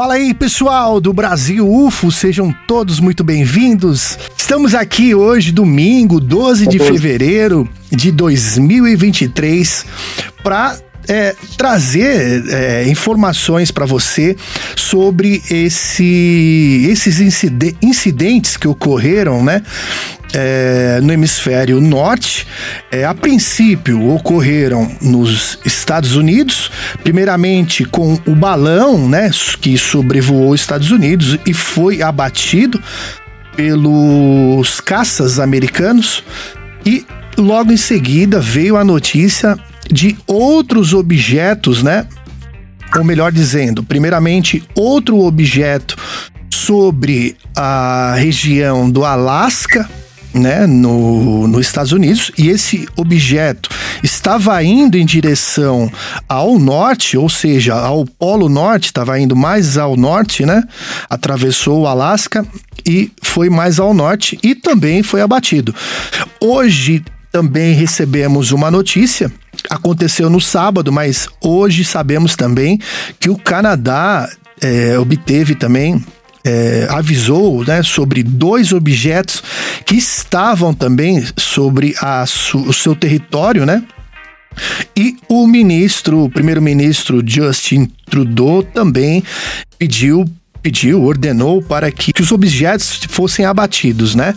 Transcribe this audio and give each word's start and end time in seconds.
Fala 0.00 0.14
aí, 0.14 0.32
pessoal 0.32 0.98
do 0.98 1.12
Brasil 1.12 1.70
UFO, 1.70 2.10
sejam 2.10 2.50
todos 2.66 2.98
muito 2.98 3.22
bem-vindos. 3.22 4.18
Estamos 4.34 4.74
aqui 4.74 5.14
hoje, 5.14 5.52
domingo, 5.52 6.18
12 6.18 6.66
de 6.66 6.78
fevereiro 6.78 7.68
de 7.92 8.10
2023, 8.10 9.84
para 10.42 10.78
é, 11.08 11.34
trazer 11.56 12.44
é, 12.48 12.88
informações 12.88 13.70
para 13.70 13.86
você 13.86 14.36
sobre 14.76 15.42
esse, 15.50 16.86
esses 16.90 17.20
incidentes 17.82 18.56
que 18.56 18.68
ocorreram, 18.68 19.42
né? 19.44 19.62
É, 20.32 21.00
no 21.02 21.12
hemisfério 21.12 21.80
norte, 21.80 22.46
é, 22.88 23.04
a 23.04 23.12
princípio 23.12 24.10
ocorreram 24.10 24.88
nos 25.00 25.58
Estados 25.64 26.14
Unidos, 26.14 26.70
primeiramente 27.02 27.84
com 27.84 28.16
o 28.24 28.32
balão, 28.36 29.08
né, 29.08 29.28
que 29.60 29.76
sobrevoou 29.76 30.52
os 30.52 30.60
Estados 30.60 30.92
Unidos 30.92 31.36
e 31.44 31.52
foi 31.52 32.00
abatido 32.00 32.80
pelos 33.56 34.80
caças 34.80 35.40
americanos 35.40 36.22
e 36.86 37.04
logo 37.36 37.72
em 37.72 37.76
seguida 37.76 38.38
veio 38.38 38.76
a 38.76 38.84
notícia 38.84 39.58
de 39.90 40.16
outros 40.26 40.92
objetos, 40.94 41.82
né? 41.82 42.06
Ou 42.96 43.04
melhor 43.04 43.30
dizendo, 43.30 43.82
primeiramente, 43.82 44.62
outro 44.74 45.20
objeto 45.20 45.96
sobre 46.50 47.36
a 47.56 48.14
região 48.16 48.90
do 48.90 49.04
Alasca, 49.04 49.88
né, 50.32 50.66
no, 50.66 51.48
nos 51.48 51.66
Estados 51.66 51.92
Unidos, 51.92 52.30
e 52.38 52.48
esse 52.48 52.88
objeto 52.96 53.68
estava 54.02 54.62
indo 54.62 54.96
em 54.96 55.04
direção 55.04 55.90
ao 56.28 56.58
norte, 56.58 57.16
ou 57.16 57.28
seja, 57.28 57.74
ao 57.74 58.04
Polo 58.04 58.48
Norte, 58.48 58.86
estava 58.86 59.18
indo 59.18 59.34
mais 59.34 59.76
ao 59.76 59.96
norte, 59.96 60.46
né? 60.46 60.62
Atravessou 61.08 61.80
o 61.80 61.86
Alasca 61.86 62.46
e 62.86 63.10
foi 63.22 63.50
mais 63.50 63.80
ao 63.80 63.92
norte 63.92 64.38
e 64.42 64.54
também 64.54 65.02
foi 65.02 65.20
abatido. 65.20 65.74
Hoje 66.40 67.02
também 67.32 67.74
recebemos 67.74 68.52
uma 68.52 68.70
notícia 68.70 69.32
aconteceu 69.68 70.30
no 70.30 70.40
sábado, 70.40 70.92
mas 70.92 71.28
hoje 71.40 71.84
sabemos 71.84 72.36
também 72.36 72.78
que 73.18 73.28
o 73.28 73.36
Canadá 73.36 74.28
é, 74.60 74.98
obteve 74.98 75.54
também 75.54 76.04
é, 76.44 76.86
avisou 76.90 77.64
né, 77.64 77.82
sobre 77.82 78.22
dois 78.22 78.72
objetos 78.72 79.42
que 79.84 79.96
estavam 79.96 80.72
também 80.72 81.24
sobre 81.36 81.94
a, 82.00 82.24
o 82.66 82.72
seu 82.72 82.94
território, 82.94 83.66
né? 83.66 83.82
E 84.96 85.16
o 85.28 85.46
ministro, 85.46 86.24
o 86.24 86.30
primeiro-ministro 86.30 87.22
Justin 87.24 87.88
Trudeau 88.06 88.62
também 88.62 89.22
pediu 89.78 90.24
pediu, 90.62 91.02
ordenou 91.02 91.62
para 91.62 91.90
que, 91.90 92.12
que 92.12 92.22
os 92.22 92.32
objetos 92.32 93.00
fossem 93.08 93.44
abatidos, 93.44 94.14
né? 94.14 94.34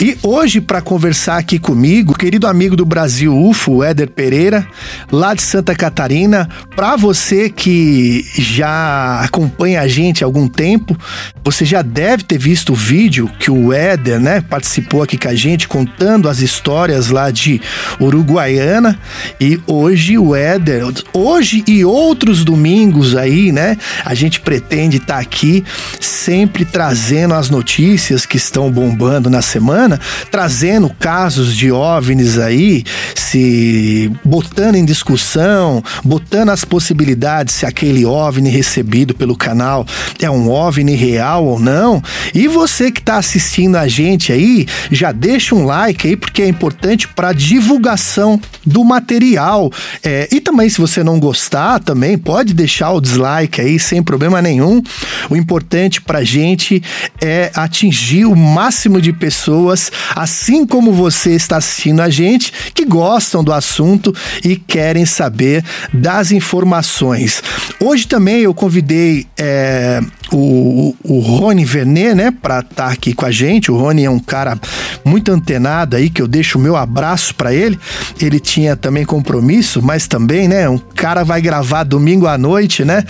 E 0.00 0.16
hoje, 0.22 0.60
para 0.60 0.80
conversar 0.80 1.38
aqui 1.38 1.58
comigo, 1.58 2.16
querido 2.16 2.46
amigo 2.46 2.76
do 2.76 2.84
Brasil 2.84 3.36
UFO, 3.36 3.82
Éder 3.82 4.10
Pereira, 4.10 4.66
lá 5.10 5.34
de 5.34 5.42
Santa 5.42 5.74
Catarina, 5.74 6.48
para 6.76 6.94
você 6.96 7.50
que 7.50 8.24
já 8.36 9.20
acompanha 9.20 9.80
a 9.80 9.88
gente 9.88 10.22
há 10.22 10.26
algum 10.26 10.46
tempo, 10.46 10.96
você 11.42 11.64
já 11.64 11.82
deve 11.82 12.22
ter 12.22 12.38
visto 12.38 12.72
o 12.72 12.76
vídeo 12.76 13.28
que 13.38 13.50
o 13.50 13.72
Éder, 13.72 14.20
né, 14.20 14.40
participou 14.40 15.02
aqui 15.02 15.18
com 15.18 15.28
a 15.28 15.34
gente, 15.34 15.66
contando 15.66 16.28
as 16.28 16.40
histórias 16.40 17.08
lá 17.10 17.30
de 17.30 17.60
Uruguaiana. 18.00 18.98
E 19.40 19.60
hoje 19.66 20.16
o 20.16 20.36
Éder, 20.36 20.84
hoje 21.12 21.64
e 21.66 21.84
outros 21.84 22.44
domingos 22.44 23.16
aí, 23.16 23.50
né, 23.50 23.76
a 24.04 24.14
gente 24.14 24.40
pretende 24.40 24.98
estar 24.98 25.14
tá 25.14 25.20
aqui 25.20 25.47
aqui, 25.48 25.64
sempre 26.00 26.64
trazendo 26.64 27.34
as 27.34 27.48
notícias 27.48 28.26
que 28.26 28.36
estão 28.36 28.70
bombando 28.70 29.30
na 29.30 29.40
semana, 29.40 29.98
trazendo 30.30 30.90
casos 30.98 31.56
de 31.56 31.72
OVNIs 31.72 32.38
aí, 32.38 32.84
se 33.14 34.12
botando 34.24 34.76
em 34.76 34.84
discussão, 34.84 35.82
botando 36.04 36.50
as 36.50 36.64
possibilidades 36.64 37.54
se 37.54 37.66
aquele 37.66 38.04
OVNI 38.04 38.50
recebido 38.50 39.14
pelo 39.14 39.36
canal 39.36 39.86
é 40.20 40.30
um 40.30 40.50
OVNI 40.50 40.94
real 40.94 41.44
ou 41.44 41.58
não. 41.58 42.02
E 42.34 42.46
você 42.48 42.90
que 42.90 43.00
está 43.00 43.16
assistindo 43.16 43.76
a 43.76 43.88
gente 43.88 44.32
aí, 44.32 44.66
já 44.90 45.12
deixa 45.12 45.54
um 45.54 45.64
like 45.64 46.06
aí, 46.06 46.16
porque 46.16 46.42
é 46.42 46.48
importante 46.48 47.08
para 47.08 47.32
divulgação 47.32 48.40
do 48.64 48.84
material. 48.84 49.70
É, 50.02 50.28
e 50.30 50.40
também, 50.40 50.68
se 50.68 50.80
você 50.80 51.02
não 51.02 51.18
gostar, 51.18 51.80
também 51.80 52.18
pode 52.18 52.52
deixar 52.52 52.92
o 52.92 53.00
dislike 53.00 53.60
aí, 53.60 53.78
sem 53.78 54.02
problema 54.02 54.42
nenhum. 54.42 54.82
O 55.30 55.36
importante 55.38 56.00
para 56.00 56.18
a 56.18 56.24
gente 56.24 56.82
é 57.22 57.50
atingir 57.54 58.24
o 58.24 58.36
máximo 58.36 59.00
de 59.00 59.12
pessoas, 59.12 59.90
assim 60.14 60.66
como 60.66 60.92
você 60.92 61.34
está 61.34 61.56
assistindo 61.56 62.00
a 62.00 62.10
gente, 62.10 62.52
que 62.74 62.84
gostam 62.84 63.42
do 63.42 63.52
assunto 63.52 64.14
e 64.44 64.56
querem 64.56 65.06
saber 65.06 65.64
das 65.92 66.32
informações. 66.32 67.42
Hoje 67.80 68.06
também 68.06 68.40
eu 68.40 68.52
convidei 68.52 69.26
é, 69.38 70.00
o, 70.32 70.94
o 71.02 71.20
Rony 71.20 71.64
Vernet, 71.64 72.14
né, 72.14 72.30
para 72.30 72.60
estar 72.60 72.86
tá 72.86 72.92
aqui 72.92 73.12
com 73.12 73.24
a 73.24 73.30
gente. 73.30 73.70
O 73.70 73.76
Rony 73.76 74.04
é 74.04 74.10
um 74.10 74.18
cara 74.18 74.58
muito 75.04 75.32
antenado 75.32 75.96
aí, 75.96 76.10
que 76.10 76.20
eu 76.20 76.28
deixo 76.28 76.58
o 76.58 76.60
meu 76.60 76.76
abraço 76.76 77.34
para 77.34 77.52
ele. 77.52 77.78
Ele 78.20 78.38
tinha 78.40 78.76
também 78.76 79.04
compromisso, 79.04 79.82
mas 79.82 80.06
também, 80.06 80.48
né, 80.48 80.68
um 80.68 80.78
cara 80.78 81.24
vai 81.24 81.40
gravar 81.40 81.84
domingo 81.84 82.26
à 82.26 82.36
noite, 82.36 82.84
né? 82.84 83.04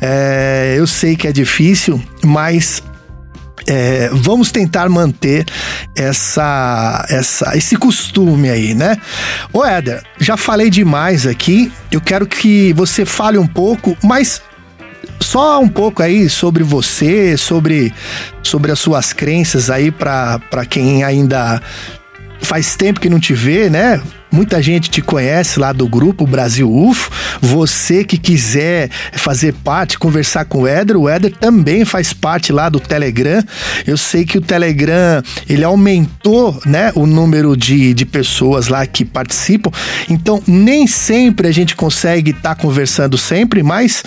É, 0.00 0.74
eu 0.76 0.86
sei 0.86 1.16
que 1.16 1.28
é 1.28 1.32
difícil, 1.32 1.73
mas 2.22 2.82
é, 3.66 4.10
vamos 4.12 4.50
tentar 4.50 4.88
manter 4.88 5.46
essa, 5.96 7.04
essa, 7.08 7.56
esse 7.56 7.76
costume 7.76 8.50
aí, 8.50 8.74
né? 8.74 8.96
Ô 9.52 9.64
Éder, 9.64 10.02
já 10.18 10.36
falei 10.36 10.68
demais 10.70 11.26
aqui, 11.26 11.72
eu 11.90 12.00
quero 12.00 12.26
que 12.26 12.72
você 12.74 13.04
fale 13.04 13.38
um 13.38 13.46
pouco, 13.46 13.96
mas 14.02 14.42
só 15.20 15.60
um 15.60 15.68
pouco 15.68 16.02
aí 16.02 16.28
sobre 16.28 16.62
você, 16.62 17.36
sobre, 17.36 17.92
sobre 18.42 18.70
as 18.70 18.78
suas 18.78 19.12
crenças 19.12 19.70
aí 19.70 19.90
para 19.90 20.66
quem 20.68 21.02
ainda 21.02 21.62
faz 22.44 22.76
tempo 22.76 23.00
que 23.00 23.10
não 23.10 23.18
te 23.18 23.34
vê, 23.34 23.68
né? 23.70 24.00
Muita 24.34 24.60
gente 24.60 24.90
te 24.90 25.00
conhece 25.00 25.60
lá 25.60 25.72
do 25.72 25.86
grupo 25.86 26.26
Brasil 26.26 26.68
UFO. 26.68 27.08
Você 27.40 28.02
que 28.02 28.18
quiser 28.18 28.90
fazer 29.12 29.54
parte, 29.54 29.96
conversar 29.96 30.44
com 30.44 30.62
o 30.62 30.66
Éder, 30.66 30.96
o 30.96 31.08
Éder 31.08 31.32
também 31.36 31.84
faz 31.84 32.12
parte 32.12 32.52
lá 32.52 32.68
do 32.68 32.80
Telegram. 32.80 33.44
Eu 33.86 33.96
sei 33.96 34.24
que 34.24 34.36
o 34.36 34.40
Telegram 34.40 35.22
ele 35.48 35.62
aumentou, 35.62 36.60
né, 36.66 36.90
o 36.96 37.06
número 37.06 37.56
de, 37.56 37.94
de 37.94 38.04
pessoas 38.04 38.66
lá 38.66 38.84
que 38.86 39.04
participam. 39.04 39.70
Então 40.10 40.42
nem 40.48 40.86
sempre 40.88 41.46
a 41.46 41.52
gente 41.52 41.76
consegue 41.76 42.32
estar 42.32 42.56
tá 42.56 42.60
conversando 42.60 43.16
sempre, 43.16 43.62
mas 43.62 44.02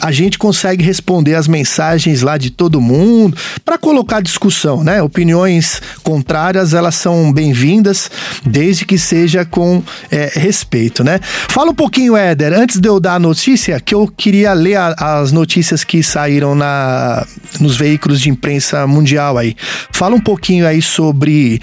a 0.00 0.10
gente 0.10 0.38
consegue 0.38 0.84
responder 0.84 1.34
as 1.34 1.46
mensagens 1.46 2.20
lá 2.20 2.36
de 2.36 2.50
todo 2.50 2.80
mundo 2.80 3.36
para 3.64 3.78
colocar 3.78 4.20
discussão, 4.20 4.82
né? 4.82 5.00
Opiniões 5.00 5.80
contrárias 6.02 6.74
elas 6.74 6.96
são 6.96 7.32
bem-vindas 7.32 8.10
desde 8.44 8.84
que 8.84 8.98
seja 8.98 9.44
com 9.44 9.82
é, 10.10 10.32
respeito, 10.34 11.04
né? 11.04 11.20
Fala 11.22 11.70
um 11.70 11.74
pouquinho, 11.74 12.16
Éder, 12.16 12.52
antes 12.52 12.80
de 12.80 12.88
eu 12.88 12.98
dar 12.98 13.14
a 13.14 13.18
notícia, 13.18 13.78
que 13.80 13.94
eu 13.94 14.08
queria 14.08 14.52
ler 14.52 14.76
a, 14.76 15.20
as 15.20 15.30
notícias 15.30 15.84
que 15.84 16.02
saíram 16.02 16.54
na, 16.54 17.24
nos 17.60 17.76
veículos 17.76 18.20
de 18.20 18.28
imprensa 18.28 18.86
mundial 18.86 19.38
aí. 19.38 19.56
Fala 19.92 20.16
um 20.16 20.20
pouquinho 20.20 20.66
aí 20.66 20.82
sobre 20.82 21.60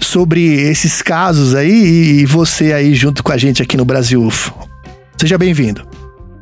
sobre 0.00 0.40
esses 0.70 1.02
casos 1.02 1.54
aí 1.54 2.20
e 2.20 2.26
você 2.26 2.72
aí 2.72 2.94
junto 2.94 3.24
com 3.24 3.32
a 3.32 3.36
gente 3.36 3.60
aqui 3.60 3.76
no 3.76 3.84
Brasil 3.84 4.24
UFO. 4.24 4.54
Seja 5.16 5.36
bem-vindo. 5.36 5.86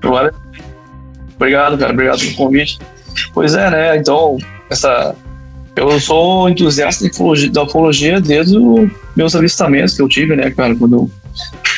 Olá. 0.05 0.31
Obrigado, 1.39 1.79
cara. 1.79 1.93
Obrigado 1.93 2.19
pelo 2.19 2.35
convite. 2.35 2.79
Pois 3.33 3.55
é, 3.55 3.71
né? 3.71 3.97
Então, 3.97 4.37
essa. 4.69 5.15
Eu 5.77 6.01
sou 6.01 6.49
entusiasta 6.49 7.09
da 7.53 7.63
ufologia 7.63 8.21
desde 8.21 8.59
os 8.59 8.91
meus 9.17 9.37
avistamentos 9.37 9.95
que 9.95 10.03
eu 10.03 10.09
tive, 10.09 10.35
né, 10.35 10.51
cara? 10.51 10.75
Quando 10.75 10.97
eu 10.97 11.11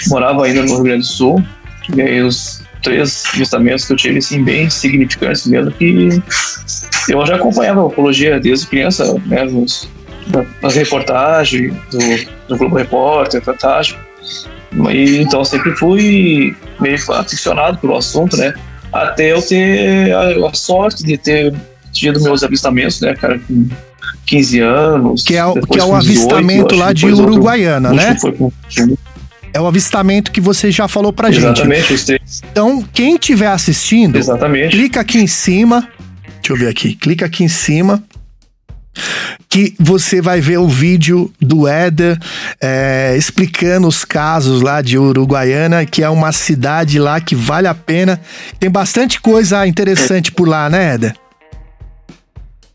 morava 0.08 0.46
ainda 0.46 0.62
no 0.62 0.74
Rio 0.74 0.82
Grande 0.82 1.02
do 1.02 1.12
Sul. 1.12 1.44
E 1.94 2.00
aí, 2.00 2.22
os 2.22 2.62
três 2.82 3.24
avistamentos 3.34 3.84
que 3.84 3.92
eu 3.92 3.96
tive, 3.98 4.18
assim, 4.18 4.42
bem 4.42 4.70
significantes 4.70 5.46
mesmo, 5.46 5.70
que 5.72 6.22
eu 7.10 7.26
já 7.26 7.36
acompanhava 7.36 7.80
a 7.80 7.84
ufologia 7.84 8.40
desde 8.40 8.66
criança, 8.68 9.14
né? 9.26 9.44
Nos, 9.44 9.86
nas 10.62 10.74
reportagens 10.74 11.74
do, 11.90 11.98
do 12.48 12.56
Globo 12.56 12.76
Repórter, 12.76 13.42
Fantástico. 13.42 14.00
E, 14.90 15.18
então, 15.18 15.44
sempre 15.44 15.72
fui 15.72 16.56
meio 16.80 16.96
aficionado 17.12 17.76
pelo 17.76 17.96
assunto, 17.96 18.34
né? 18.38 18.54
Até 18.92 19.32
eu 19.32 19.42
ter 19.42 20.12
a, 20.12 20.48
a 20.48 20.54
sorte 20.54 21.04
de 21.04 21.16
ter 21.16 21.54
tido 21.92 22.20
meus 22.20 22.42
avistamentos, 22.42 23.00
né, 23.00 23.14
cara, 23.14 23.38
com 23.38 23.68
15 24.26 24.60
anos. 24.60 25.22
Que 25.22 25.36
é, 25.36 25.44
o, 25.44 25.54
que 25.54 25.78
é 25.78 25.84
o 25.84 25.94
avistamento 25.94 26.74
18, 26.74 26.76
lá 26.76 26.92
de 26.92 27.06
Uruguaiana, 27.06 27.92
né? 27.92 28.16
Foi 28.20 28.32
com, 28.32 28.52
é 29.52 29.60
o 29.60 29.66
avistamento 29.66 30.30
que 30.30 30.40
você 30.40 30.70
já 30.70 30.86
falou 30.86 31.12
pra 31.12 31.28
Exatamente, 31.28 31.88
gente. 31.88 32.06
três. 32.06 32.42
Então, 32.50 32.84
quem 32.92 33.14
estiver 33.14 33.48
assistindo, 33.48 34.16
Exatamente. 34.16 34.70
clica 34.70 35.00
aqui 35.00 35.18
em 35.18 35.26
cima. 35.26 35.88
Deixa 36.36 36.52
eu 36.52 36.56
ver 36.56 36.68
aqui. 36.68 36.94
Clica 36.94 37.26
aqui 37.26 37.44
em 37.44 37.48
cima. 37.48 38.02
Que 39.48 39.74
você 39.78 40.20
vai 40.20 40.40
ver 40.40 40.58
o 40.58 40.68
vídeo 40.68 41.32
do 41.40 41.66
Éder 41.66 42.18
é, 42.60 43.14
explicando 43.16 43.88
os 43.88 44.04
casos 44.04 44.62
lá 44.62 44.82
de 44.82 44.98
Uruguaiana, 44.98 45.86
que 45.86 46.02
é 46.02 46.08
uma 46.08 46.32
cidade 46.32 46.98
lá 46.98 47.20
que 47.20 47.34
vale 47.34 47.66
a 47.66 47.74
pena. 47.74 48.20
Tem 48.58 48.70
bastante 48.70 49.20
coisa 49.20 49.66
interessante 49.66 50.30
por 50.32 50.48
lá, 50.48 50.68
né, 50.68 50.94
Éder? 50.94 51.14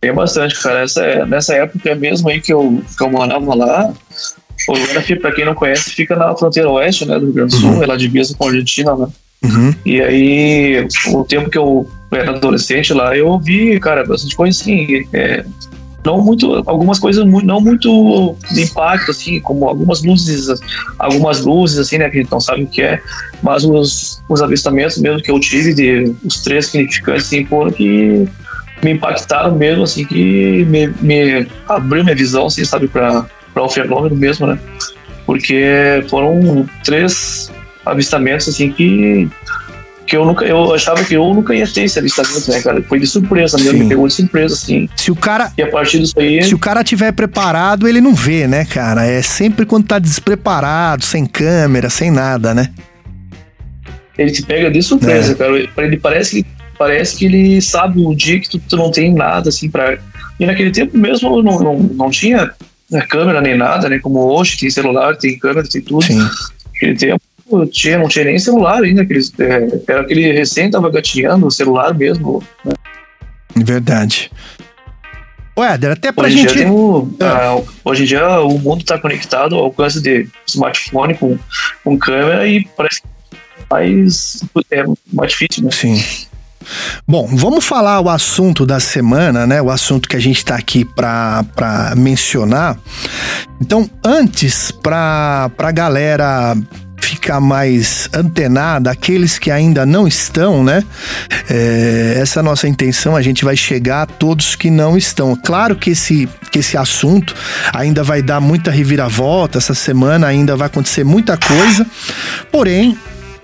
Tem 0.01 0.13
bastante, 0.13 0.61
cara. 0.61 0.83
Essa, 0.83 1.25
nessa 1.25 1.53
época 1.55 1.95
mesmo 1.95 2.29
aí 2.29 2.39
que 2.41 2.53
eu, 2.53 2.81
que 2.97 3.03
eu 3.03 3.09
morava 3.09 3.55
lá, 3.55 3.93
Uruguaiana, 4.69 5.21
pra 5.21 5.31
quem 5.31 5.45
não 5.45 5.55
conhece, 5.55 5.91
fica 5.91 6.15
na 6.15 6.35
fronteira 6.35 6.69
oeste, 6.69 7.05
né, 7.05 7.19
do 7.19 7.25
Rio 7.25 7.33
Grande 7.33 7.55
do 7.55 7.61
Sul, 7.61 7.71
Uhum. 7.71 7.83
é 7.83 7.85
lá 7.85 7.95
divisa 7.95 8.35
com 8.37 8.45
a 8.45 8.47
Argentina, 8.49 8.95
né? 8.95 9.07
Uhum. 9.43 9.73
E 9.85 10.01
aí, 10.01 10.87
o 11.07 11.23
tempo 11.23 11.49
que 11.49 11.57
eu 11.57 11.87
era 12.11 12.31
adolescente 12.31 12.93
lá, 12.93 13.15
eu 13.15 13.37
vi, 13.39 13.79
cara, 13.79 14.03
bastante 14.05 14.35
coisa 14.35 14.59
assim, 14.59 15.05
é, 15.13 15.45
não 16.05 16.21
muito, 16.21 16.53
algumas 16.67 16.99
coisas 16.99 17.25
mu- 17.25 17.41
não 17.41 17.59
muito 17.59 18.35
de 18.51 18.61
impacto, 18.63 19.11
assim, 19.11 19.39
como 19.39 19.67
algumas 19.67 20.03
luzes, 20.03 20.47
algumas 20.99 21.43
luzes, 21.43 21.79
assim, 21.79 21.97
né, 21.97 22.09
que 22.09 22.19
a 22.19 22.21
gente 22.21 22.31
não 22.31 22.39
sabe 22.39 22.63
o 22.63 22.67
que 22.67 22.81
é, 22.81 23.01
mas 23.41 23.65
os, 23.65 24.21
os 24.29 24.41
avistamentos 24.41 24.97
mesmo 24.97 25.21
que 25.21 25.31
eu 25.31 25.39
tive, 25.39 25.73
de 25.73 26.15
os 26.23 26.41
três 26.41 26.67
significantes, 26.67 27.25
assim, 27.25 27.45
foram 27.45 27.71
que 27.71 28.27
me 28.83 28.91
impactaram 28.91 29.55
mesmo, 29.55 29.83
assim, 29.83 30.05
que 30.05 30.63
me, 30.65 30.87
me 31.01 31.47
abriu 31.67 32.03
minha 32.03 32.15
visão, 32.15 32.45
assim, 32.45 32.63
sabe, 32.63 32.87
para 32.87 33.25
o 33.55 33.69
fenômeno 33.69 34.15
mesmo, 34.15 34.45
né, 34.45 34.59
porque 35.25 36.05
foram 36.07 36.69
três 36.83 37.51
avistamentos, 37.83 38.47
assim, 38.47 38.71
que 38.71 39.27
que 40.05 40.15
eu 40.15 40.25
nunca, 40.25 40.45
eu 40.45 40.73
achava 40.73 41.03
que 41.03 41.15
eu 41.15 41.33
nunca 41.33 41.55
ia 41.55 41.67
ter 41.67 41.83
esse 41.83 41.97
avistamento, 41.97 42.49
né, 42.51 42.61
cara? 42.61 42.81
Foi 42.83 42.99
de 42.99 43.07
surpresa 43.07 43.57
mesmo, 43.57 43.79
me 43.79 43.89
pegou 43.89 44.07
de 44.07 44.13
surpresa, 44.13 44.53
assim. 44.53 44.87
Se 44.95 45.11
o 45.11 45.15
cara. 45.15 45.51
E 45.57 45.63
a 45.63 45.67
partir 45.69 45.99
disso 45.99 46.13
aí, 46.17 46.43
Se 46.43 46.53
o 46.53 46.59
cara 46.59 46.83
tiver 46.83 47.11
preparado, 47.11 47.87
ele 47.87 47.99
não 47.99 48.13
vê, 48.13 48.47
né, 48.47 48.65
cara? 48.65 49.05
É 49.05 49.21
sempre 49.21 49.65
quando 49.65 49.87
tá 49.87 49.97
despreparado, 49.97 51.03
sem 51.03 51.25
câmera, 51.25 51.89
sem 51.89 52.11
nada, 52.11 52.53
né? 52.53 52.69
ele 54.17 54.31
te 54.31 54.43
pega 54.43 54.71
de 54.71 54.81
surpresa, 54.81 55.33
É. 55.33 55.35
cara. 55.35 55.85
Ele 55.85 55.97
parece 55.97 56.41
que, 56.41 56.49
parece 56.77 57.17
que 57.17 57.25
ele 57.25 57.61
sabe 57.61 57.99
o 57.99 58.15
dia 58.15 58.39
que 58.39 58.49
tu, 58.49 58.59
tu 58.59 58.77
não 58.77 58.89
tem 58.89 59.13
nada, 59.13 59.49
assim, 59.49 59.69
pra... 59.69 59.97
E 60.39 60.45
naquele 60.45 60.71
tempo 60.71 60.97
mesmo 60.97 61.41
não, 61.41 61.59
não, 61.59 61.77
não 61.79 62.09
tinha 62.09 62.51
né, 62.89 63.01
câmera 63.09 63.41
nem 63.41 63.57
nada, 63.57 63.89
né? 63.89 63.99
Como 63.99 64.19
hoje, 64.19 64.57
tem 64.57 64.69
celular, 64.69 65.17
tem 65.17 65.37
câmera, 65.37 65.67
tem 65.67 65.81
tudo. 65.81 66.05
Sim. 66.05 66.25
Naquele 66.73 66.95
tempo 66.95 67.21
tinha, 67.71 67.97
não 67.97 68.07
tinha 68.07 68.25
nem 68.25 68.39
celular 68.39 68.81
ainda, 68.83 69.03
aqueles, 69.03 69.31
é, 69.39 69.67
era 69.87 70.01
aquele 70.01 70.31
recém 70.31 70.69
tava 70.69 70.89
gatinhando 70.89 71.47
o 71.47 71.51
celular 71.51 71.93
mesmo. 71.93 72.43
Né? 72.63 72.73
Verdade. 73.55 74.31
Éder, 75.57 75.91
até 75.91 76.11
pra 76.11 76.25
Hoje 76.25 76.37
gente. 76.39 76.53
dia 76.53 76.69
o, 76.71 77.15
É. 77.19 77.25
ah, 77.25 77.61
hoje 77.85 78.03
em 78.03 78.05
dia 78.05 78.41
o 78.41 78.59
mundo 78.59 78.81
está 78.81 78.97
conectado 78.99 79.55
ao 79.55 79.65
alcance 79.65 80.01
de 80.01 80.27
smartphone 80.45 81.15
com, 81.15 81.37
com 81.83 81.97
câmera 81.97 82.45
e 82.45 82.65
parece 82.75 83.01
que 83.01 83.07
mais, 83.69 84.43
é 84.69 84.83
mais 85.13 85.31
difícil, 85.31 85.63
né? 85.63 85.71
Sim. 85.71 86.03
Bom, 87.07 87.27
vamos 87.31 87.63
falar 87.63 88.01
o 88.01 88.09
assunto 88.09 88.65
da 88.65 88.79
semana, 88.79 89.45
né? 89.47 89.61
O 89.61 89.69
assunto 89.69 90.09
que 90.09 90.15
a 90.15 90.19
gente 90.19 90.37
está 90.37 90.55
aqui 90.55 90.83
para 90.83 91.93
mencionar. 91.95 92.77
Então, 93.61 93.89
antes, 94.03 94.71
para 94.71 95.49
a 95.57 95.71
galera 95.71 96.55
ficar 97.05 97.39
mais 97.39 98.09
antenada, 98.13 98.89
aqueles 98.89 99.37
que 99.37 99.51
ainda 99.51 99.85
não 99.85 100.07
estão, 100.07 100.63
né? 100.63 100.83
É, 101.49 102.17
essa 102.19 102.39
é 102.39 102.41
a 102.41 102.43
nossa 102.43 102.67
intenção, 102.67 103.15
a 103.15 103.21
gente 103.21 103.45
vai 103.45 103.55
chegar 103.55 104.01
a 104.01 104.05
todos 104.05 104.55
que 104.55 104.69
não 104.69 104.97
estão. 104.97 105.35
Claro 105.35 105.75
que 105.75 105.91
esse, 105.91 106.27
que 106.51 106.59
esse 106.59 106.75
assunto 106.75 107.35
ainda 107.73 108.03
vai 108.03 108.21
dar 108.21 108.41
muita 108.41 108.71
reviravolta, 108.71 109.57
essa 109.57 109.75
semana 109.75 110.27
ainda 110.27 110.55
vai 110.55 110.67
acontecer 110.67 111.03
muita 111.03 111.37
coisa, 111.37 111.85
porém, 112.51 112.97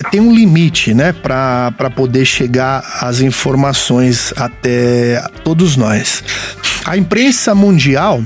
tem 0.10 0.20
um 0.20 0.34
limite, 0.34 0.94
né, 0.96 1.14
para 1.14 1.90
poder 1.96 2.26
chegar 2.26 2.84
as 3.02 3.22
informações 3.22 4.34
até 4.36 5.24
todos 5.44 5.78
nós. 5.78 6.24
A 6.84 6.98
imprensa 6.98 7.54
mundial 7.54 8.24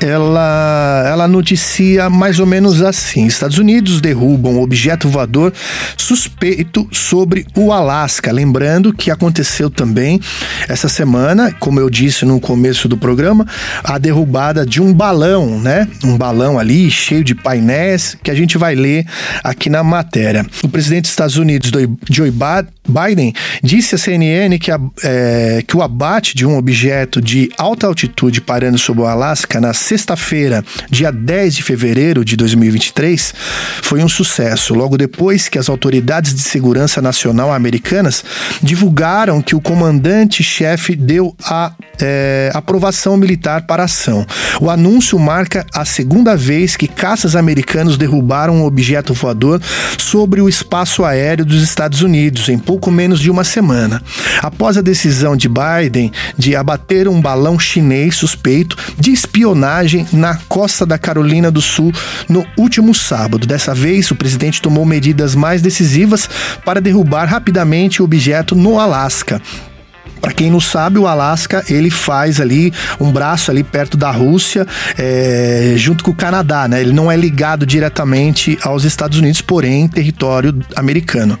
ela, 0.00 1.04
ela 1.06 1.28
noticia 1.28 2.08
mais 2.08 2.40
ou 2.40 2.46
menos 2.46 2.82
assim: 2.82 3.26
Estados 3.26 3.58
Unidos 3.58 4.00
derrubam 4.00 4.60
objeto 4.60 5.08
voador 5.08 5.52
suspeito 5.96 6.88
sobre 6.90 7.46
o 7.54 7.72
Alasca. 7.72 8.32
Lembrando 8.32 8.92
que 8.92 9.10
aconteceu 9.10 9.68
também 9.68 10.20
essa 10.68 10.88
semana, 10.88 11.52
como 11.52 11.78
eu 11.78 11.90
disse 11.90 12.24
no 12.24 12.40
começo 12.40 12.88
do 12.88 12.96
programa, 12.96 13.46
a 13.84 13.98
derrubada 13.98 14.64
de 14.64 14.80
um 14.80 14.92
balão, 14.92 15.60
né? 15.60 15.86
Um 16.02 16.16
balão 16.16 16.58
ali 16.58 16.90
cheio 16.90 17.22
de 17.22 17.34
painéis 17.34 18.16
que 18.22 18.30
a 18.30 18.34
gente 18.34 18.56
vai 18.56 18.74
ler 18.74 19.04
aqui 19.44 19.68
na 19.68 19.84
matéria. 19.84 20.46
O 20.62 20.68
presidente 20.68 21.02
dos 21.02 21.10
Estados 21.10 21.36
Unidos, 21.36 21.70
Joe 22.10 22.32
Biden, 22.88 23.32
disse 23.62 23.94
à 23.94 23.98
CNN 23.98 24.58
que, 24.58 24.70
a, 24.70 24.80
é, 25.04 25.62
que 25.66 25.76
o 25.76 25.82
abate 25.82 26.34
de 26.34 26.46
um 26.46 26.56
objeto 26.56 27.20
de 27.20 27.50
alta 27.58 27.86
altitude 27.86 28.40
parando 28.40 28.78
sobre 28.78 29.02
o 29.02 29.06
Alasca 29.06 29.60
na 29.60 29.74
sexta-feira, 29.90 30.64
dia 30.88 31.10
10 31.10 31.56
de 31.56 31.62
fevereiro 31.64 32.24
de 32.24 32.36
2023, 32.36 33.34
foi 33.82 34.04
um 34.04 34.08
sucesso. 34.08 34.72
Logo 34.72 34.96
depois 34.96 35.48
que 35.48 35.58
as 35.58 35.68
autoridades 35.68 36.32
de 36.32 36.42
segurança 36.42 37.02
nacional 37.02 37.52
americanas 37.52 38.24
divulgaram 38.62 39.42
que 39.42 39.56
o 39.56 39.60
comandante-chefe 39.60 40.94
deu 40.94 41.34
a 41.42 41.72
é, 42.00 42.52
aprovação 42.54 43.16
militar 43.16 43.62
para 43.62 43.82
a 43.82 43.86
ação. 43.86 44.24
O 44.60 44.70
anúncio 44.70 45.18
marca 45.18 45.66
a 45.74 45.84
segunda 45.84 46.36
vez 46.36 46.76
que 46.76 46.86
caças 46.86 47.34
americanos 47.34 47.98
derrubaram 47.98 48.58
um 48.58 48.64
objeto 48.64 49.12
voador 49.12 49.60
sobre 49.98 50.40
o 50.40 50.48
espaço 50.48 51.04
aéreo 51.04 51.44
dos 51.44 51.62
Estados 51.62 52.00
Unidos 52.00 52.48
em 52.48 52.58
pouco 52.58 52.92
menos 52.92 53.18
de 53.18 53.28
uma 53.28 53.42
semana. 53.42 54.00
Após 54.40 54.78
a 54.78 54.82
decisão 54.82 55.36
de 55.36 55.48
Biden 55.48 56.12
de 56.38 56.54
abater 56.54 57.08
um 57.08 57.20
balão 57.20 57.58
chinês 57.58 58.14
suspeito 58.14 58.76
de 58.96 59.10
espionagem 59.10 59.79
na 60.12 60.36
costa 60.48 60.84
da 60.84 60.98
Carolina 60.98 61.50
do 61.50 61.60
Sul 61.60 61.92
no 62.28 62.46
último 62.56 62.94
sábado. 62.94 63.46
Dessa 63.46 63.74
vez, 63.74 64.10
o 64.10 64.16
presidente 64.16 64.62
tomou 64.62 64.84
medidas 64.84 65.34
mais 65.34 65.62
decisivas 65.62 66.28
para 66.64 66.80
derrubar 66.80 67.26
rapidamente 67.26 68.02
o 68.02 68.04
objeto 68.04 68.54
no 68.54 68.78
Alasca. 68.78 69.40
Para 70.20 70.32
quem 70.32 70.50
não 70.50 70.60
sabe, 70.60 70.98
o 70.98 71.06
Alasca 71.06 71.64
ele 71.68 71.90
faz 71.90 72.40
ali 72.40 72.72
um 73.00 73.10
braço 73.10 73.50
ali 73.50 73.64
perto 73.64 73.96
da 73.96 74.10
Rússia, 74.10 74.66
é, 74.98 75.74
junto 75.76 76.04
com 76.04 76.10
o 76.10 76.14
Canadá, 76.14 76.68
né? 76.68 76.80
Ele 76.80 76.92
não 76.92 77.10
é 77.10 77.16
ligado 77.16 77.64
diretamente 77.64 78.58
aos 78.62 78.84
Estados 78.84 79.18
Unidos, 79.18 79.40
porém 79.40 79.88
território 79.88 80.54
americano. 80.76 81.38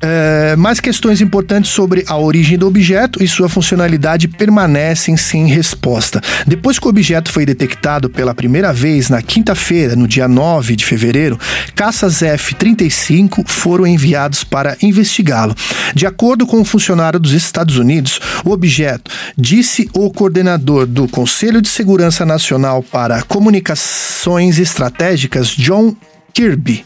É, 0.00 0.54
mais 0.56 0.78
questões 0.78 1.22
importantes 1.22 1.70
sobre 1.70 2.04
a 2.06 2.18
origem 2.18 2.58
do 2.58 2.66
objeto 2.66 3.22
e 3.22 3.26
sua 3.26 3.48
funcionalidade 3.48 4.28
permanecem 4.28 5.16
sem 5.16 5.46
resposta. 5.46 6.20
Depois 6.46 6.78
que 6.78 6.86
o 6.86 6.90
objeto 6.90 7.32
foi 7.32 7.46
detectado 7.46 8.10
pela 8.10 8.34
primeira 8.34 8.72
vez 8.72 9.08
na 9.08 9.22
quinta-feira, 9.22 9.96
no 9.96 10.06
dia 10.06 10.28
9 10.28 10.76
de 10.76 10.84
fevereiro, 10.84 11.38
caças 11.74 12.22
F-35 12.22 13.48
foram 13.48 13.86
enviados 13.86 14.44
para 14.44 14.76
investigá-lo. 14.82 15.54
De 15.94 16.06
acordo 16.06 16.46
com 16.46 16.60
um 16.60 16.64
funcionário 16.64 17.18
dos 17.18 17.32
Estados 17.32 17.78
Unidos, 17.78 18.20
o 18.44 18.50
objeto, 18.50 19.10
disse 19.36 19.88
o 19.94 20.10
coordenador 20.10 20.86
do 20.86 21.08
Conselho 21.08 21.62
de 21.62 21.68
Segurança 21.68 22.26
Nacional 22.26 22.82
para 22.82 23.22
Comunicações 23.22 24.58
Estratégicas, 24.58 25.48
John 25.48 25.96
Kirby, 26.36 26.84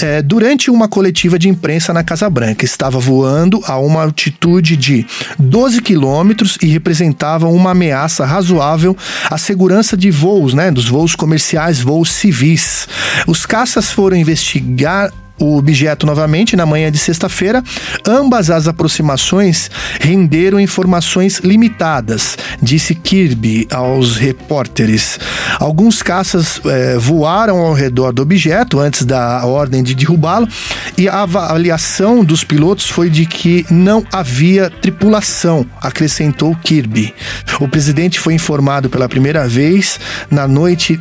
é, 0.00 0.22
durante 0.22 0.70
uma 0.70 0.86
coletiva 0.86 1.36
de 1.36 1.48
imprensa 1.48 1.92
na 1.92 2.04
Casa 2.04 2.30
Branca. 2.30 2.64
Estava 2.64 3.00
voando 3.00 3.60
a 3.64 3.76
uma 3.76 4.04
altitude 4.04 4.76
de 4.76 5.04
12 5.36 5.82
quilômetros 5.82 6.56
e 6.62 6.66
representava 6.66 7.48
uma 7.48 7.72
ameaça 7.72 8.24
razoável 8.24 8.96
à 9.28 9.36
segurança 9.36 9.96
de 9.96 10.12
voos, 10.12 10.54
né, 10.54 10.70
dos 10.70 10.86
voos 10.86 11.16
comerciais, 11.16 11.80
voos 11.80 12.12
civis. 12.12 12.86
Os 13.26 13.44
caças 13.44 13.90
foram 13.90 14.16
investigar 14.16 15.12
o 15.38 15.56
objeto 15.56 16.06
novamente 16.06 16.56
na 16.56 16.66
manhã 16.66 16.90
de 16.90 16.98
sexta-feira. 16.98 17.62
Ambas 18.06 18.50
as 18.50 18.68
aproximações 18.68 19.70
renderam 20.00 20.60
informações 20.60 21.38
limitadas, 21.38 22.36
disse 22.62 22.94
Kirby 22.94 23.66
aos 23.70 24.16
repórteres. 24.16 25.18
Alguns 25.58 26.02
caças 26.02 26.60
eh, 26.64 26.96
voaram 26.98 27.58
ao 27.58 27.74
redor 27.74 28.12
do 28.12 28.22
objeto 28.22 28.80
antes 28.80 29.04
da 29.04 29.44
ordem 29.44 29.82
de 29.82 29.94
derrubá-lo 29.94 30.48
e 30.96 31.08
a 31.08 31.22
avaliação 31.22 32.24
dos 32.24 32.44
pilotos 32.44 32.88
foi 32.88 33.10
de 33.10 33.26
que 33.26 33.66
não 33.70 34.04
havia 34.12 34.70
tripulação, 34.70 35.66
acrescentou 35.80 36.54
Kirby. 36.56 37.14
O 37.60 37.68
presidente 37.68 38.20
foi 38.20 38.34
informado 38.34 38.88
pela 38.88 39.08
primeira 39.08 39.48
vez 39.48 39.98
na 40.30 40.46
noite 40.46 41.00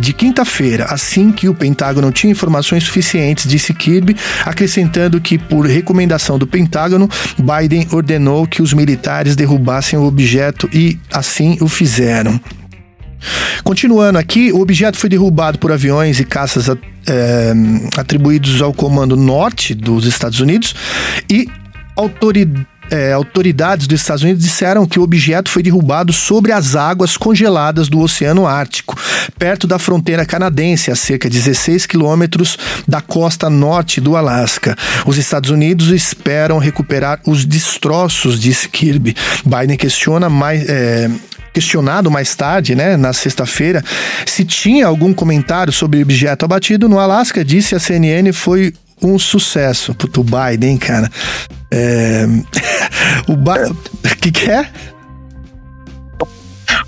de 0.00 0.12
quinta-feira, 0.12 0.84
assim 0.84 1.32
que 1.32 1.48
o 1.48 1.54
Pentágono 1.54 2.10
tinha 2.12 2.30
informações 2.30 2.84
suficientes, 2.84 3.46
disse 3.48 3.72
Kirby, 3.72 4.16
acrescentando 4.44 5.20
que, 5.20 5.38
por 5.38 5.66
recomendação 5.66 6.38
do 6.38 6.46
Pentágono, 6.46 7.08
Biden 7.38 7.88
ordenou 7.92 8.46
que 8.46 8.62
os 8.62 8.72
militares 8.72 9.36
derrubassem 9.36 9.98
o 9.98 10.04
objeto 10.04 10.68
e 10.72 10.98
assim 11.10 11.58
o 11.60 11.68
fizeram. 11.68 12.40
Continuando 13.62 14.18
aqui, 14.18 14.52
o 14.52 14.60
objeto 14.60 14.98
foi 14.98 15.08
derrubado 15.08 15.58
por 15.58 15.70
aviões 15.70 16.18
e 16.18 16.24
caças 16.24 16.68
é, 16.68 17.52
atribuídos 17.96 18.60
ao 18.60 18.72
Comando 18.72 19.16
Norte 19.16 19.74
dos 19.74 20.06
Estados 20.06 20.40
Unidos 20.40 20.74
e 21.30 21.48
autoridades 21.96 22.71
é, 22.92 23.12
autoridades 23.12 23.86
dos 23.86 24.00
Estados 24.00 24.22
Unidos 24.22 24.42
disseram 24.42 24.86
que 24.86 25.00
o 25.00 25.02
objeto 25.02 25.50
foi 25.50 25.62
derrubado 25.62 26.12
sobre 26.12 26.52
as 26.52 26.76
águas 26.76 27.16
congeladas 27.16 27.88
do 27.88 27.98
Oceano 28.00 28.46
Ártico, 28.46 28.94
perto 29.38 29.66
da 29.66 29.78
fronteira 29.78 30.26
canadense, 30.26 30.90
a 30.90 30.96
cerca 30.96 31.28
de 31.28 31.38
16 31.38 31.86
quilômetros 31.86 32.58
da 32.86 33.00
costa 33.00 33.48
norte 33.48 34.00
do 34.00 34.14
Alasca. 34.14 34.76
Os 35.06 35.16
Estados 35.16 35.48
Unidos 35.48 35.88
esperam 35.88 36.58
recuperar 36.58 37.18
os 37.26 37.46
destroços, 37.46 38.38
disse 38.38 38.68
Kirby. 38.68 39.16
Biden 39.44 39.78
questiona 39.78 40.28
mais. 40.28 40.68
É, 40.68 41.10
questionado 41.52 42.10
mais 42.10 42.34
tarde, 42.34 42.74
né, 42.74 42.96
na 42.96 43.12
sexta-feira, 43.12 43.84
se 44.24 44.42
tinha 44.42 44.86
algum 44.86 45.12
comentário 45.12 45.70
sobre 45.70 45.98
o 45.98 46.02
objeto 46.02 46.46
abatido 46.46 46.88
no 46.88 46.98
Alasca, 46.98 47.44
disse 47.44 47.74
a 47.74 47.78
CNN 47.78 48.32
foi 48.32 48.72
um 49.02 49.18
sucesso. 49.18 49.94
Puto, 49.94 50.24
Biden, 50.24 50.76
cara. 50.78 51.10
É... 51.70 52.24
o 53.28 53.36
ba... 53.36 53.56
que 54.20 54.30
que 54.30 54.50
é? 54.50 54.68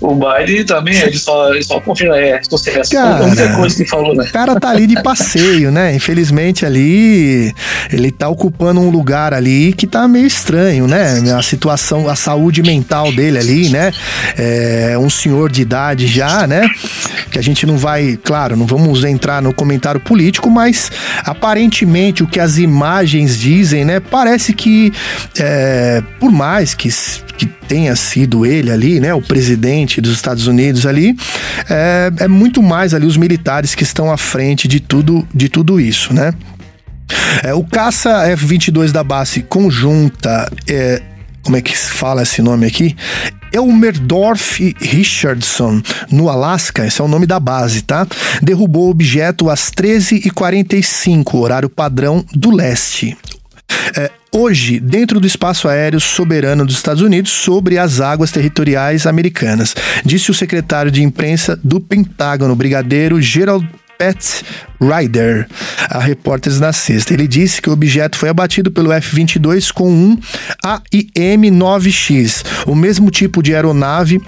O 0.01 0.15
Biden 0.15 0.65
também, 0.65 0.97
ele 0.97 1.17
só, 1.17 1.53
ele 1.53 1.63
só 1.63 1.79
confirma, 1.79 2.17
é, 2.17 2.41
sucesso. 2.43 2.91
Cara, 2.91 3.25
muita 3.25 3.53
coisa 3.55 3.75
que 3.75 3.89
falou, 3.89 4.15
né? 4.15 4.25
O 4.25 4.31
cara 4.31 4.59
tá 4.59 4.69
ali 4.69 4.87
de 4.87 5.01
passeio, 5.01 5.71
né? 5.71 5.95
Infelizmente 5.95 6.65
ali, 6.65 7.53
ele 7.91 8.11
tá 8.11 8.27
ocupando 8.27 8.81
um 8.81 8.89
lugar 8.89 9.33
ali 9.33 9.73
que 9.73 9.87
tá 9.87 10.07
meio 10.07 10.27
estranho, 10.27 10.87
né? 10.87 11.21
A 11.37 11.41
situação, 11.41 12.09
a 12.09 12.15
saúde 12.15 12.61
mental 12.61 13.11
dele 13.11 13.37
ali, 13.37 13.69
né? 13.69 13.91
É 14.37 14.97
um 14.97 15.09
senhor 15.09 15.51
de 15.51 15.61
idade 15.61 16.07
já, 16.07 16.45
né? 16.47 16.67
Que 17.31 17.39
a 17.39 17.41
gente 17.41 17.65
não 17.65 17.77
vai, 17.77 18.17
claro, 18.23 18.55
não 18.55 18.65
vamos 18.65 19.03
entrar 19.03 19.41
no 19.41 19.53
comentário 19.53 19.99
político, 19.99 20.49
mas 20.49 20.91
aparentemente 21.23 22.23
o 22.23 22.27
que 22.27 22.39
as 22.39 22.57
imagens 22.57 23.37
dizem, 23.37 23.85
né? 23.85 23.99
Parece 23.99 24.53
que, 24.53 24.91
é, 25.39 26.01
por 26.19 26.31
mais 26.31 26.73
que, 26.73 26.89
que 27.37 27.45
tenha 27.67 27.95
sido 27.95 28.45
ele 28.45 28.71
ali, 28.71 28.99
né? 28.99 29.13
O 29.13 29.21
presidente 29.21 30.01
dos 30.01 30.13
Estados 30.13 30.47
Unidos 30.47 30.85
ali, 30.85 31.15
é, 31.69 32.11
é 32.19 32.27
muito 32.27 32.61
mais 32.61 32.93
ali 32.93 33.05
os 33.05 33.17
militares 33.17 33.75
que 33.75 33.83
estão 33.83 34.11
à 34.11 34.17
frente 34.17 34.67
de 34.67 34.79
tudo, 34.79 35.27
de 35.33 35.49
tudo 35.49 35.79
isso, 35.79 36.13
né? 36.13 36.33
É, 37.43 37.53
o 37.53 37.63
caça 37.63 38.27
F-22 38.29 38.91
da 38.91 39.03
base 39.03 39.41
conjunta, 39.41 40.51
é, 40.67 41.01
como 41.43 41.55
é 41.55 41.61
que 41.61 41.77
se 41.77 41.91
fala 41.91 42.23
esse 42.23 42.41
nome 42.41 42.65
aqui? 42.65 42.95
Elmerdorf 43.51 44.75
Richardson, 44.81 45.81
no 46.11 46.29
Alasca, 46.29 46.85
esse 46.85 46.99
é 46.99 47.03
o 47.03 47.07
nome 47.07 47.25
da 47.25 47.39
base, 47.39 47.83
tá? 47.83 48.05
Derrubou 48.41 48.87
o 48.87 48.89
objeto 48.89 49.49
às 49.49 49.71
13h45, 49.71 51.35
horário 51.35 51.69
padrão 51.69 52.25
do 52.33 52.51
leste. 52.51 53.15
Hoje, 54.37 54.81
dentro 54.81 55.17
do 55.17 55.25
espaço 55.25 55.65
aéreo 55.65 56.01
soberano 56.01 56.65
dos 56.65 56.75
Estados 56.75 57.01
Unidos, 57.01 57.31
sobre 57.31 57.77
as 57.77 58.01
águas 58.01 58.33
territoriais 58.33 59.07
americanas, 59.07 59.73
disse 60.03 60.29
o 60.29 60.33
secretário 60.33 60.91
de 60.91 61.01
imprensa 61.01 61.57
do 61.63 61.79
Pentágono, 61.79 62.53
brigadeiro 62.53 63.21
Gerald 63.21 63.65
Pat 63.97 64.43
Ryder, 64.81 65.47
a 65.89 65.99
Repórteres 65.99 66.59
na 66.59 66.73
sexta. 66.73 67.13
Ele 67.13 67.29
disse 67.29 67.61
que 67.61 67.69
o 67.69 67.73
objeto 67.73 68.17
foi 68.17 68.27
abatido 68.27 68.69
pelo 68.69 68.91
F-22 68.91 69.71
com 69.71 69.89
um 69.89 70.19
AIM-9X, 70.61 72.43
o 72.67 72.75
mesmo 72.75 73.09
tipo 73.09 73.41
de 73.41 73.55
aeronave 73.55 74.21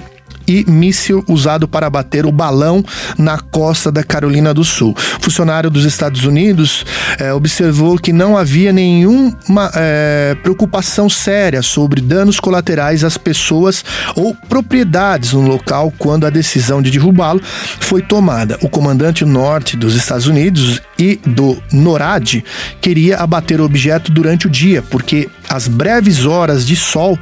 e 0.47 0.65
míssil 0.69 1.23
usado 1.27 1.67
para 1.67 1.89
bater 1.89 2.25
o 2.25 2.31
balão 2.31 2.83
na 3.17 3.39
costa 3.39 3.91
da 3.91 4.03
Carolina 4.03 4.53
do 4.53 4.63
Sul. 4.63 4.95
Funcionário 5.19 5.69
dos 5.69 5.85
Estados 5.85 6.23
Unidos 6.23 6.85
é, 7.19 7.33
observou 7.33 7.97
que 7.97 8.13
não 8.13 8.37
havia 8.37 8.71
nenhuma 8.71 9.71
é, 9.75 10.35
preocupação 10.41 11.09
séria 11.09 11.61
sobre 11.61 12.01
danos 12.01 12.39
colaterais 12.39 13.03
às 13.03 13.17
pessoas 13.17 13.83
ou 14.15 14.35
propriedades 14.47 15.33
no 15.33 15.41
local 15.41 15.91
quando 15.97 16.25
a 16.25 16.29
decisão 16.29 16.81
de 16.81 16.91
derrubá-lo 16.91 17.41
foi 17.79 18.01
tomada. 18.01 18.57
O 18.61 18.69
comandante 18.69 19.25
norte 19.25 19.75
dos 19.75 19.95
Estados 19.95 20.27
Unidos 20.27 20.81
e 20.97 21.19
do 21.25 21.61
NORAD 21.71 22.43
queria 22.81 23.17
abater 23.17 23.61
o 23.61 23.65
objeto 23.65 24.11
durante 24.11 24.47
o 24.47 24.49
dia, 24.49 24.81
porque 24.81 25.29
as 25.49 25.67
breves 25.67 26.25
horas 26.25 26.65
de 26.65 26.75
sol 26.75 27.17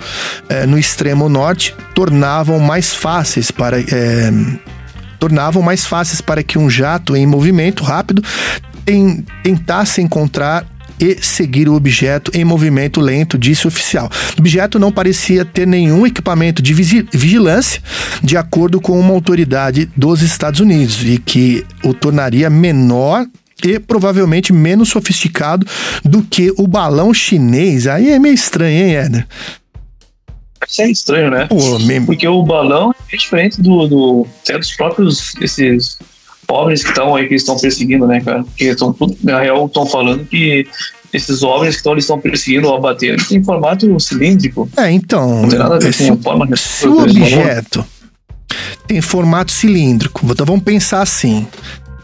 é, 0.48 0.65
no 0.65 0.77
extremo 0.77 1.27
norte 1.29 1.75
tornavam 1.94 2.60
mais 2.60 2.94
fáceis 2.94 3.51
para 3.51 3.79
é, 3.79 4.32
tornavam 5.20 5.62
mais 5.62 5.86
fáceis 5.86 6.22
para 6.22 6.44
que 6.44 6.58
um 6.58 6.70
jato 6.70 7.15
em 7.15 7.25
movimento 7.25 7.84
rápido 7.84 8.22
tentasse 9.44 10.01
encontrar 10.01 10.65
e 11.00 11.17
seguir 11.22 11.67
o 11.67 11.74
objeto 11.74 12.32
em 12.34 12.46
movimento 12.46 13.01
lento, 13.01 13.38
disse 13.38 13.65
o 13.65 13.67
oficial. 13.67 14.10
O 14.38 14.39
objeto 14.39 14.79
não 14.79 14.91
parecia 14.91 15.44
ter 15.44 15.67
nenhum 15.67 16.05
equipamento 16.05 16.62
de 16.62 16.74
vigilância, 16.74 17.82
de 18.24 18.38
acordo 18.38 18.79
com 18.79 19.00
uma 19.00 19.13
autoridade 19.13 19.89
dos 19.96 20.22
Estados 20.22 20.60
Unidos, 20.60 21.03
e 21.03 21.17
que 21.17 21.65
o 21.84 21.94
tornaria 21.94 22.50
menor 22.50 23.25
e 23.63 23.79
provavelmente 23.79 24.51
menos 24.51 24.89
sofisticado 24.89 25.65
do 26.03 26.21
que 26.21 26.53
o 26.57 26.67
balão 26.67 27.13
chinês. 27.13 27.88
Aí 27.88 28.12
é 28.12 28.19
meio 28.19 28.33
estranho, 28.33 28.85
hein, 28.85 28.95
Éder? 28.95 29.27
Isso 30.67 30.81
é 30.81 30.89
estranho, 30.89 31.29
né? 31.29 31.45
Pô, 31.47 31.79
mesmo. 31.79 32.07
Porque 32.07 32.27
o 32.27 32.43
balão 32.43 32.93
é 33.12 33.17
diferente 33.17 33.62
do, 33.62 33.88
do 33.88 34.27
é 34.50 34.57
dos 34.57 34.75
próprios 34.75 35.35
esses 35.41 35.97
pobres 36.47 36.83
que 36.83 36.89
estão 36.89 37.15
aí 37.15 37.27
que 37.27 37.35
estão 37.35 37.57
perseguindo, 37.57 38.07
né, 38.07 38.21
cara? 38.21 38.43
Porque 38.43 38.65
estão 38.65 38.95
na 39.24 39.39
real 39.39 39.65
estão 39.67 39.85
falando 39.85 40.25
que 40.25 40.67
esses 41.13 41.43
OVNIs 41.43 41.75
que 41.75 41.79
estão, 41.79 41.93
eles 41.93 42.03
estão 42.03 42.19
perseguindo 42.19 42.67
ou 42.67 42.75
abatendo 42.75 43.24
tem 43.25 43.43
formato 43.43 44.00
cilíndrico. 44.00 44.69
É, 44.75 44.91
então. 44.91 45.43
Não 45.43 45.50
tem 45.50 45.59
nada 45.59 45.75
a 45.75 45.79
ver 45.79 45.95
com 45.95 46.21
forma 46.21 46.47
Se 46.55 46.88
o 46.88 47.01
objeto 47.01 47.85
tem 48.88 49.01
formato 49.01 49.51
cilíndrico, 49.51 50.25
então 50.29 50.45
vamos 50.45 50.63
pensar 50.63 51.01
assim: 51.01 51.47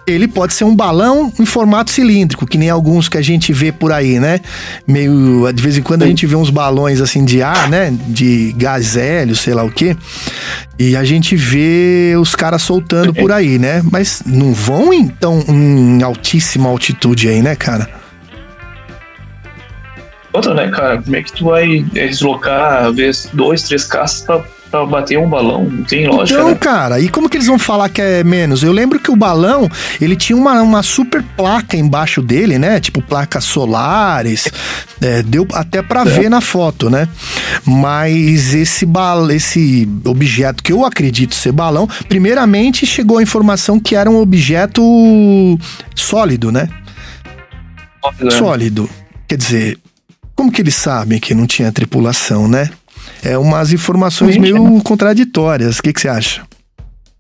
ele 0.05 0.27
pode 0.27 0.53
ser 0.53 0.63
um 0.63 0.75
balão 0.75 1.31
em 1.39 1.45
formato 1.45 1.91
cilíndrico, 1.91 2.45
que 2.45 2.57
nem 2.57 2.69
alguns 2.69 3.07
que 3.07 3.17
a 3.17 3.21
gente 3.21 3.53
vê 3.53 3.71
por 3.71 3.91
aí, 3.91 4.19
né? 4.19 4.39
Meio. 4.87 5.51
De 5.53 5.61
vez 5.61 5.77
em 5.77 5.81
quando 5.81 6.03
a 6.03 6.07
gente 6.07 6.25
vê 6.25 6.35
uns 6.35 6.49
balões 6.49 7.01
assim 7.01 7.23
de 7.23 7.41
ar, 7.41 7.69
né? 7.69 7.93
De 8.07 8.53
gás 8.57 8.97
hélio, 8.97 9.35
sei 9.35 9.53
lá 9.53 9.63
o 9.63 9.71
quê. 9.71 9.95
E 10.77 10.95
a 10.95 11.03
gente 11.03 11.35
vê 11.35 12.15
os 12.19 12.35
caras 12.35 12.61
soltando 12.61 13.13
por 13.13 13.31
aí, 13.31 13.59
né? 13.59 13.81
Mas 13.91 14.23
não 14.25 14.53
vão 14.53 14.93
então 14.93 15.43
em 15.47 16.01
altíssima 16.01 16.69
altitude 16.69 17.27
aí, 17.27 17.41
né, 17.41 17.55
cara? 17.55 17.89
Outra, 20.33 20.53
né, 20.53 20.69
cara? 20.69 21.01
Como 21.01 21.15
é 21.15 21.21
que 21.21 21.33
tu 21.33 21.45
vai 21.45 21.79
deslocar, 21.91 22.85
às 22.85 22.95
vezes, 22.95 23.29
dois, 23.33 23.63
três 23.63 23.83
caças 23.83 24.21
pra 24.21 24.41
pra 24.71 24.85
bater 24.85 25.19
um 25.19 25.29
balão. 25.29 25.65
Não 25.65 25.83
tem 25.83 26.07
lógica. 26.07 26.39
Então, 26.39 26.49
né? 26.51 26.55
cara, 26.55 26.99
e 26.99 27.09
como 27.09 27.29
que 27.29 27.35
eles 27.35 27.47
vão 27.47 27.59
falar 27.59 27.89
que 27.89 28.01
é 28.01 28.23
menos? 28.23 28.63
Eu 28.63 28.71
lembro 28.71 28.99
que 28.99 29.11
o 29.11 29.15
balão, 29.15 29.69
ele 29.99 30.15
tinha 30.15 30.37
uma, 30.37 30.61
uma 30.61 30.81
super 30.81 31.21
placa 31.35 31.75
embaixo 31.75 32.21
dele, 32.21 32.57
né? 32.57 32.79
Tipo 32.79 33.01
placas 33.01 33.43
solares. 33.43 34.49
É, 35.01 35.21
deu 35.21 35.45
até 35.53 35.81
para 35.81 36.01
é. 36.01 36.05
ver 36.05 36.29
na 36.29 36.39
foto, 36.39 36.89
né? 36.89 37.07
Mas 37.65 38.53
esse 38.53 38.85
bal 38.85 39.29
esse 39.29 39.87
objeto 40.05 40.63
que 40.63 40.71
eu 40.71 40.85
acredito 40.85 41.35
ser 41.35 41.51
balão, 41.51 41.87
primeiramente 42.07 42.85
chegou 42.85 43.17
a 43.17 43.23
informação 43.23 43.79
que 43.79 43.95
era 43.95 44.09
um 44.09 44.17
objeto 44.17 44.81
sólido, 45.93 46.51
né? 46.51 46.69
Sólido. 48.01 48.31
sólido. 48.31 48.89
Quer 49.27 49.37
dizer, 49.37 49.79
como 50.35 50.51
que 50.51 50.61
eles 50.61 50.75
sabem 50.75 51.19
que 51.19 51.35
não 51.35 51.45
tinha 51.45 51.71
tripulação, 51.71 52.47
né? 52.47 52.69
É 53.23 53.37
umas 53.37 53.71
informações 53.71 54.35
sim, 54.35 54.41
meio 54.41 54.77
é. 54.77 54.81
contraditórias. 54.81 55.79
O 55.79 55.83
que, 55.83 55.93
que 55.93 56.01
você 56.01 56.09
acha? 56.09 56.41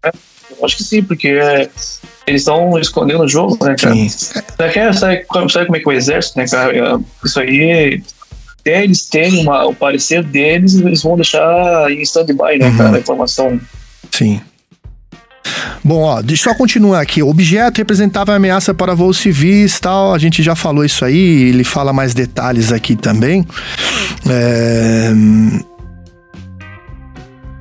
É, 0.03 0.11
eu 0.57 0.65
acho 0.65 0.77
que 0.77 0.83
sim, 0.83 1.03
porque 1.03 1.29
é, 1.29 1.69
eles 2.27 2.41
estão 2.41 2.77
escondendo 2.79 3.23
o 3.23 3.27
jogo, 3.27 3.57
né, 3.63 3.75
cara? 3.79 3.95
Sim. 3.95 4.09
Sabe, 4.09 4.93
sabe, 4.93 5.25
sabe 5.51 5.65
como 5.65 5.77
é 5.77 5.79
que 5.79 5.89
o 5.89 5.91
exército, 5.91 6.37
né, 6.37 6.47
cara? 6.47 6.75
É, 6.75 6.99
isso 7.25 7.39
aí 7.39 8.01
até 8.61 8.83
eles 8.83 9.07
terem 9.07 9.41
uma, 9.41 9.65
o 9.65 9.73
parecer 9.73 10.23
deles, 10.23 10.75
eles 10.75 11.01
vão 11.01 11.15
deixar 11.15 11.91
em 11.91 12.01
stand-by, 12.01 12.59
né, 12.59 12.67
uhum. 12.67 12.77
cara, 12.77 12.97
a 12.97 12.99
informação. 12.99 13.59
Sim. 14.11 14.39
Bom, 15.83 16.03
ó, 16.03 16.21
deixa 16.21 16.49
eu 16.49 16.53
só 16.53 16.57
continuar 16.57 17.01
aqui. 17.01 17.23
O 17.23 17.29
objeto 17.29 17.79
representava 17.79 18.35
ameaça 18.35 18.71
para 18.71 18.93
voos 18.93 19.17
civis 19.17 19.79
tal. 19.79 20.13
A 20.13 20.19
gente 20.19 20.43
já 20.43 20.55
falou 20.55 20.85
isso 20.85 21.03
aí, 21.03 21.49
ele 21.49 21.63
fala 21.63 21.91
mais 21.91 22.13
detalhes 22.13 22.71
aqui 22.71 22.95
também. 22.95 23.45
É... 24.29 25.11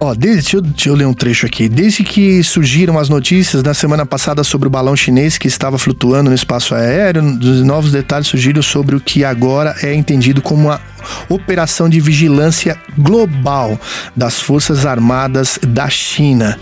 Ó, 0.03 0.15
desde, 0.15 0.41
deixa 0.41 0.57
eu, 0.57 0.63
deixa, 0.63 0.89
eu, 0.89 0.95
ler 0.95 1.07
um 1.07 1.13
trecho 1.13 1.45
aqui. 1.45 1.69
Desde 1.69 2.03
que 2.03 2.43
surgiram 2.43 2.99
as 2.99 3.11
notícias 3.11 3.63
na 3.63 3.75
semana 3.75 4.07
passada 4.07 4.43
sobre 4.43 4.67
o 4.67 4.71
balão 4.71 4.97
chinês 4.97 5.37
que 5.37 5.47
estava 5.47 5.77
flutuando 5.79 6.31
no 6.31 6.35
espaço 6.35 6.75
aéreo, 6.75 7.23
novos 7.23 7.93
detalhes 7.93 8.27
surgiram 8.27 8.63
sobre 8.63 8.97
o 8.97 9.01
que 9.01 9.25
agora 9.25 9.77
é 9.83 9.95
entendido 9.95 10.41
como 10.41 10.69
uma 10.69 10.81
operação 11.29 11.89
de 11.89 12.01
vigilância 12.01 12.77
global 12.97 13.79
das 14.17 14.41
Forças 14.41 14.87
Armadas 14.87 15.59
da 15.63 15.89
China. 15.89 16.59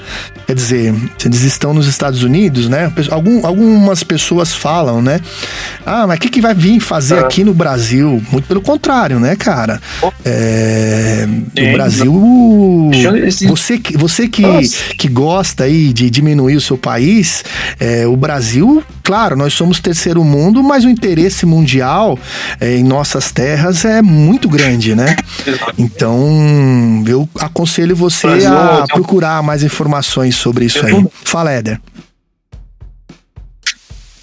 Quer 0.47 0.55
dizer, 0.55 0.95
eles 1.25 1.43
estão 1.43 1.75
nos 1.75 1.87
Estados 1.87 2.23
Unidos, 2.23 2.69
né? 2.69 2.91
Algum, 3.11 3.47
algumas 3.47 4.03
pessoas 4.03 4.55
falam, 4.55 5.03
né? 5.03 5.21
Ah, 5.85 6.07
mas 6.07 6.17
o 6.17 6.21
que, 6.21 6.31
que 6.31 6.41
vai 6.41 6.55
vir 6.55 6.81
fazer 6.81 7.19
aqui 7.19 7.45
no 7.45 7.53
Brasil? 7.53 8.23
Muito 8.33 8.47
pelo 8.47 8.63
contrário, 8.63 9.21
né, 9.21 9.37
cara? 9.37 9.81
É, 10.25 11.27
o 11.29 11.73
Brasil. 11.73 12.91
Você, 13.31 13.81
você 13.95 14.29
que, 14.29 14.43
que 14.97 15.09
gosta 15.09 15.65
aí 15.65 15.93
de 15.93 16.11
diminuir 16.11 16.57
o 16.57 16.61
seu 16.61 16.77
país, 16.77 17.45
é, 17.79 18.07
o 18.07 18.17
Brasil, 18.17 18.83
claro, 19.03 19.37
nós 19.37 19.55
somos 19.55 19.81
terceiro 19.81 20.23
mundo, 20.25 20.63
mas 20.63 20.85
o 20.85 20.89
interesse 20.89 21.47
mundial 21.47 22.19
é, 22.61 22.77
em 22.77 22.85
nossas 22.85 23.31
terras 23.31 23.85
é 23.85 24.03
muito 24.03 24.49
grande, 24.49 24.95
né? 24.95 25.17
Então, 25.77 27.05
eu 27.07 27.29
aconselho 27.39 27.95
você 27.95 28.27
a 28.47 28.85
procurar 28.93 29.43
mais 29.43 29.63
informações 29.63 30.37
sobre 30.37 30.65
isso 30.67 30.85
aí. 30.85 31.07
Fala, 31.25 31.53
Éder. 31.53 31.81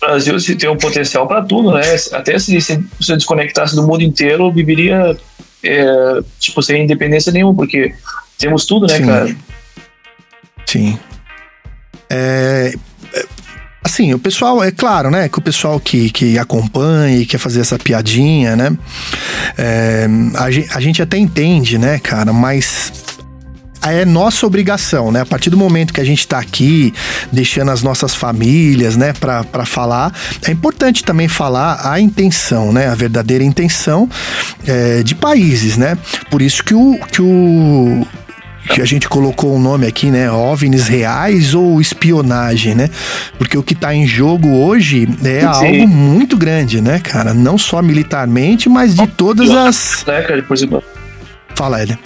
O 0.02 0.06
Brasil 0.06 0.40
se 0.40 0.56
tem 0.56 0.70
um 0.70 0.78
potencial 0.78 1.28
para 1.28 1.42
tudo, 1.42 1.72
né? 1.72 1.82
Até 2.12 2.38
se, 2.38 2.62
se 2.62 2.84
você 3.00 3.16
desconectasse 3.16 3.76
do 3.76 3.84
mundo 3.84 4.04
inteiro, 4.04 4.52
viveria 4.52 5.18
é, 5.64 6.22
tipo 6.40 6.62
sem 6.62 6.84
independência 6.84 7.32
nenhuma, 7.32 7.56
porque 7.56 7.94
temos 8.38 8.66
tudo, 8.66 8.88
né, 8.88 8.98
Sim. 8.98 9.06
cara? 9.06 9.36
Sim. 10.66 11.00
É, 12.10 12.76
é, 13.14 13.26
assim, 13.84 14.14
o 14.14 14.20
pessoal, 14.20 14.64
é 14.64 14.72
claro, 14.72 15.10
né, 15.10 15.30
que 15.30 15.40
o 15.40 15.42
pessoal 15.42 15.80
que, 15.80 16.10
que 16.10 16.38
acompanha 16.38 17.18
e 17.18 17.26
quer 17.26 17.38
fazer 17.38 17.62
essa 17.62 17.78
piadinha, 17.78 18.56
né, 18.56 18.78
é, 19.58 20.08
a, 20.36 20.52
gente, 20.52 20.74
a 20.74 20.80
gente 20.80 21.02
até 21.02 21.18
entende, 21.18 21.78
né, 21.78 22.00
cara, 22.00 22.34
mas 22.34 22.92
é 23.92 24.06
nossa 24.06 24.46
obrigação, 24.46 25.12
né? 25.12 25.22
A 25.22 25.26
partir 25.26 25.50
do 25.50 25.58
momento 25.58 25.94
que 25.94 26.02
a 26.02 26.04
gente 26.04 26.20
está 26.20 26.40
aqui, 26.40 26.94
deixando 27.32 27.72
as 27.72 27.82
nossas 27.84 28.16
famílias, 28.16 28.96
né, 28.96 29.14
para 29.14 29.66
falar, 29.66 30.14
é 30.48 30.52
importante 30.52 31.04
também 31.04 31.28
falar 31.28 31.92
a 31.92 32.00
intenção, 32.00 32.72
né? 32.72 32.88
A 32.88 32.96
verdadeira 32.96 33.44
intenção 33.44 34.10
é, 34.66 35.04
de 35.04 35.14
países, 35.14 35.78
né? 35.78 35.98
Por 36.30 36.42
isso 36.42 36.64
que 36.64 36.74
o, 36.74 37.00
que 37.12 37.22
o 37.22 38.08
que 38.70 38.82
a 38.82 38.86
gente 38.86 39.08
colocou 39.08 39.52
o 39.52 39.56
um 39.56 39.60
nome 39.60 39.86
aqui, 39.86 40.10
né? 40.10 40.32
OVNIs 40.32 40.88
reais 40.88 41.54
ou 41.54 41.80
espionagem, 41.80 42.76
né? 42.76 42.90
Porque 43.38 43.58
o 43.58 43.64
que 43.64 43.74
está 43.74 43.94
em 43.94 44.08
jogo 44.08 44.50
hoje 44.50 45.08
é 45.24 45.42
Sim. 45.42 45.46
algo 45.46 45.88
muito 45.88 46.38
grande, 46.38 46.82
né, 46.82 47.00
cara? 47.00 47.34
Não 47.34 47.58
só 47.58 47.82
militarmente, 47.82 48.68
mas 48.68 48.96
de 48.96 49.08
todas 49.08 49.50
as. 49.52 50.08
É, 50.08 50.22
cara, 50.22 50.44
por 50.44 50.56
exemplo. 50.56 50.84
Fala, 51.56 51.82
Elia. 51.82 51.98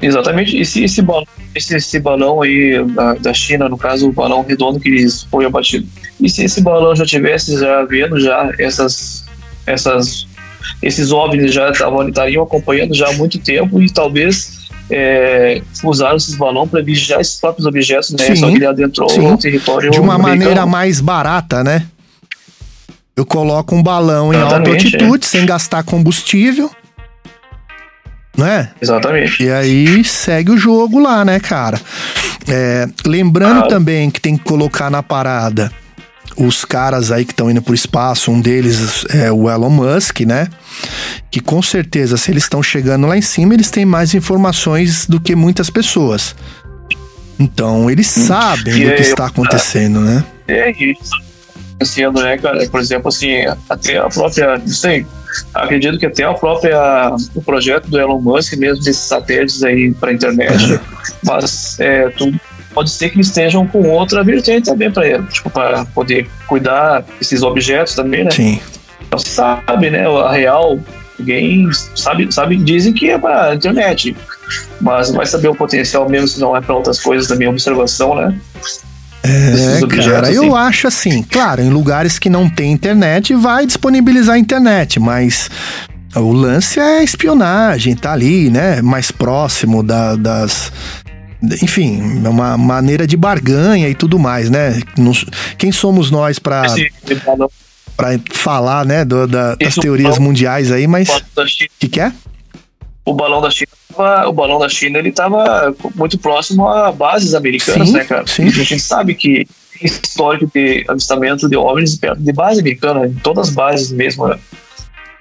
Exatamente. 0.00 0.60
E 0.60 0.64
se 0.66 0.84
esse 0.84 1.00
balão, 1.00 1.26
esse, 1.54 1.74
esse 1.76 1.98
balão 1.98 2.42
aí 2.42 2.84
da, 2.88 3.14
da, 3.14 3.32
China, 3.32 3.68
no 3.68 3.78
caso, 3.78 4.08
o 4.08 4.12
balão 4.12 4.44
redondo 4.46 4.78
que 4.78 5.06
foi 5.30 5.46
abatido, 5.46 5.86
e 6.20 6.28
se 6.28 6.44
esse 6.44 6.60
balão 6.60 6.94
já 6.94 7.06
tivesse 7.06 7.58
já 7.58 7.82
vendo 7.84 8.20
já 8.20 8.52
essas, 8.58 9.24
essas, 9.66 10.26
esses 10.82 11.10
OVNIs 11.10 11.54
já 11.54 11.70
estavam, 11.70 12.06
estariam 12.06 12.42
acompanhando 12.42 12.94
já 12.94 13.08
há 13.08 13.12
muito 13.14 13.38
tempo 13.38 13.80
e 13.80 13.90
talvez 13.90 14.63
é, 14.90 15.62
usaram 15.82 16.16
esses 16.16 16.36
balões 16.36 16.70
para 16.70 16.82
vigiar 16.82 17.20
esses 17.20 17.36
próprios 17.40 17.66
objetos, 17.66 18.10
né? 18.10 18.18
Sim, 18.18 18.36
Só 18.36 18.48
que 18.48 18.54
ele 18.56 18.66
adentrou 18.66 19.08
sim. 19.08 19.20
no 19.20 19.38
território 19.38 19.90
De 19.90 19.98
uma 20.00 20.14
americano. 20.14 20.38
maneira 20.40 20.66
mais 20.66 21.00
barata, 21.00 21.62
né? 21.64 21.86
Eu 23.16 23.24
coloco 23.24 23.74
um 23.74 23.82
balão 23.82 24.32
em 24.32 24.36
alta 24.36 24.56
Exatamente, 24.56 24.86
altitude, 24.96 25.26
sem 25.26 25.46
gastar 25.46 25.82
combustível. 25.84 26.70
Não 28.36 28.46
é? 28.46 28.70
Exatamente. 28.80 29.44
E 29.44 29.50
aí 29.50 30.02
segue 30.04 30.50
o 30.50 30.58
jogo 30.58 30.98
lá, 30.98 31.24
né, 31.24 31.38
cara? 31.38 31.80
É, 32.48 32.88
lembrando 33.06 33.60
Ah. 33.64 33.68
também 33.68 34.10
que 34.10 34.20
tem 34.20 34.36
que 34.36 34.42
colocar 34.44 34.90
na 34.90 35.02
parada 35.02 35.70
os 36.36 36.64
caras 36.64 37.10
aí 37.10 37.24
que 37.24 37.32
estão 37.32 37.50
indo 37.50 37.62
pro 37.62 37.74
espaço, 37.74 38.30
um 38.30 38.40
deles 38.40 39.04
é 39.10 39.30
o 39.30 39.50
Elon 39.50 39.70
Musk, 39.70 40.20
né? 40.20 40.48
Que 41.30 41.40
com 41.40 41.62
certeza, 41.62 42.16
se 42.16 42.30
eles 42.30 42.44
estão 42.44 42.62
chegando 42.62 43.06
lá 43.06 43.16
em 43.16 43.22
cima, 43.22 43.54
eles 43.54 43.70
têm 43.70 43.84
mais 43.84 44.14
informações 44.14 45.06
do 45.06 45.20
que 45.20 45.34
muitas 45.34 45.70
pessoas. 45.70 46.34
Então, 47.38 47.90
eles 47.90 48.06
sabem 48.06 48.74
E 48.74 48.84
do 48.84 48.94
que 48.94 49.02
está 49.02 49.26
acontecendo, 49.26 50.00
né? 50.00 50.24
É 50.46 50.70
isso. 50.70 51.10
Sendo, 51.82 52.22
né, 52.22 52.38
cara? 52.38 52.66
Por 52.68 52.80
exemplo, 52.80 53.08
assim, 53.08 53.44
até 53.68 53.98
a 53.98 54.08
própria. 54.08 54.58
Não 54.58 54.68
sei. 54.68 55.04
Acredito 55.52 55.98
que 55.98 56.06
até 56.06 56.22
a 56.24 56.32
própria. 56.32 56.78
O 57.34 57.42
projeto 57.42 57.88
do 57.88 57.98
Elon 57.98 58.20
Musk, 58.20 58.54
mesmo 58.54 58.82
desses 58.82 59.02
satélites 59.02 59.62
aí 59.64 59.92
para 59.92 60.12
internet, 60.12 60.80
mas 61.24 61.78
é, 61.80 62.08
tudo, 62.10 62.38
pode 62.74 62.90
ser 62.90 63.08
que 63.10 63.16
eles 63.16 63.28
estejam 63.28 63.66
com 63.66 63.88
outra 63.88 64.22
vertente 64.24 64.66
também 64.66 64.90
para 64.90 65.06
ele, 65.06 65.22
tipo, 65.24 65.48
para 65.48 65.84
poder 65.86 66.28
cuidar 66.46 67.04
desses 67.18 67.42
objetos 67.42 67.94
também, 67.94 68.24
né? 68.24 68.30
Sim. 68.30 68.60
Não 69.10 69.18
se 69.18 69.28
sabe, 69.28 69.90
né? 69.90 70.06
A 70.06 70.32
real, 70.32 70.78
ninguém 71.18 71.70
sabe, 71.94 72.32
sabe, 72.32 72.56
dizem 72.56 72.92
que 72.92 73.10
é 73.10 73.18
para 73.18 73.54
internet, 73.54 74.16
mas 74.80 75.10
vai 75.10 75.24
saber 75.26 75.48
o 75.48 75.54
potencial 75.54 76.08
mesmo 76.08 76.26
se 76.28 76.40
não 76.40 76.56
é 76.56 76.60
para 76.60 76.74
outras 76.74 77.00
coisas 77.00 77.28
também, 77.28 77.46
observação, 77.48 78.14
né? 78.16 78.34
É, 79.22 79.86
cara, 79.86 80.30
eu 80.30 80.54
assim. 80.54 80.68
acho 80.68 80.86
assim, 80.88 81.22
claro, 81.22 81.62
em 81.62 81.70
lugares 81.70 82.18
que 82.18 82.28
não 82.28 82.48
tem 82.50 82.72
internet, 82.72 83.34
vai 83.34 83.64
disponibilizar 83.64 84.34
a 84.34 84.38
internet, 84.38 85.00
mas 85.00 85.48
o 86.14 86.30
lance 86.30 86.78
é 86.78 87.02
espionagem, 87.02 87.94
tá 87.96 88.12
ali, 88.12 88.50
né? 88.50 88.82
Mais 88.82 89.10
próximo 89.10 89.82
da- 89.82 90.14
das. 90.14 90.70
Enfim, 91.62 92.22
é 92.24 92.28
uma 92.28 92.56
maneira 92.56 93.06
de 93.06 93.16
barganha 93.16 93.88
e 93.88 93.94
tudo 93.94 94.18
mais, 94.18 94.48
né? 94.50 94.80
Quem 95.58 95.70
somos 95.72 96.10
nós 96.10 96.38
balão 97.24 97.50
pra 97.96 98.08
falar, 98.32 98.84
né, 98.84 99.04
do- 99.04 99.26
da- 99.26 99.54
das 99.54 99.74
teorias 99.74 100.18
mundiais 100.18 100.70
aí, 100.72 100.86
mas. 100.86 101.08
O 101.08 101.22
que, 101.78 101.88
que 101.88 102.00
é? 102.00 102.12
o 103.06 103.12
balão 103.12 103.40
da 103.42 103.50
China, 103.50 103.68
o 104.26 104.32
balão 104.32 104.58
da 104.58 104.68
China, 104.68 104.98
ele 104.98 105.10
estava 105.10 105.74
muito 105.94 106.16
próximo 106.18 106.66
a 106.66 106.90
bases 106.90 107.34
americanas, 107.34 107.88
Sim, 107.88 107.94
né, 107.94 108.04
cara? 108.04 108.26
sim. 108.26 108.46
A 108.46 108.50
gente 108.50 108.80
sabe 108.80 109.14
que 109.14 109.46
tem 109.78 109.86
histórico 109.86 110.50
de 110.54 110.84
avistamento 110.88 111.46
de 111.48 111.54
OVNIs 111.56 111.96
perto 111.96 112.20
de 112.22 112.32
base 112.32 112.60
americana, 112.60 113.06
em 113.06 113.12
todas 113.12 113.48
as 113.48 113.54
bases 113.54 113.92
mesmo, 113.92 114.26
né? 114.26 114.38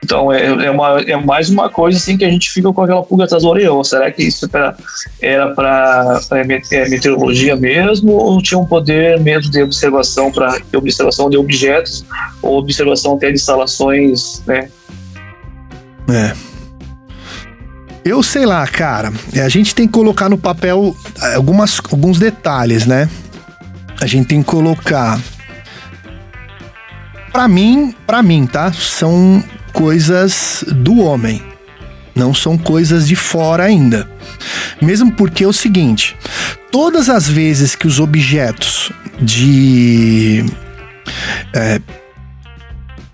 Então 0.03 0.31
é, 0.31 0.45
é, 0.65 0.69
uma, 0.69 0.99
é 1.01 1.15
mais 1.15 1.49
uma 1.49 1.69
coisa 1.69 1.97
assim 1.97 2.17
que 2.17 2.25
a 2.25 2.29
gente 2.29 2.51
fica 2.51 2.71
com 2.73 2.81
aquela 2.81 3.01
pulga 3.03 3.23
atrás 3.23 3.43
da 3.43 3.49
orelha. 3.49 3.69
Será 3.83 4.11
que 4.11 4.23
isso 4.23 4.49
era- 5.21 5.47
para 5.55 6.19
meteorologia 6.89 7.55
mesmo? 7.55 8.11
Ou 8.11 8.41
tinha 8.41 8.59
um 8.59 8.65
poder 8.65 9.19
mesmo 9.21 9.49
de 9.49 9.61
observação 9.63 10.31
para 10.31 10.57
observação 10.75 11.29
de 11.29 11.37
objetos 11.37 12.03
ou 12.41 12.57
observação 12.59 13.15
até 13.15 13.29
de 13.29 13.35
instalações, 13.35 14.43
né? 14.45 14.69
É. 16.09 16.33
Eu 18.03 18.21
sei 18.21 18.45
lá, 18.45 18.67
cara. 18.67 19.13
É, 19.33 19.39
A 19.41 19.49
gente 19.49 19.73
tem 19.73 19.87
que 19.87 19.93
colocar 19.93 20.27
no 20.27 20.37
papel 20.37 20.93
é, 21.21 21.35
algumas, 21.35 21.79
alguns 21.89 22.19
detalhes, 22.19 22.85
né? 22.85 23.09
A 24.01 24.05
gente 24.05 24.27
tem 24.27 24.43
que 24.43 24.49
colocar. 24.49 25.17
Pra 27.31 27.47
mim, 27.47 27.95
pra 28.05 28.21
mim, 28.21 28.45
tá? 28.45 28.71
São 28.73 29.41
coisas 29.73 30.63
do 30.67 30.99
homem. 30.99 31.41
Não 32.15 32.33
são 32.33 32.57
coisas 32.57 33.07
de 33.07 33.15
fora 33.15 33.63
ainda. 33.63 34.07
Mesmo 34.81 35.11
porque 35.11 35.43
é 35.43 35.47
o 35.47 35.53
seguinte: 35.53 36.15
todas 36.71 37.09
as 37.09 37.27
vezes 37.27 37.75
que 37.75 37.87
os 37.87 37.99
objetos 37.99 38.91
de 39.19 40.45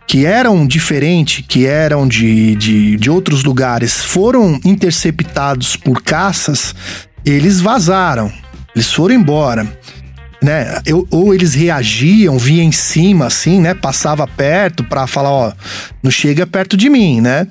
que 0.09 0.25
eram 0.25 0.65
diferentes, 0.65 1.45
que 1.47 1.67
eram 1.67 2.07
de, 2.07 2.55
de, 2.55 2.97
de 2.97 3.09
outros 3.11 3.43
lugares, 3.43 4.01
foram 4.03 4.59
interceptados 4.65 5.75
por 5.75 6.01
caças, 6.01 6.73
eles 7.23 7.61
vazaram, 7.61 8.31
eles 8.75 8.91
foram 8.91 9.13
embora. 9.13 9.71
Né? 10.41 10.81
Eu, 10.85 11.05
ou 11.11 11.33
eles 11.33 11.53
reagiam, 11.53 12.37
via 12.37 12.63
em 12.63 12.71
cima, 12.71 13.25
assim, 13.25 13.59
né? 13.59 13.73
Passava 13.73 14.25
perto 14.25 14.83
para 14.85 15.05
falar, 15.05 15.31
ó, 15.31 15.53
não 16.01 16.09
chega 16.09 16.47
perto 16.47 16.77
de 16.77 16.89
mim, 16.89 17.19
né? 17.19 17.45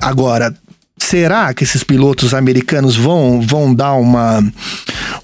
Agora, 0.00 0.54
será 1.02 1.52
que 1.52 1.64
esses 1.64 1.84
pilotos 1.84 2.32
americanos 2.32 2.96
vão, 2.96 3.40
vão 3.40 3.74
dar 3.74 3.94
uma, 3.94 4.42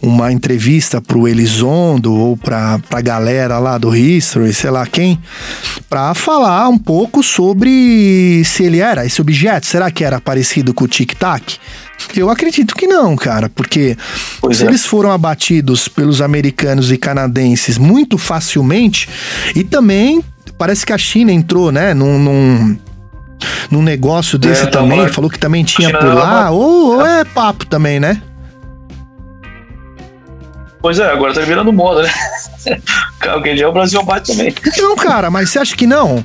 uma 0.02 0.32
entrevista 0.32 1.00
pro 1.00 1.26
Elizondo 1.26 2.14
ou 2.14 2.36
pra, 2.36 2.78
pra 2.90 3.00
galera 3.00 3.58
lá 3.58 3.78
do 3.78 3.96
History, 3.96 4.52
sei 4.52 4.70
lá 4.70 4.86
quem, 4.86 5.18
para 5.88 6.12
falar 6.14 6.68
um 6.68 6.78
pouco 6.78 7.22
sobre 7.22 8.42
se 8.44 8.64
ele 8.64 8.80
era 8.80 9.06
esse 9.06 9.20
objeto, 9.20 9.66
será 9.66 9.90
que 9.90 10.04
era 10.04 10.20
parecido 10.20 10.74
com 10.74 10.84
o 10.84 10.88
Tic 10.88 11.14
Tac? 11.14 11.58
Eu 12.16 12.30
acredito 12.30 12.74
que 12.74 12.86
não, 12.86 13.16
cara, 13.16 13.48
porque 13.48 13.96
pois 14.40 14.56
se 14.56 14.64
é. 14.64 14.66
eles 14.68 14.86
foram 14.86 15.10
abatidos 15.10 15.88
pelos 15.88 16.20
americanos 16.20 16.90
e 16.90 16.96
canadenses 16.96 17.78
muito 17.78 18.16
facilmente, 18.16 19.08
e 19.54 19.64
também 19.64 20.22
parece 20.56 20.86
que 20.86 20.92
a 20.92 20.98
China 20.98 21.32
entrou, 21.32 21.70
né, 21.70 21.94
num, 21.94 22.18
num, 22.18 22.78
num 23.70 23.82
negócio 23.82 24.38
desse 24.38 24.64
é, 24.64 24.66
também, 24.66 25.08
falou 25.08 25.30
que 25.30 25.38
também 25.38 25.64
tinha 25.64 25.90
por 25.90 26.14
lá, 26.14 26.50
ou, 26.50 26.96
ou 26.96 27.06
é 27.06 27.24
papo 27.24 27.66
também, 27.66 28.00
né? 28.00 28.22
Pois 30.80 30.98
é, 31.00 31.10
agora 31.10 31.34
tá 31.34 31.40
virando 31.40 31.72
moda, 31.72 32.02
né? 32.02 32.10
Alguém 33.28 33.56
dia 33.56 33.68
o 33.68 33.72
Brasil 33.72 34.02
bate 34.04 34.32
também. 34.32 34.54
Não, 34.78 34.96
cara, 34.96 35.30
mas 35.30 35.50
você 35.50 35.58
acha 35.58 35.76
que 35.76 35.86
não? 35.86 36.24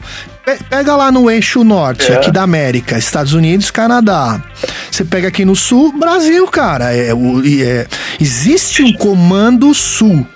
Pega 0.69 0.95
lá 0.95 1.09
no 1.09 1.31
eixo 1.31 1.63
norte, 1.63 2.11
é. 2.11 2.15
aqui 2.15 2.29
da 2.29 2.43
América, 2.43 2.97
Estados 2.97 3.33
Unidos, 3.33 3.71
Canadá. 3.71 4.43
Você 4.91 5.05
pega 5.05 5.29
aqui 5.29 5.45
no 5.45 5.55
sul, 5.55 5.97
Brasil, 5.97 6.45
cara. 6.47 6.93
É, 6.93 7.11
é, 7.11 7.87
existe 8.19 8.83
um 8.83 8.91
comando 8.91 9.73
sul 9.73 10.27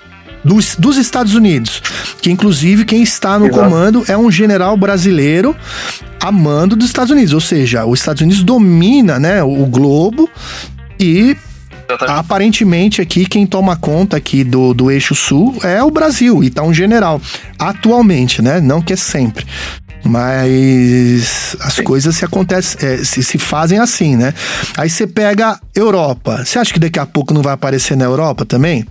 dos, 0.42 0.76
dos 0.76 0.96
Estados 0.96 1.34
Unidos, 1.34 1.82
que 2.22 2.30
inclusive 2.30 2.86
quem 2.86 3.02
está 3.02 3.38
no 3.38 3.46
Exato. 3.46 3.62
comando 3.62 4.04
é 4.08 4.16
um 4.16 4.30
general 4.30 4.76
brasileiro 4.76 5.54
a 6.22 6.32
mando 6.32 6.74
dos 6.74 6.86
Estados 6.86 7.10
Unidos, 7.10 7.34
ou 7.34 7.40
seja, 7.40 7.84
os 7.84 8.00
Estados 8.00 8.22
Unidos 8.22 8.42
domina, 8.42 9.18
né, 9.18 9.42
o 9.42 9.66
globo 9.66 10.28
e 10.98 11.36
Exatamente. 11.90 12.20
Aparentemente 12.20 13.00
aqui 13.00 13.24
quem 13.24 13.46
toma 13.46 13.74
conta 13.74 14.18
aqui 14.18 14.44
do, 14.44 14.74
do 14.74 14.90
eixo 14.90 15.14
sul 15.14 15.56
é 15.62 15.82
o 15.82 15.90
Brasil 15.90 16.44
e 16.44 16.50
tá 16.50 16.62
um 16.62 16.74
general. 16.74 17.18
Atualmente, 17.58 18.42
né? 18.42 18.60
Não 18.60 18.82
que 18.82 18.92
é 18.92 18.96
sempre. 18.96 19.46
Mas 20.04 21.56
as 21.60 21.74
Sim. 21.74 21.82
coisas 21.82 22.16
se 22.16 22.24
acontecem, 22.24 22.88
é, 22.88 22.98
se, 22.98 23.22
se 23.22 23.38
fazem 23.38 23.78
assim, 23.78 24.16
né? 24.16 24.32
Aí 24.76 24.88
você 24.88 25.06
pega 25.06 25.60
Europa. 25.74 26.44
Você 26.44 26.58
acha 26.58 26.72
que 26.72 26.78
daqui 26.78 26.98
a 26.98 27.06
pouco 27.06 27.34
não 27.34 27.42
vai 27.42 27.52
aparecer 27.52 27.96
na 27.96 28.04
Europa 28.04 28.44
também? 28.44 28.86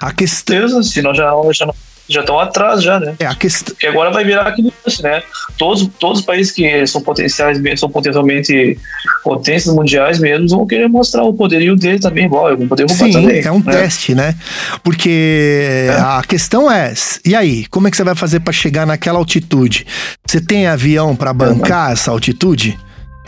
A 0.00 0.12
questão. 0.12 0.82
Se 0.82 1.02
nós 1.02 1.16
já, 1.16 1.30
já 1.52 1.66
não 1.66 1.74
já 2.08 2.20
estão 2.20 2.38
atrás 2.38 2.82
já, 2.82 3.00
né? 3.00 3.14
É 3.18 3.26
a 3.26 3.34
questão. 3.34 3.74
Que 3.74 3.86
agora 3.86 4.10
vai 4.10 4.24
virar 4.24 4.46
aquilo, 4.46 4.72
né? 5.02 5.22
Todos, 5.56 5.88
todos 5.98 6.20
os 6.20 6.24
países 6.24 6.52
que 6.52 6.86
são 6.86 7.00
potenciais, 7.00 7.58
são 7.80 7.88
potencialmente 7.88 8.78
potências 9.22 9.74
mundiais 9.74 10.18
mesmo, 10.18 10.48
vão 10.48 10.66
querer 10.66 10.88
mostrar 10.88 11.22
o 11.24 11.32
poderio 11.32 11.74
dele 11.76 11.98
também, 11.98 12.26
igual, 12.26 12.48
algum 12.48 12.68
poder 12.68 12.88
Sim, 12.90 13.10
também, 13.10 13.40
é 13.40 13.50
um 13.50 13.60
né? 13.60 13.72
teste, 13.72 14.14
né? 14.14 14.34
Porque 14.82 15.88
é. 15.88 15.92
a 15.92 16.22
questão 16.26 16.70
é, 16.70 16.92
e 17.24 17.34
aí, 17.34 17.64
como 17.66 17.88
é 17.88 17.90
que 17.90 17.96
você 17.96 18.04
vai 18.04 18.14
fazer 18.14 18.40
para 18.40 18.52
chegar 18.52 18.86
naquela 18.86 19.18
altitude? 19.18 19.86
Você 20.26 20.40
tem 20.40 20.66
avião 20.66 21.16
para 21.16 21.32
bancar 21.32 21.92
essa 21.92 22.10
altitude? 22.10 22.78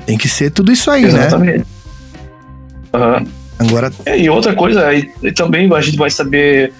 Tem 0.04 0.18
que 0.18 0.28
ser 0.28 0.50
tudo 0.50 0.70
isso 0.70 0.90
aí, 0.90 1.04
Exatamente. 1.04 1.58
né? 1.58 1.64
Uhum. 2.94 3.26
Agora. 3.58 3.90
É, 4.04 4.18
e 4.18 4.28
outra 4.28 4.54
coisa, 4.54 4.86
aí, 4.86 5.10
também 5.34 5.72
a 5.72 5.80
gente 5.80 5.96
vai 5.96 6.10
saber. 6.10 6.72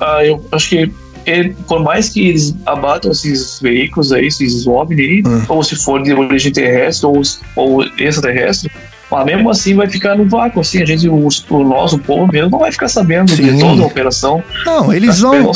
Ah, 0.00 0.24
eu 0.24 0.44
acho 0.52 0.68
que 0.68 0.90
porque 1.24 1.54
por 1.66 1.82
mais 1.82 2.08
que 2.08 2.28
eles 2.28 2.54
abatam 2.66 3.10
esses 3.10 3.60
veículos 3.60 4.12
aí, 4.12 4.26
esses 4.26 4.66
OVNI, 4.66 5.22
hum. 5.26 5.44
ou 5.48 5.62
se 5.62 5.76
for 5.76 6.02
de 6.02 6.12
origem 6.12 6.52
terrestre 6.52 7.06
ou, 7.06 7.22
ou 7.56 7.84
extraterrestre, 7.98 8.70
mas 9.10 9.24
mesmo 9.24 9.50
assim 9.50 9.74
vai 9.74 9.88
ficar 9.88 10.16
no 10.16 10.28
vácuo, 10.28 10.60
assim, 10.60 10.82
a 10.82 10.86
gente, 10.86 11.08
o, 11.08 11.28
o 11.50 11.64
nosso 11.64 11.98
povo 11.98 12.30
mesmo 12.32 12.50
não 12.50 12.60
vai 12.60 12.70
ficar 12.70 12.88
sabendo 12.88 13.30
Sim. 13.32 13.54
de 13.54 13.60
toda 13.60 13.82
a 13.82 13.86
operação. 13.86 14.42
Não, 14.64 14.92
eles 14.92 15.20
vão. 15.20 15.50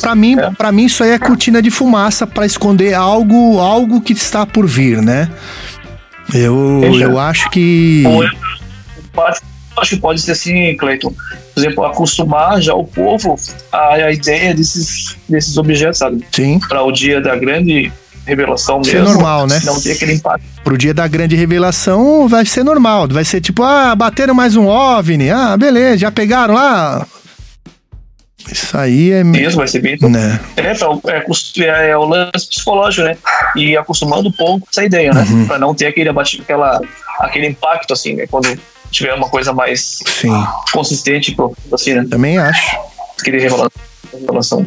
Para 0.00 0.14
mim, 0.14 0.38
é. 0.38 0.50
para 0.52 0.70
mim 0.70 0.84
isso 0.84 1.02
aí 1.02 1.10
é 1.10 1.18
cortina 1.18 1.60
de 1.60 1.70
fumaça 1.70 2.26
para 2.26 2.46
esconder 2.46 2.94
algo, 2.94 3.58
algo 3.58 4.00
que 4.00 4.12
está 4.12 4.46
por 4.46 4.66
vir, 4.66 5.02
né? 5.02 5.28
Eu, 6.32 6.82
eu 7.00 7.18
acho 7.18 7.50
que. 7.50 8.04
Ou 8.06 8.22
é, 8.22 8.30
acho 9.80 9.96
que 9.96 10.00
pode 10.00 10.20
ser 10.20 10.32
assim, 10.32 10.76
Cleiton. 10.76 11.12
Por 11.54 11.60
exemplo, 11.60 11.84
acostumar 11.84 12.60
já 12.60 12.74
o 12.74 12.84
povo 12.84 13.36
à, 13.72 13.94
à 13.94 14.12
ideia 14.12 14.54
desses, 14.54 15.16
desses 15.28 15.56
objetos, 15.56 15.98
sabe? 15.98 16.24
Sim. 16.32 16.60
Para 16.68 16.82
o 16.82 16.92
dia 16.92 17.20
da 17.20 17.36
grande 17.36 17.92
revelação 18.26 18.78
mesmo. 18.78 18.92
Ser 18.92 19.02
normal, 19.02 19.46
né? 19.46 19.60
Não 19.64 19.80
ter 19.80 19.92
aquele 19.92 20.14
impacto. 20.14 20.44
Pro 20.62 20.78
dia 20.78 20.94
da 20.94 21.06
grande 21.08 21.36
revelação 21.36 22.28
vai 22.28 22.44
ser 22.46 22.62
normal. 22.62 23.08
Vai 23.08 23.24
ser 23.24 23.40
tipo, 23.40 23.62
ah, 23.62 23.94
bateram 23.94 24.34
mais 24.34 24.56
um 24.56 24.66
OVNI. 24.66 25.30
Ah, 25.30 25.56
beleza, 25.56 25.98
já 25.98 26.10
pegaram 26.10 26.54
lá. 26.54 27.06
Isso 28.50 28.76
aí 28.76 29.12
é. 29.12 29.22
Isso, 29.22 29.56
vai 29.56 29.68
ser 29.68 29.80
bem. 29.80 29.98
Né? 30.00 30.40
É, 30.56 30.62
é, 30.62 31.24
é, 31.66 31.90
é, 31.90 31.96
o 31.96 32.04
lance 32.04 32.48
psicológico, 32.48 33.06
né? 33.06 33.16
E 33.54 33.76
acostumando 33.76 34.28
o 34.28 34.32
povo 34.32 34.60
com 34.60 34.66
essa 34.70 34.84
ideia, 34.84 35.12
né? 35.12 35.24
Uhum. 35.28 35.46
Pra 35.46 35.58
não 35.58 35.74
ter 35.74 35.86
aquele, 35.86 36.08
aquela, 36.08 36.80
aquele 37.20 37.48
impacto, 37.48 37.92
assim, 37.92 38.14
né? 38.14 38.26
Quando 38.26 38.48
tiver 38.90 39.14
uma 39.14 39.28
coisa 39.28 39.52
mais 39.52 40.00
Sim. 40.06 40.32
consistente, 40.72 41.36
assim, 41.72 41.94
né? 41.94 42.06
Também 42.10 42.38
acho. 42.38 42.76
Queria 43.22 43.40
revelação. 44.12 44.66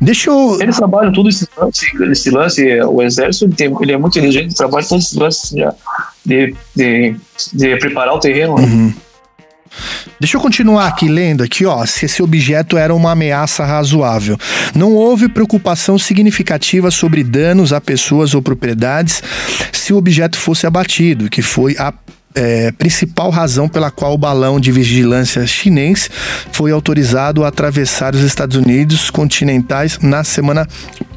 Deixa 0.00 0.28
eu. 0.28 0.58
Eles 0.60 0.76
trabalham 0.76 1.12
tudo 1.12 1.28
esse 1.28 1.48
lance, 1.56 1.86
esse 2.10 2.30
lance 2.30 2.80
o 2.82 3.02
exército, 3.02 3.46
ele, 3.46 3.54
tem, 3.54 3.74
ele 3.80 3.92
é 3.92 3.96
muito 3.96 4.18
inteligente, 4.18 4.54
trabalha 4.54 4.86
todos 4.86 5.04
esses 5.06 5.16
lances 5.16 5.54
de, 6.24 6.54
de, 6.76 7.16
de, 7.52 7.76
preparar 7.76 8.14
o 8.14 8.20
terreno. 8.20 8.56
Né? 8.56 8.62
Uhum. 8.62 8.94
Deixa 10.20 10.36
eu 10.36 10.40
continuar 10.40 10.86
aqui 10.86 11.08
lendo 11.08 11.42
aqui, 11.42 11.64
ó, 11.66 11.84
se 11.86 12.04
esse 12.04 12.22
objeto 12.22 12.76
era 12.76 12.94
uma 12.94 13.12
ameaça 13.12 13.64
razoável. 13.64 14.38
Não 14.74 14.92
houve 14.92 15.28
preocupação 15.28 15.98
significativa 15.98 16.90
sobre 16.90 17.24
danos 17.24 17.72
a 17.72 17.80
pessoas 17.80 18.34
ou 18.34 18.42
propriedades 18.42 19.22
se 19.72 19.92
o 19.92 19.96
objeto 19.96 20.36
fosse 20.36 20.66
abatido, 20.66 21.28
que 21.28 21.42
foi 21.42 21.76
a 21.78 21.92
é, 22.34 22.72
principal 22.72 23.30
razão 23.30 23.68
pela 23.68 23.90
qual 23.90 24.14
o 24.14 24.18
balão 24.18 24.58
de 24.58 24.72
vigilância 24.72 25.46
chinês 25.46 26.10
foi 26.52 26.72
autorizado 26.72 27.44
a 27.44 27.48
atravessar 27.48 28.14
os 28.14 28.22
Estados 28.22 28.56
Unidos 28.56 29.10
continentais 29.10 29.98
na 30.00 30.24
semana 30.24 30.66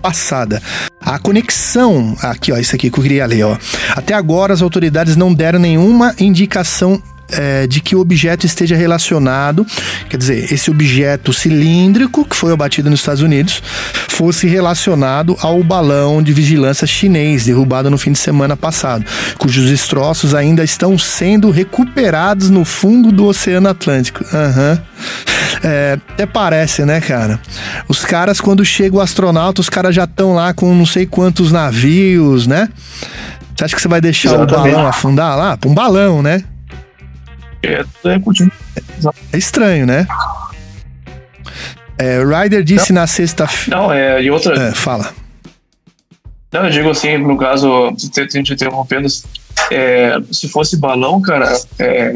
passada. 0.02 0.62
A 1.02 1.18
conexão, 1.18 2.16
aqui 2.22 2.52
ó, 2.52 2.58
isso 2.58 2.76
aqui 2.76 2.90
que 2.90 3.00
eu 3.00 3.04
queria 3.04 3.26
ler, 3.26 3.44
ó. 3.44 3.58
Até 3.96 4.14
agora 4.14 4.54
as 4.54 4.62
autoridades 4.62 5.16
não 5.16 5.34
deram 5.34 5.60
nenhuma 5.60 6.14
indicação 6.20 7.02
é, 7.30 7.68
de 7.68 7.82
que 7.82 7.96
o 7.96 8.00
objeto 8.00 8.46
esteja 8.46 8.76
relacionado, 8.76 9.66
quer 10.10 10.18
dizer, 10.18 10.52
esse 10.52 10.70
objeto 10.72 11.34
cilíndrico 11.34 12.26
que 12.26 12.36
foi 12.36 12.54
abatido 12.54 12.90
nos 12.90 13.00
Estados 13.00 13.22
Unidos 13.22 13.62
fosse 14.08 14.48
relacionado 14.48 15.36
ao 15.40 15.64
balão 15.64 16.22
de 16.24 16.34
vigilância 16.34 16.88
chinês 16.88 17.46
derrubado 17.46 17.90
no 17.90 17.98
fim 17.98 18.12
de 18.12 18.20
semana 18.20 18.56
passado, 18.56 19.06
cujos 19.38 19.70
destroços 19.70 20.34
ainda 20.34 20.64
estão 20.64 20.98
sendo 20.98 21.52
recuperados 21.52 22.50
no 22.50 22.66
fundo 22.66 23.12
do 23.12 23.26
Oceano 23.26 23.70
Atlântico. 23.70 24.24
Uhum. 24.24 24.80
É, 25.64 25.98
até 26.14 26.26
parece, 26.26 26.86
né, 26.86 27.00
cara? 27.02 27.40
Os 27.88 28.04
caras, 28.04 28.40
quando 28.40 28.64
chega 28.64 28.96
o 28.96 29.02
astronauta, 29.02 29.62
os 29.62 29.70
caras 29.70 29.96
já 29.96 30.04
estão 30.04 30.34
lá 30.34 30.54
com 30.54 30.74
não 30.74 30.86
sei 30.86 31.06
quantos 31.06 31.52
navios, 31.52 32.48
né? 32.48 32.70
Você 33.56 33.66
acha 33.66 33.76
que 33.76 33.82
você 33.82 33.88
vai 33.88 34.00
deixar 34.00 34.36
Exatamente. 34.36 34.54
o 34.54 34.72
balão 34.74 34.88
afundar 34.88 35.36
lá? 35.36 35.58
Um 35.66 35.74
balão, 35.74 36.22
né? 36.22 36.44
É, 37.64 37.84
é 38.06 38.20
curtindo. 38.20 38.52
É 39.34 39.38
estranho, 39.38 39.86
né? 39.86 40.08
É, 41.98 42.24
Ryder 42.24 42.64
disse 42.64 42.94
não, 42.94 43.02
na 43.02 43.08
sexta-feira. 43.08 43.80
Não, 43.80 43.92
é, 43.92 44.22
e 44.22 44.30
outra. 44.30 44.70
É, 44.70 44.72
fala. 44.72 45.14
Não, 46.52 46.66
eu 46.66 46.72
digo 46.72 46.90
assim, 46.90 47.18
no 47.18 47.38
caso, 47.38 47.94
te 47.96 48.54
interrompendo, 48.54 49.08
é, 49.72 50.18
se 50.32 50.48
fosse 50.48 50.78
balão, 50.78 51.22
cara, 51.22 51.52
é, 51.80 52.16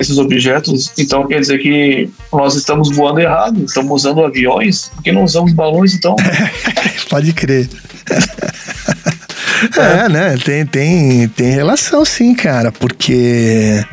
esses 0.00 0.16
objetos, 0.18 0.92
então 0.96 1.26
quer 1.26 1.40
dizer 1.40 1.58
que 1.58 2.08
nós 2.32 2.54
estamos 2.54 2.94
voando 2.96 3.20
errado, 3.20 3.64
estamos 3.64 3.92
usando 3.92 4.24
aviões, 4.24 4.90
por 4.94 5.02
que 5.02 5.12
não 5.12 5.24
usamos 5.24 5.52
balões 5.52 5.94
então? 5.94 6.16
Pode 7.10 7.32
crer. 7.32 7.68
é, 9.76 10.08
né? 10.08 10.36
Tem, 10.38 10.64
tem, 10.64 11.28
tem 11.28 11.50
relação 11.50 12.04
sim, 12.04 12.34
cara, 12.34 12.72
porque 12.72 13.84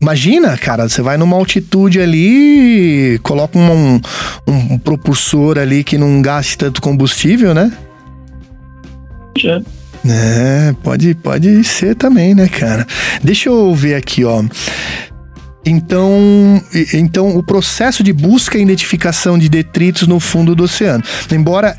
Imagina, 0.00 0.56
cara, 0.56 0.88
você 0.88 1.02
vai 1.02 1.18
numa 1.18 1.36
altitude 1.36 2.00
ali, 2.00 3.20
coloca 3.22 3.58
um, 3.58 3.96
um, 3.96 4.00
um 4.46 4.78
propulsor 4.78 5.58
ali 5.58 5.84
que 5.84 5.98
não 5.98 6.22
gaste 6.22 6.56
tanto 6.56 6.80
combustível, 6.80 7.52
né? 7.52 7.70
É. 9.44 9.60
É, 10.08 10.74
pode, 10.82 11.14
pode 11.16 11.62
ser 11.64 11.94
também, 11.94 12.34
né, 12.34 12.48
cara? 12.48 12.86
Deixa 13.22 13.50
eu 13.50 13.74
ver 13.74 13.94
aqui, 13.94 14.24
ó. 14.24 14.42
Então, 15.66 16.62
então, 16.94 17.36
o 17.36 17.42
processo 17.42 18.02
de 18.02 18.12
busca 18.12 18.56
e 18.56 18.62
identificação 18.62 19.38
de 19.38 19.48
detritos 19.48 20.08
no 20.08 20.18
fundo 20.18 20.54
do 20.54 20.64
oceano. 20.64 21.04
Embora 21.30 21.76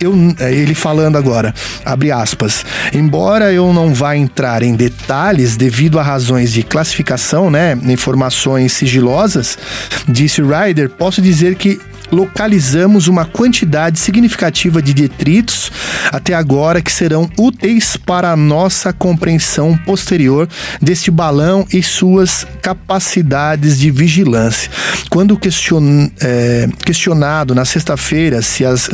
eu, 0.00 0.14
é, 0.38 0.52
ele 0.52 0.74
falando 0.74 1.16
agora, 1.16 1.54
abre 1.84 2.10
aspas, 2.10 2.64
embora 2.92 3.52
eu 3.52 3.72
não 3.72 3.94
vá 3.94 4.16
entrar 4.16 4.62
em 4.62 4.74
detalhes 4.74 5.56
devido 5.56 5.98
a 5.98 6.02
razões 6.02 6.52
de 6.52 6.62
classificação, 6.62 7.50
né, 7.50 7.78
informações 7.84 8.72
sigilosas, 8.72 9.58
disse 10.08 10.42
Ryder, 10.42 10.90
posso 10.90 11.22
dizer 11.22 11.54
que 11.54 11.80
localizamos 12.10 13.08
uma 13.08 13.24
quantidade 13.24 13.98
significativa 13.98 14.80
de 14.80 14.94
detritos 14.94 15.70
até 16.12 16.34
agora 16.34 16.80
que 16.80 16.92
serão 16.92 17.28
úteis 17.38 17.96
para 17.96 18.30
a 18.30 18.36
nossa 18.36 18.92
compreensão 18.92 19.76
posterior 19.78 20.48
deste 20.80 21.10
balão 21.10 21.66
e 21.72 21.82
suas 21.82 22.46
capacidades 22.62 23.78
de 23.78 23.90
vigilância. 23.90 24.70
Quando 25.10 25.38
question, 25.38 26.10
é, 26.20 26.68
questionado 26.84 27.54
na 27.54 27.64
sexta-feira 27.64 28.42
se 28.42 28.64
as 28.64 28.88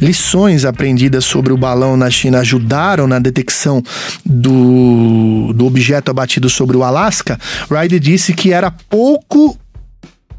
lições 0.00 0.64
aprendidas 0.64 1.24
sobre 1.24 1.52
o 1.52 1.56
balão 1.56 1.96
na 1.96 2.10
China 2.10 2.38
ajudaram 2.40 3.06
na 3.06 3.18
detecção 3.18 3.82
do, 4.24 5.52
do 5.54 5.66
objeto 5.66 6.10
abatido 6.10 6.48
sobre 6.48 6.76
o 6.76 6.82
Alasca, 6.82 7.38
Ryder 7.70 8.00
disse 8.00 8.34
que 8.34 8.52
era 8.52 8.70
pouco. 8.70 9.58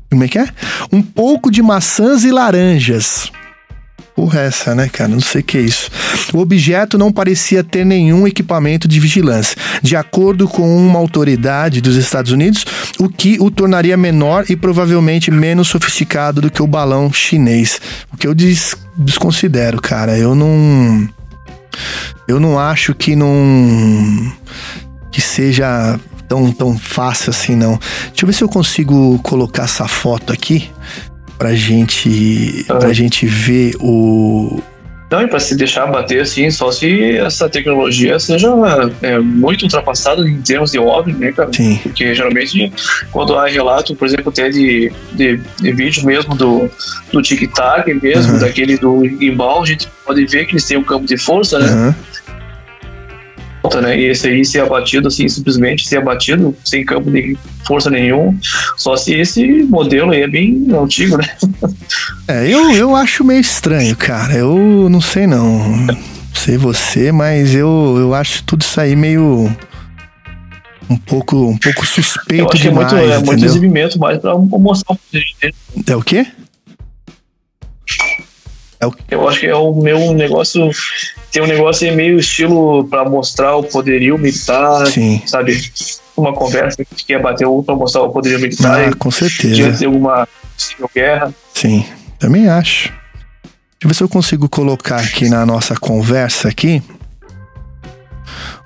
Como 0.10 0.24
é 0.24 0.28
que 0.28 0.40
é? 0.40 0.48
Um 0.92 1.02
pouco 1.02 1.52
de 1.52 1.62
maçãs 1.62 2.24
e 2.24 2.32
laranjas. 2.32 3.32
Porra, 4.18 4.40
essa, 4.40 4.74
né, 4.74 4.90
cara? 4.90 5.10
Não 5.10 5.20
sei 5.20 5.42
o 5.42 5.44
que 5.44 5.60
é 5.60 5.62
isso. 5.62 5.92
O 6.34 6.40
objeto 6.40 6.98
não 6.98 7.12
parecia 7.12 7.64
ter 7.64 7.86
nenhum 7.86 8.28
equipamento 8.28 8.88
de 8.88 9.00
vigilância, 9.00 9.56
de 9.84 9.96
acordo 9.96 10.48
com 10.48 10.76
uma 10.76 10.98
autoridade 10.98 11.82
dos 11.82 11.96
Estados 11.96 12.32
Unidos, 12.32 12.66
o 12.98 13.10
que 13.10 13.38
o 13.40 13.52
tornaria 13.52 13.96
menor 13.96 14.46
e 14.50 14.56
provavelmente 14.56 15.30
menos 15.30 15.68
sofisticado 15.68 16.42
do 16.42 16.50
que 16.50 16.64
o 16.64 16.68
balão 16.68 17.14
chinês. 17.14 17.80
O 18.12 18.18
que 18.18 18.28
eu 18.28 18.34
des 18.34 18.76
desconsidero, 18.98 19.80
cara. 19.80 20.18
Eu 20.18 20.34
não. 20.34 21.08
Eu 22.28 22.40
não 22.40 22.58
acho 22.58 22.96
que 22.96 23.16
não. 23.16 24.34
que 25.12 25.22
seja 25.22 26.00
tão, 26.28 26.52
tão 26.52 26.78
fácil 26.78 27.30
assim, 27.30 27.56
não. 27.56 27.80
Deixa 28.08 28.24
eu 28.24 28.28
ver 28.28 28.34
se 28.34 28.44
eu 28.44 28.50
consigo 28.50 29.20
colocar 29.20 29.64
essa 29.64 29.88
foto 29.88 30.34
aqui 30.34 30.70
pra 31.38 31.54
gente, 31.54 32.66
uhum. 32.70 32.80
pra 32.80 32.94
gente 32.94 33.26
ver 33.26 33.76
o. 33.80 34.60
Não, 35.10 35.22
e 35.22 35.28
para 35.28 35.40
se 35.40 35.56
deixar 35.56 35.86
bater 35.88 36.20
assim, 36.20 36.52
só 36.52 36.70
se 36.70 37.16
essa 37.18 37.48
tecnologia 37.48 38.20
seja 38.20 38.50
é, 39.02 39.18
muito 39.18 39.64
ultrapassada 39.64 40.28
em 40.28 40.42
termos 40.42 40.72
de 40.72 40.80
OVNI, 40.80 41.14
né, 41.14 41.32
cara? 41.32 41.50
Sim. 41.54 41.80
Porque 41.82 42.14
geralmente, 42.14 42.74
quando 43.10 43.34
há 43.38 43.48
relato, 43.48 43.96
por 43.96 44.06
exemplo, 44.06 44.30
até 44.30 44.50
de, 44.50 44.92
de, 45.14 45.40
de 45.62 45.72
vídeo 45.72 46.06
mesmo 46.06 46.36
do, 46.36 46.70
do 47.14 47.22
tic-tac 47.22 47.94
mesmo, 47.94 48.34
uhum. 48.34 48.40
daquele 48.40 48.78
do 48.78 49.02
gimbal, 49.08 49.64
a 49.64 49.66
gente 49.66 49.88
pode 50.06 50.26
ver 50.26 50.46
que 50.46 50.52
eles 50.52 50.66
têm 50.66 50.78
um 50.78 50.84
campo 50.84 51.06
de 51.06 51.18
força, 51.18 51.58
né? 51.58 51.72
Uhum 51.72 52.17
né? 53.82 54.00
E 54.00 54.06
esse 54.06 54.28
aí 54.28 54.46
ser 54.46 54.62
abatido, 54.62 55.08
assim, 55.08 55.28
simplesmente 55.28 55.88
ser 55.88 55.98
abatido, 55.98 56.56
sem 56.64 56.86
campo 56.86 57.12
de 57.12 57.38
força 57.66 57.90
nenhum, 57.90 58.38
só 58.78 58.96
se 58.96 59.14
esse 59.14 59.64
modelo 59.64 60.12
aí 60.12 60.22
é 60.22 60.28
bem 60.28 60.68
antigo, 60.72 61.18
né? 61.18 61.28
É, 62.30 62.46
eu, 62.46 62.72
eu 62.74 62.94
acho 62.94 63.24
meio 63.24 63.40
estranho, 63.40 63.96
cara. 63.96 64.34
Eu 64.34 64.90
não 64.90 65.00
sei 65.00 65.26
não. 65.26 65.66
Não 65.78 65.96
sei 66.34 66.58
você, 66.58 67.10
mas 67.10 67.56
eu, 67.56 67.96
eu 67.98 68.14
acho 68.14 68.44
tudo 68.44 68.64
isso 68.64 68.82
aí 68.82 68.98
meio 68.98 69.50
um 70.90 70.98
pouco, 70.98 71.38
um 71.50 71.58
pouco 71.58 71.86
suspeito 71.86 72.56
eu 72.56 72.60
demais. 72.60 72.92
É 72.92 72.96
muito, 72.96 73.12
é 73.14 73.20
muito 73.20 73.46
exibimento 73.46 74.00
mais 74.00 74.20
pra 74.20 74.38
mostrar 74.38 74.94
o. 74.94 75.00
É 75.86 75.96
o 75.96 76.02
quê? 76.02 76.28
É 78.80 78.86
o... 78.88 78.94
Eu 79.10 79.28
acho 79.28 79.40
que 79.40 79.48
é 79.48 79.56
o 79.56 79.74
meu 79.74 80.14
negócio 80.14 80.72
tem 81.32 81.44
um 81.44 81.48
negócio 81.48 81.94
meio 81.96 82.20
estilo 82.20 82.86
para 82.86 83.08
mostrar 83.08 83.56
o 83.56 83.64
poderio 83.64 84.18
militar, 84.18 84.88
Sim. 84.88 85.22
sabe? 85.26 85.72
Uma 86.16 86.34
conversa 86.34 86.84
que 86.84 87.14
ia 87.14 87.20
bater 87.20 87.46
outro 87.46 87.66
para 87.66 87.76
mostrar 87.76 88.02
o 88.04 88.10
poderio 88.10 88.40
militar. 88.40 88.90
Ah, 88.90 88.96
com 88.96 89.12
certeza. 89.12 89.72
De 89.72 89.86
alguma 89.86 90.28
possível 90.56 90.90
guerra. 90.94 91.34
Sim, 91.54 91.86
também 92.18 92.48
acho. 92.48 92.90
Deixa 92.90 93.84
eu 93.84 93.88
ver 93.90 93.94
se 93.94 94.04
eu 94.04 94.10
consigo 94.10 94.50
colocar 94.50 95.00
aqui 95.00 95.30
na 95.30 95.46
nossa 95.46 95.76
conversa 95.76 96.48
aqui 96.48 96.82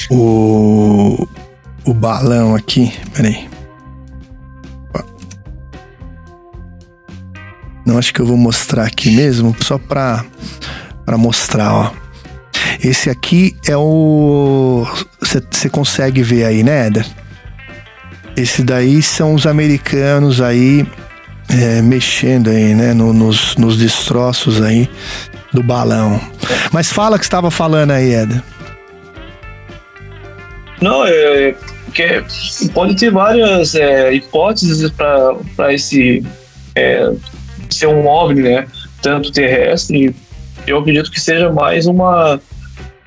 o, 0.10 1.28
o 1.84 1.94
balão 1.94 2.56
aqui. 2.56 2.94
Peraí. 3.14 3.50
Não 7.86 7.98
acho 7.98 8.14
que 8.14 8.20
eu 8.20 8.26
vou 8.26 8.38
mostrar 8.38 8.86
aqui 8.86 9.12
mesmo, 9.12 9.56
só 9.62 9.78
para 9.78 10.24
para 11.06 11.18
mostrar, 11.18 11.74
ó. 11.74 11.92
Esse 12.84 13.10
aqui 13.10 13.56
é 13.68 13.76
o. 13.76 14.86
Você 15.20 15.70
consegue 15.70 16.24
ver 16.24 16.46
aí, 16.46 16.64
né, 16.64 16.88
Eder? 16.88 17.06
Esse 18.38 18.64
daí 18.64 19.02
são 19.02 19.34
os 19.34 19.46
americanos 19.46 20.42
aí 20.42 20.86
é, 21.50 21.82
mexendo 21.82 22.50
aí, 22.50 22.74
né, 22.74 22.94
no, 22.94 23.12
nos, 23.12 23.56
nos 23.58 23.78
destroços 23.78 24.62
aí 24.62 24.90
do 25.52 25.62
balão. 25.62 26.20
Mas 26.72 26.92
fala 26.92 27.18
que 27.18 27.26
estava 27.26 27.52
falando 27.52 27.92
aí, 27.92 28.14
Eder. 28.14 28.42
Não, 30.82 31.06
é 31.06 31.54
que 31.94 32.24
pode 32.74 32.96
ter 32.96 33.12
várias 33.12 33.76
é, 33.76 34.14
hipóteses 34.14 34.90
para 34.92 35.74
esse 35.74 36.24
é, 36.74 37.12
ser 37.74 37.88
um 37.88 38.08
OVNI, 38.08 38.42
né? 38.42 38.68
Tanto 39.02 39.32
terrestre, 39.32 40.16
eu 40.68 40.78
acredito 40.78 41.12
que 41.12 41.20
seja 41.20 41.52
mais 41.52 41.86
uma 41.86 42.40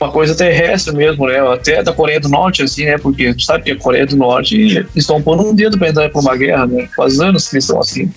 uma 0.00 0.11
coisa 0.11 0.35
terrestre 0.35 0.94
mesmo, 0.94 1.27
né? 1.27 1.38
Até 1.53 1.83
da 1.83 1.92
Coreia 1.92 2.20
do 2.20 2.29
Norte, 2.29 2.62
assim, 2.62 2.85
né? 2.85 2.98
Porque 2.98 3.33
tu 3.33 3.42
sabe 3.42 3.64
que 3.64 3.70
a 3.70 3.77
Coreia 3.77 4.07
do 4.07 4.16
Norte 4.16 4.87
estão 4.94 5.22
pondo 5.22 5.48
um 5.48 5.55
dedo 5.55 5.79
para 5.79 5.88
entrar 5.88 6.11
para 6.11 6.20
uma 6.20 6.37
guerra, 6.37 6.66
né? 6.66 6.88
Faz 6.96 7.20
anos 7.20 7.48
que 7.48 7.57
eles 7.57 7.64
estão 7.64 7.81
assim. 7.81 8.11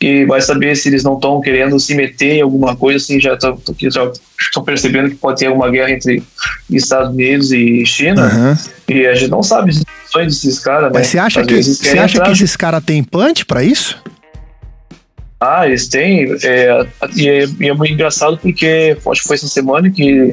E 0.00 0.24
vai 0.24 0.40
saber 0.40 0.74
se 0.74 0.88
eles 0.88 1.04
não 1.04 1.14
estão 1.14 1.40
querendo 1.40 1.78
se 1.78 1.94
meter 1.94 2.38
em 2.38 2.40
alguma 2.40 2.74
coisa, 2.74 2.96
assim, 2.96 3.20
já 3.20 3.34
estão 3.34 4.64
percebendo 4.64 5.10
que 5.10 5.14
pode 5.14 5.38
ter 5.38 5.46
alguma 5.46 5.70
guerra 5.70 5.92
entre 5.92 6.24
Estados 6.68 7.10
Unidos 7.10 7.52
e 7.52 7.86
China. 7.86 8.24
Uhum. 8.24 8.56
E 8.96 9.06
a 9.06 9.14
gente 9.14 9.30
não 9.30 9.44
sabe 9.44 9.70
as 9.70 9.76
intenções 9.76 10.26
desses 10.26 10.58
caras, 10.58 10.92
né? 10.92 10.98
Mas 10.98 11.06
você 11.06 11.18
acha, 11.20 11.44
que, 11.44 11.62
você 11.62 11.98
acha 11.98 12.20
que 12.20 12.30
esses 12.32 12.56
caras 12.56 12.82
têm 12.82 13.04
punch 13.04 13.46
para 13.46 13.62
isso? 13.62 14.01
Ah, 15.42 15.66
eles 15.66 15.88
têm. 15.88 16.36
É, 16.44 16.86
e, 17.16 17.28
é, 17.28 17.44
e 17.58 17.68
é 17.68 17.74
muito 17.74 17.92
engraçado 17.92 18.38
porque 18.38 18.96
acho 19.10 19.22
que 19.22 19.26
foi 19.26 19.34
essa 19.34 19.48
semana 19.48 19.90
que 19.90 20.32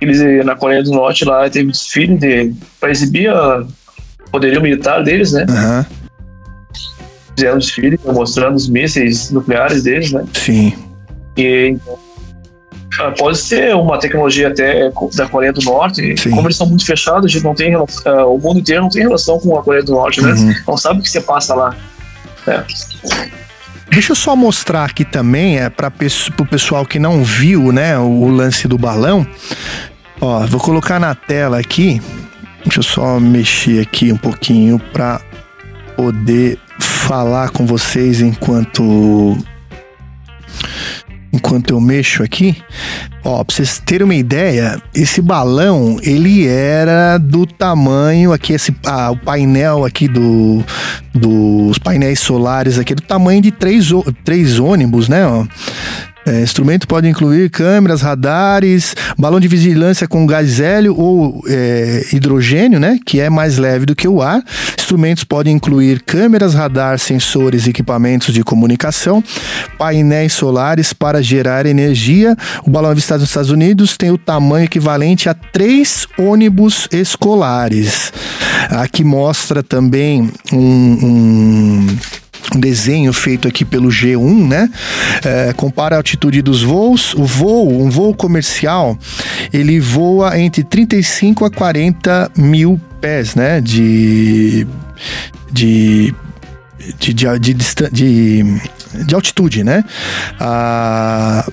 eles 0.00 0.46
na 0.46 0.56
Coreia 0.56 0.82
do 0.82 0.92
Norte 0.92 1.26
lá 1.26 1.50
teve 1.50 1.70
desfile 1.70 2.16
de, 2.16 2.54
para 2.80 2.90
exibir 2.90 3.30
o 3.30 3.66
poderio 4.32 4.62
militar 4.62 5.04
deles, 5.04 5.32
né? 5.32 5.44
Uhum. 5.46 5.84
Fizeram 7.36 7.58
desfile 7.58 8.00
mostrando 8.02 8.56
os 8.56 8.66
mísseis 8.66 9.30
nucleares 9.30 9.82
deles, 9.82 10.10
né? 10.10 10.24
Sim. 10.32 10.72
E 11.36 11.76
ah, 12.98 13.10
pode 13.10 13.36
ser 13.36 13.76
uma 13.76 13.98
tecnologia 13.98 14.48
até 14.48 14.90
da 15.16 15.28
Coreia 15.28 15.52
do 15.52 15.60
Norte. 15.60 16.16
Sim. 16.18 16.30
Como 16.30 16.46
eles 16.46 16.56
são 16.56 16.66
muito 16.66 16.86
fechados, 16.86 17.26
a 17.26 17.28
gente 17.28 17.44
não 17.44 17.54
tem 17.54 17.76
uh, 17.76 17.84
o 18.26 18.38
mundo 18.38 18.60
inteiro 18.60 18.80
não 18.80 18.88
tem 18.88 19.02
relação 19.02 19.38
com 19.38 19.58
a 19.58 19.62
Coreia 19.62 19.84
do 19.84 19.92
Norte, 19.92 20.22
né? 20.22 20.32
Uhum. 20.32 20.54
Não 20.66 20.76
sabe 20.78 21.00
o 21.00 21.02
que 21.02 21.10
você 21.10 21.20
passa 21.20 21.54
lá. 21.54 21.76
É. 22.46 22.64
Deixa 23.90 24.12
eu 24.12 24.16
só 24.16 24.36
mostrar 24.36 24.84
aqui 24.84 25.04
também, 25.04 25.58
é, 25.58 25.68
para 25.68 25.92
o 26.38 26.46
pessoal 26.46 26.86
que 26.86 26.98
não 26.98 27.24
viu 27.24 27.72
né, 27.72 27.98
o, 27.98 28.28
lance 28.28 28.68
do 28.68 28.78
balão. 28.78 29.26
Ó, 30.20 30.46
vou 30.46 30.60
colocar 30.60 31.00
na 31.00 31.14
tela 31.14 31.58
aqui. 31.58 32.00
Deixa 32.64 32.78
eu 32.78 32.84
só 32.84 33.18
mexer 33.18 33.80
aqui 33.80 34.12
um 34.12 34.16
pouquinho 34.16 34.78
para 34.92 35.20
poder 35.96 36.58
falar 36.78 37.50
com 37.50 37.66
vocês 37.66 38.20
enquanto 38.20 39.36
enquanto 41.40 41.70
eu 41.70 41.80
mexo 41.80 42.22
aqui. 42.22 42.56
Ó, 43.24 43.42
pra 43.42 43.54
vocês 43.54 43.78
terem 43.78 44.04
uma 44.04 44.14
ideia, 44.14 44.80
esse 44.94 45.20
balão, 45.20 45.98
ele 46.02 46.46
era 46.46 47.18
do 47.18 47.44
tamanho 47.44 48.32
aqui, 48.32 48.52
esse, 48.52 48.74
ah, 48.86 49.10
o 49.10 49.16
painel 49.16 49.84
aqui 49.84 50.08
do, 50.08 50.64
dos 51.14 51.78
painéis 51.78 52.20
solares 52.20 52.78
aqui, 52.78 52.94
do 52.94 53.02
tamanho 53.02 53.42
de 53.42 53.50
três, 53.50 53.90
três 54.24 54.58
ônibus, 54.58 55.08
né? 55.08 55.26
Ó. 55.26 55.44
É, 56.26 56.42
instrumento 56.42 56.86
pode 56.86 57.08
incluir 57.08 57.48
câmeras, 57.50 58.02
radares, 58.02 58.94
balão 59.18 59.40
de 59.40 59.48
vigilância 59.48 60.06
com 60.06 60.26
gás 60.26 60.60
hélio 60.60 60.94
ou 60.96 61.42
é, 61.48 62.04
hidrogênio, 62.12 62.78
né, 62.78 62.98
que 63.06 63.18
é 63.18 63.30
mais 63.30 63.56
leve 63.56 63.86
do 63.86 63.96
que 63.96 64.06
o 64.06 64.20
ar. 64.20 64.42
Instrumentos 64.78 65.24
podem 65.24 65.54
incluir 65.54 66.02
câmeras, 66.02 66.52
radar, 66.52 66.98
sensores, 66.98 67.66
equipamentos 67.66 68.34
de 68.34 68.42
comunicação, 68.42 69.22
painéis 69.78 70.32
solares 70.32 70.92
para 70.92 71.22
gerar 71.22 71.64
energia. 71.64 72.36
O 72.66 72.70
balão 72.70 72.90
avistado 72.90 73.20
nos 73.20 73.30
Estados 73.30 73.50
Unidos 73.50 73.96
tem 73.96 74.10
o 74.10 74.18
tamanho 74.18 74.64
equivalente 74.64 75.28
a 75.28 75.34
três 75.34 76.06
ônibus 76.18 76.88
escolares. 76.92 78.12
Aqui 78.70 79.02
mostra 79.04 79.62
também 79.62 80.30
um, 80.52 80.56
um 80.56 81.69
um 82.54 82.60
desenho 82.60 83.12
feito 83.12 83.46
aqui 83.46 83.64
pelo 83.64 83.88
G1, 83.88 84.48
né? 84.48 84.70
É, 85.24 85.52
compara 85.52 85.96
a 85.96 85.98
altitude 85.98 86.42
dos 86.42 86.62
voos. 86.62 87.14
O 87.14 87.24
voo, 87.24 87.82
um 87.82 87.90
voo 87.90 88.14
comercial, 88.14 88.98
ele 89.52 89.78
voa 89.80 90.38
entre 90.38 90.64
35 90.64 91.44
a 91.44 91.50
40 91.50 92.30
mil 92.36 92.80
pés, 93.00 93.34
né? 93.34 93.60
De. 93.60 94.66
de 95.50 96.14
de, 96.98 97.12
de, 97.12 97.38
de, 97.38 97.54
de 97.92 98.60
de 98.94 99.14
altitude, 99.14 99.64
né? 99.64 99.84
Ah, 100.38 101.46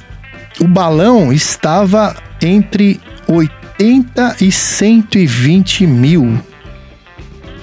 o 0.59 0.67
balão 0.67 1.31
estava 1.31 2.15
entre 2.41 2.99
80 3.27 4.37
e 4.41 4.51
120 4.51 5.85
mil. 5.85 6.39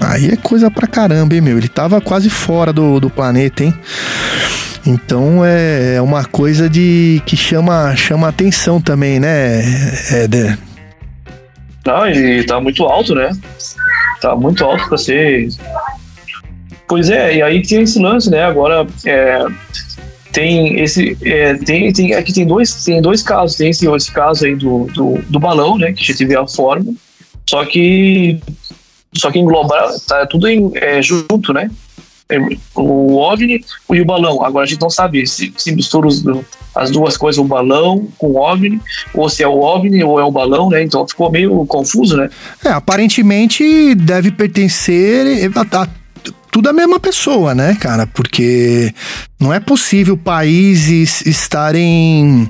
Aí 0.01 0.29
é 0.29 0.37
coisa 0.37 0.71
pra 0.71 0.87
caramba, 0.87 1.35
hein, 1.35 1.41
meu? 1.41 1.59
Ele 1.59 1.69
tava 1.69 2.01
quase 2.01 2.29
fora 2.29 2.73
do, 2.73 3.01
do 3.01 3.11
planeta, 3.11 3.65
hein? 3.65 3.75
Então 4.87 5.45
é, 5.45 5.95
é 5.97 6.03
uma 6.03 6.25
coisa 6.25 6.69
de 6.69 7.23
que 7.25 7.37
chama, 7.37 7.97
chama 7.97 8.29
atenção 8.29 8.81
também, 8.81 9.19
né, 9.19 9.63
Éder? 10.13 10.59
Não, 11.87 12.09
e 12.09 12.45
tá 12.45 12.61
muito 12.61 12.85
alto, 12.85 13.15
né? 13.15 13.31
Tá 14.21 14.35
muito 14.37 14.65
alto 14.65 14.89
pra 14.89 14.99
ser. 14.99 15.49
Pois 16.87 17.09
é, 17.11 17.37
e 17.37 17.43
aí 17.43 17.63
tem 17.63 17.83
esse 17.83 17.99
lance, 17.99 18.31
né? 18.31 18.43
Agora 18.43 18.87
é, 19.07 19.45
tem 20.33 20.81
esse. 20.81 21.17
É, 21.23 21.55
tem, 21.55 21.93
tem, 21.93 22.15
aqui 22.15 22.33
tem 22.33 22.47
dois, 22.47 22.85
tem 22.85 23.01
dois 23.01 23.23
casos. 23.23 23.57
Tem 23.57 23.71
esse, 23.71 23.87
esse 23.87 24.13
caso 24.13 24.45
aí 24.45 24.57
do, 24.57 24.87
do, 24.87 25.19
do 25.29 25.39
balão, 25.39 25.79
né? 25.79 25.93
Que 25.93 26.05
já 26.05 26.15
teve 26.15 26.37
a 26.37 26.47
forma. 26.47 26.93
Só 27.49 27.65
que. 27.65 28.41
Só 29.17 29.31
que 29.31 29.39
engloba, 29.39 29.95
tá 30.07 30.27
tudo 30.27 30.49
em, 30.49 30.71
é, 30.75 31.01
junto, 31.01 31.53
né? 31.53 31.71
É, 32.29 32.39
o 32.75 33.17
OVNI 33.17 33.65
e 33.93 34.01
o 34.01 34.05
balão. 34.05 34.43
Agora 34.43 34.65
a 34.65 34.67
gente 34.67 34.81
não 34.81 34.89
sabe 34.89 35.27
se, 35.27 35.53
se 35.57 35.73
mistura 35.73 36.09
os, 36.09 36.25
as 36.75 36.91
duas 36.91 37.17
coisas, 37.17 37.39
o 37.39 37.45
balão 37.45 38.09
com 38.19 38.29
o 38.29 38.37
OVNI, 38.37 38.81
ou 39.15 39.29
se 39.29 39.43
é 39.43 39.49
o 39.49 39.61
OVNI 39.61 40.03
ou 40.05 40.19
é 40.19 40.25
o 40.25 40.31
balão, 40.31 40.71
né? 40.71 40.83
Então 40.83 41.07
ficou 41.07 41.31
meio 41.31 41.65
confuso, 41.67 42.17
né? 42.17 42.31
É, 42.65 42.71
aparentemente 42.71 43.95
deve 43.95 44.31
pertencer 44.31 45.51
a, 45.55 45.83
a 45.83 45.87
tudo 46.55 46.69
a 46.69 46.73
mesma 46.73 47.01
pessoa, 47.01 47.53
né, 47.53 47.77
cara? 47.81 48.07
Porque 48.07 48.95
não 49.41 49.53
é 49.53 49.59
possível 49.59 50.17
países 50.17 51.27
estarem 51.27 52.49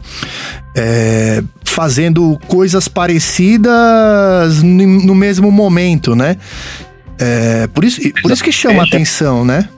é, 0.77 1.43
fazendo 1.65 2.39
coisas 2.47 2.87
parecidas 2.87 4.63
no 4.63 5.15
mesmo 5.15 5.51
momento, 5.51 6.15
né? 6.15 6.37
É, 7.19 7.67
por, 7.69 7.83
isso, 7.83 7.99
por 8.21 8.31
isso 8.31 8.45
que 8.45 8.53
chama 8.53 8.83
é, 8.83 8.87
atenção, 8.87 9.43
né? 9.43 9.71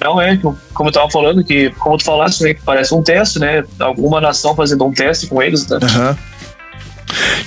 Não 0.00 0.22
é, 0.22 0.36
como 0.72 0.88
eu 0.88 0.92
tava 0.92 1.10
falando, 1.10 1.42
que, 1.42 1.70
como 1.80 1.98
tu 1.98 2.04
falaste, 2.04 2.44
né, 2.44 2.54
que 2.54 2.62
parece 2.62 2.94
um 2.94 3.02
teste, 3.02 3.40
né? 3.40 3.64
Alguma 3.80 4.20
nação 4.20 4.54
fazendo 4.54 4.84
um 4.84 4.92
teste 4.92 5.26
com 5.26 5.42
eles, 5.42 5.66
né? 5.66 5.78
Uhum. 5.82 6.16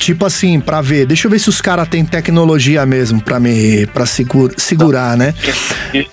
Tipo 0.02 0.26
assim, 0.26 0.60
pra 0.60 0.82
ver, 0.82 1.06
deixa 1.06 1.28
eu 1.28 1.32
ver 1.32 1.38
se 1.38 1.48
os 1.48 1.62
caras 1.62 1.88
têm 1.88 2.04
tecnologia 2.04 2.84
mesmo 2.88 3.22
pra 3.22 3.40
me 3.40 3.86
pra 3.94 4.04
segura, 4.08 4.52
segurar, 4.58 5.16
né? 5.16 5.32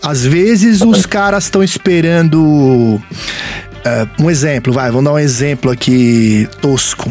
Às 0.02 0.26
vezes 0.26 0.82
os 0.82 1.06
caras 1.06 1.44
estão 1.44 1.62
esperando. 1.62 2.38
Uh, 2.38 4.22
um 4.22 4.30
exemplo, 4.30 4.74
vai, 4.74 4.90
vamos 4.90 5.06
dar 5.06 5.14
um 5.14 5.18
exemplo 5.18 5.70
aqui 5.70 6.46
tosco. 6.60 7.08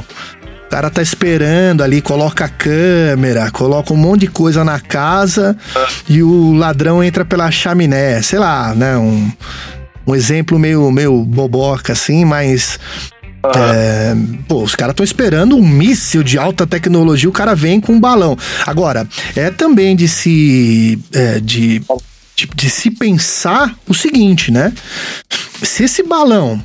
O 0.68 0.70
cara 0.70 0.92
tá 0.92 1.02
esperando 1.02 1.82
ali, 1.82 2.00
coloca 2.00 2.46
a 2.46 2.50
câmera, 2.50 3.50
coloca 3.50 3.92
um 3.92 3.98
monte 3.98 4.22
de 4.22 4.28
coisa 4.28 4.64
na 4.64 4.80
casa 4.80 5.58
e 6.08 6.22
o 6.22 6.54
ladrão 6.54 7.04
entra 7.04 7.26
pela 7.26 7.50
chaminé. 7.50 8.22
Sei 8.22 8.38
lá, 8.38 8.76
né? 8.76 8.96
Um, 8.98 9.32
um 10.06 10.16
exemplo 10.16 10.60
meio, 10.60 10.92
meio 10.92 11.24
boboca 11.24 11.94
assim, 11.94 12.24
mas. 12.24 12.80
É, 13.56 14.16
pô, 14.48 14.64
os 14.64 14.76
caras 14.76 14.94
estão 14.94 15.04
esperando 15.04 15.56
um 15.56 15.66
míssil 15.66 16.24
de 16.24 16.38
alta 16.38 16.66
tecnologia, 16.66 17.30
o 17.30 17.34
cara 17.34 17.56
vem 17.56 17.80
com 17.80 17.94
um 17.94 18.00
balão. 18.00 18.38
Agora, 18.66 19.08
é 19.36 19.50
também 19.50 19.96
de 19.96 20.08
se. 20.08 21.00
É, 21.14 21.40
de, 21.40 21.82
de, 22.36 22.48
de 22.56 22.70
se 22.70 22.92
pensar 22.92 23.76
o 23.88 23.94
seguinte, 23.94 24.52
né? 24.52 24.74
Se 25.64 25.84
esse 25.84 26.04
balão 26.04 26.62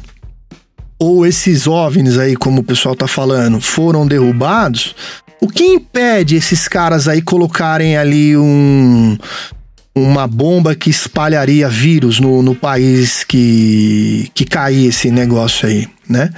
ou 0.99 1.27
esses 1.27 1.67
OVNIs 1.67 2.17
aí, 2.17 2.37
como 2.37 2.61
o 2.61 2.65
pessoal 2.65 2.95
tá 2.95 3.09
falando, 3.09 3.61
foram 3.61 4.07
derrubados, 4.07 4.95
o 5.41 5.49
que 5.49 5.65
impede 5.65 6.37
esses 6.37 6.69
caras 6.69 7.09
aí 7.09 7.21
colocarem 7.21 7.97
ali 7.97 8.37
um 8.37 9.19
uma 9.95 10.27
bomba 10.27 10.75
que 10.75 10.91
espalharia 10.91 11.69
vírus 11.69 12.19
no, 12.19 12.43
no 12.43 12.55
país 12.55 13.25
que, 13.25 14.31
que 14.35 14.45
cair 14.45 14.89
esse 14.89 15.11
negócio 15.11 15.69
aí, 15.69 15.89
né? 16.09 16.31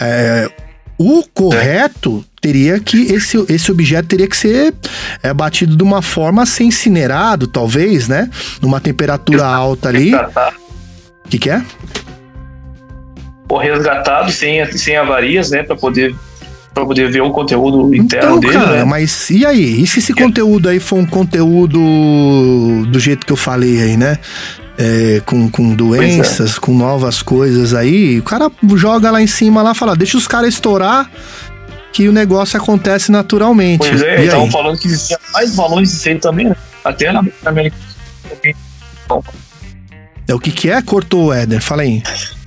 É, 0.00 0.48
o 0.96 1.24
correto 1.34 2.24
teria 2.40 2.78
que 2.78 3.12
esse, 3.12 3.36
esse 3.48 3.72
objeto 3.72 4.08
teria 4.08 4.28
que 4.28 4.36
ser 4.36 4.74
é, 5.22 5.32
batido 5.32 5.76
de 5.76 5.82
uma 5.82 6.02
forma 6.02 6.42
a 6.42 6.46
ser 6.46 6.64
incinerado, 6.64 7.46
talvez, 7.46 8.06
né? 8.06 8.30
Numa 8.60 8.80
temperatura 8.80 9.44
alta 9.46 9.88
ali. 9.88 10.14
O 10.14 11.28
que, 11.28 11.38
que 11.38 11.50
é? 11.50 11.62
ou 13.50 13.58
resgatado 13.58 14.30
sem, 14.30 14.64
sem 14.72 14.96
avarias, 14.96 15.50
né, 15.50 15.64
para 15.64 15.74
poder 15.74 16.14
para 16.72 16.84
poder 16.86 17.10
ver 17.10 17.20
o 17.20 17.30
conteúdo 17.30 17.94
interno 17.94 18.38
então, 18.38 18.40
dele, 18.40 18.52
cara, 18.52 18.76
né? 18.78 18.84
Mas 18.84 19.30
e 19.30 19.44
aí? 19.44 19.82
E 19.82 19.86
se 19.86 19.98
esse 19.98 20.14
conteúdo 20.14 20.68
aí 20.68 20.78
for 20.78 20.98
um 20.98 21.06
conteúdo 21.06 21.78
do 22.86 23.00
jeito 23.00 23.26
que 23.26 23.32
eu 23.32 23.36
falei 23.36 23.82
aí, 23.82 23.96
né? 23.96 24.18
É, 24.78 25.20
com, 25.26 25.50
com 25.50 25.74
doenças, 25.74 26.56
é. 26.56 26.60
com 26.60 26.72
novas 26.72 27.20
coisas 27.20 27.74
aí, 27.74 28.18
o 28.18 28.22
cara 28.22 28.50
joga 28.76 29.10
lá 29.10 29.20
em 29.20 29.26
cima 29.26 29.60
lá 29.62 29.74
fala, 29.74 29.94
deixa 29.94 30.16
os 30.16 30.26
caras 30.26 30.54
estourar 30.54 31.10
que 31.92 32.08
o 32.08 32.12
negócio 32.12 32.58
acontece 32.58 33.12
naturalmente. 33.12 33.86
Pois 33.86 34.00
é, 34.00 34.24
estavam 34.24 34.50
falando 34.50 34.78
que 34.78 34.86
existia 34.86 35.18
mais 35.34 35.54
balões 35.54 35.90
de 35.90 36.08
aí 36.08 36.18
também, 36.18 36.48
né? 36.48 36.56
Até 36.82 37.12
na 37.12 37.22
América. 37.44 37.76
É 40.26 40.34
o 40.34 40.38
que 40.38 40.50
que 40.50 40.70
é? 40.70 40.80
Cortou 40.80 41.26
o 41.26 41.32
Éder, 41.32 41.60
fala 41.60 41.82
aí 41.82 42.02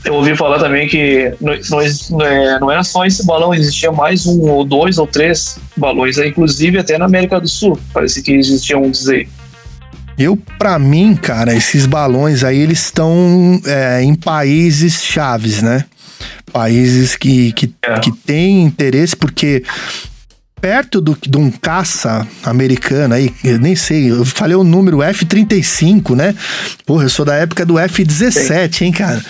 eu 0.06 0.16
ouvi 0.16 0.36
falar 0.36 0.60
também 0.60 0.88
que 0.88 1.34
não, 1.40 1.54
não, 1.70 2.22
é, 2.22 2.60
não 2.60 2.72
era 2.72 2.84
só 2.84 3.06
esse 3.06 3.26
balão, 3.26 3.54
existia 3.54 3.92
mais 3.92 4.26
um 4.26 4.42
ou 4.42 4.66
dois 4.66 4.98
ou 4.98 5.08
três 5.08 5.58
balões, 5.78 6.18
inclusive 6.18 6.78
até 6.78 6.98
na 6.98 7.06
América 7.06 7.40
do 7.40 7.48
Sul. 7.48 7.80
Parece 7.94 8.22
que 8.22 8.34
existiam 8.34 8.84
uns 8.84 9.08
aí. 9.08 9.28
Eu, 10.18 10.38
para 10.60 10.78
mim, 10.78 11.16
cara, 11.16 11.56
esses 11.56 11.86
balões 11.86 12.44
aí, 12.44 12.60
eles 12.60 12.84
estão 12.84 13.60
é, 13.66 14.04
em 14.04 14.14
países 14.14 15.02
chaves, 15.02 15.62
né? 15.62 15.86
Países 16.52 17.16
que, 17.16 17.52
que, 17.54 17.74
é. 17.82 18.00
que 18.00 18.12
têm 18.12 18.64
interesse, 18.64 19.16
porque 19.16 19.64
perto 20.62 21.02
do, 21.02 21.18
de 21.20 21.38
um 21.38 21.50
caça 21.50 22.28
americano 22.44 23.16
aí, 23.16 23.34
eu 23.44 23.60
nem 23.60 23.76
sei, 23.76 24.12
eu 24.12 24.24
falei 24.24 24.56
o 24.56 24.64
número 24.64 25.02
F-35, 25.02 26.16
né? 26.16 26.36
Porra, 26.86 27.06
eu 27.06 27.10
sou 27.10 27.26
da 27.26 27.36
época 27.36 27.66
do 27.66 27.80
F-17, 27.80 28.84
hein, 28.84 28.92
cara? 28.92 29.22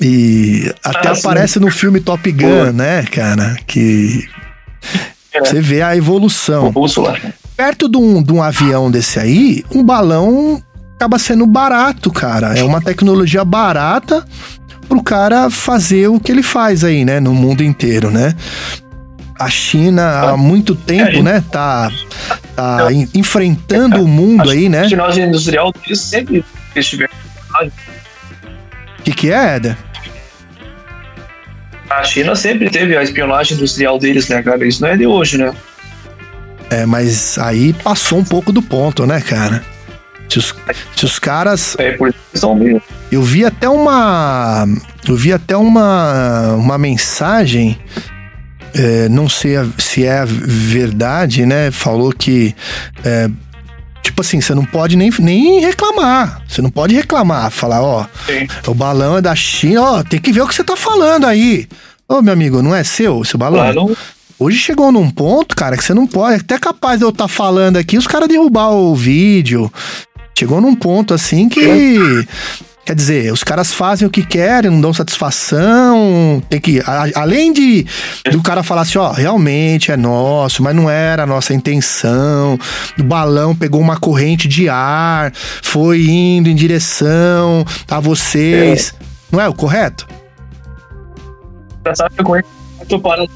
E 0.00 0.72
até 0.84 1.08
ah, 1.08 1.12
aparece 1.12 1.54
sim. 1.54 1.60
no 1.60 1.70
filme 1.70 2.00
Top 2.00 2.30
Gun, 2.30 2.72
né, 2.72 3.02
cara? 3.04 3.56
Que 3.66 4.28
é. 5.32 5.40
você 5.40 5.60
vê 5.60 5.82
a 5.82 5.96
evolução. 5.96 6.72
Perto 7.56 7.88
de 7.88 7.98
um, 7.98 8.22
de 8.22 8.32
um 8.32 8.42
avião 8.42 8.90
desse 8.90 9.18
aí, 9.18 9.64
um 9.74 9.82
balão 9.82 10.62
acaba 10.94 11.18
sendo 11.18 11.46
barato, 11.46 12.10
cara. 12.12 12.56
É 12.58 12.62
uma 12.62 12.80
tecnologia 12.80 13.44
barata 13.44 14.24
pro 14.88 15.02
cara 15.02 15.50
fazer 15.50 16.08
o 16.08 16.18
que 16.18 16.32
ele 16.32 16.42
faz 16.42 16.82
aí, 16.82 17.04
né, 17.04 17.20
no 17.20 17.34
mundo 17.34 17.62
inteiro, 17.62 18.10
né? 18.10 18.34
A 19.38 19.48
China 19.48 20.30
há 20.30 20.36
muito 20.36 20.74
tempo, 20.74 21.22
né, 21.22 21.42
tá, 21.52 21.90
tá 22.56 22.88
enfrentando 23.14 24.02
o 24.02 24.08
mundo 24.08 24.50
aí, 24.50 24.68
né? 24.68 24.80
A 24.80 24.82
espionagem 24.82 25.26
industrial 25.26 25.72
sempre 25.94 26.44
estiver. 26.74 27.08
O 28.98 29.02
que, 29.02 29.12
que 29.12 29.30
é, 29.30 29.56
Eder? 29.56 29.87
A 31.90 32.04
China 32.04 32.34
sempre 32.34 32.70
teve 32.70 32.96
a 32.96 33.02
espionagem 33.02 33.56
industrial 33.56 33.98
deles, 33.98 34.28
né, 34.28 34.42
cara? 34.42 34.66
Isso 34.66 34.82
não 34.82 34.88
é 34.88 34.96
de 34.96 35.06
hoje, 35.06 35.38
né? 35.38 35.52
É, 36.70 36.84
mas 36.84 37.38
aí 37.38 37.72
passou 37.72 38.18
um 38.18 38.24
pouco 38.24 38.52
do 38.52 38.60
ponto, 38.60 39.06
né, 39.06 39.20
cara? 39.20 39.64
Se 40.28 40.38
os, 40.38 40.54
se 40.94 41.04
os 41.04 41.18
caras. 41.18 41.74
É, 41.78 41.92
por 41.92 42.10
isso 42.10 42.18
são 42.34 42.54
meio. 42.54 42.82
Eu 43.10 43.22
vi 43.22 43.44
até 43.44 43.68
uma. 43.68 44.66
Eu 45.08 45.16
vi 45.16 45.32
até 45.32 45.56
uma, 45.56 46.54
uma 46.54 46.76
mensagem. 46.76 47.78
É, 48.74 49.08
não 49.08 49.28
sei 49.28 49.54
se 49.78 50.04
é 50.04 50.24
verdade, 50.26 51.46
né? 51.46 51.70
Falou 51.70 52.12
que. 52.12 52.54
É, 53.02 53.30
tipo 54.02 54.20
assim, 54.20 54.40
você 54.40 54.54
não 54.54 54.64
pode 54.64 54.96
nem, 54.96 55.10
nem 55.20 55.60
reclamar. 55.60 56.42
Você 56.46 56.60
não 56.60 56.70
pode 56.70 56.94
reclamar, 56.94 57.50
falar, 57.50 57.82
ó, 57.82 58.04
Sim. 58.26 58.46
o 58.66 58.74
balão 58.74 59.16
é 59.16 59.22
da 59.22 59.34
China, 59.34 59.82
ó, 59.82 60.02
tem 60.02 60.20
que 60.20 60.32
ver 60.32 60.42
o 60.42 60.48
que 60.48 60.54
você 60.54 60.64
tá 60.64 60.76
falando 60.76 61.26
aí. 61.26 61.68
Ô, 62.08 62.22
meu 62.22 62.32
amigo, 62.32 62.62
não 62.62 62.74
é 62.74 62.82
seu 62.82 63.20
esse 63.20 63.36
balão? 63.36 63.60
Claro. 63.60 63.96
Hoje 64.38 64.56
chegou 64.56 64.90
num 64.90 65.10
ponto, 65.10 65.54
cara, 65.54 65.76
que 65.76 65.84
você 65.84 65.92
não 65.92 66.06
pode. 66.06 66.40
Até 66.40 66.58
capaz 66.58 66.98
de 66.98 67.04
eu 67.04 67.10
estar 67.10 67.24
tá 67.24 67.28
falando 67.28 67.76
aqui, 67.76 67.98
os 67.98 68.06
caras 68.06 68.28
derrubar 68.28 68.70
o 68.70 68.94
vídeo. 68.94 69.70
Chegou 70.34 70.58
num 70.58 70.74
ponto 70.74 71.12
assim 71.12 71.50
que. 71.50 72.26
Quer 72.86 72.94
dizer, 72.94 73.30
os 73.30 73.44
caras 73.44 73.74
fazem 73.74 74.08
o 74.08 74.10
que 74.10 74.24
querem, 74.24 74.70
não 74.70 74.80
dão 74.80 74.94
satisfação. 74.94 76.42
Tem 76.48 76.58
que. 76.58 76.80
A, 76.86 77.20
além 77.20 77.52
de 77.52 77.84
do 78.30 78.40
cara 78.40 78.62
falar 78.62 78.82
assim, 78.82 78.96
ó, 78.96 79.12
realmente 79.12 79.92
é 79.92 79.96
nosso, 79.96 80.62
mas 80.62 80.74
não 80.74 80.88
era 80.88 81.24
a 81.24 81.26
nossa 81.26 81.52
intenção. 81.52 82.58
O 82.98 83.02
balão 83.02 83.54
pegou 83.54 83.82
uma 83.82 83.98
corrente 83.98 84.48
de 84.48 84.66
ar, 84.70 85.30
foi 85.62 86.06
indo 86.06 86.48
em 86.48 86.54
direção 86.54 87.66
a 87.90 88.00
vocês. 88.00 88.94
Não 89.30 89.38
é 89.38 89.46
o 89.46 89.52
correto? 89.52 90.06
Parando 93.02 93.30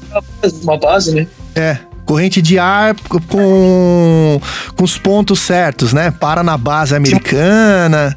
uma 0.63 0.77
base, 0.77 1.13
né? 1.13 1.27
É, 1.55 1.77
corrente 2.05 2.41
de 2.41 2.57
ar 2.57 2.95
com, 3.07 4.39
com 4.75 4.83
os 4.83 4.97
pontos 4.97 5.39
certos, 5.39 5.93
né? 5.93 6.11
Para 6.11 6.43
na 6.43 6.57
base 6.57 6.95
americana. 6.95 8.15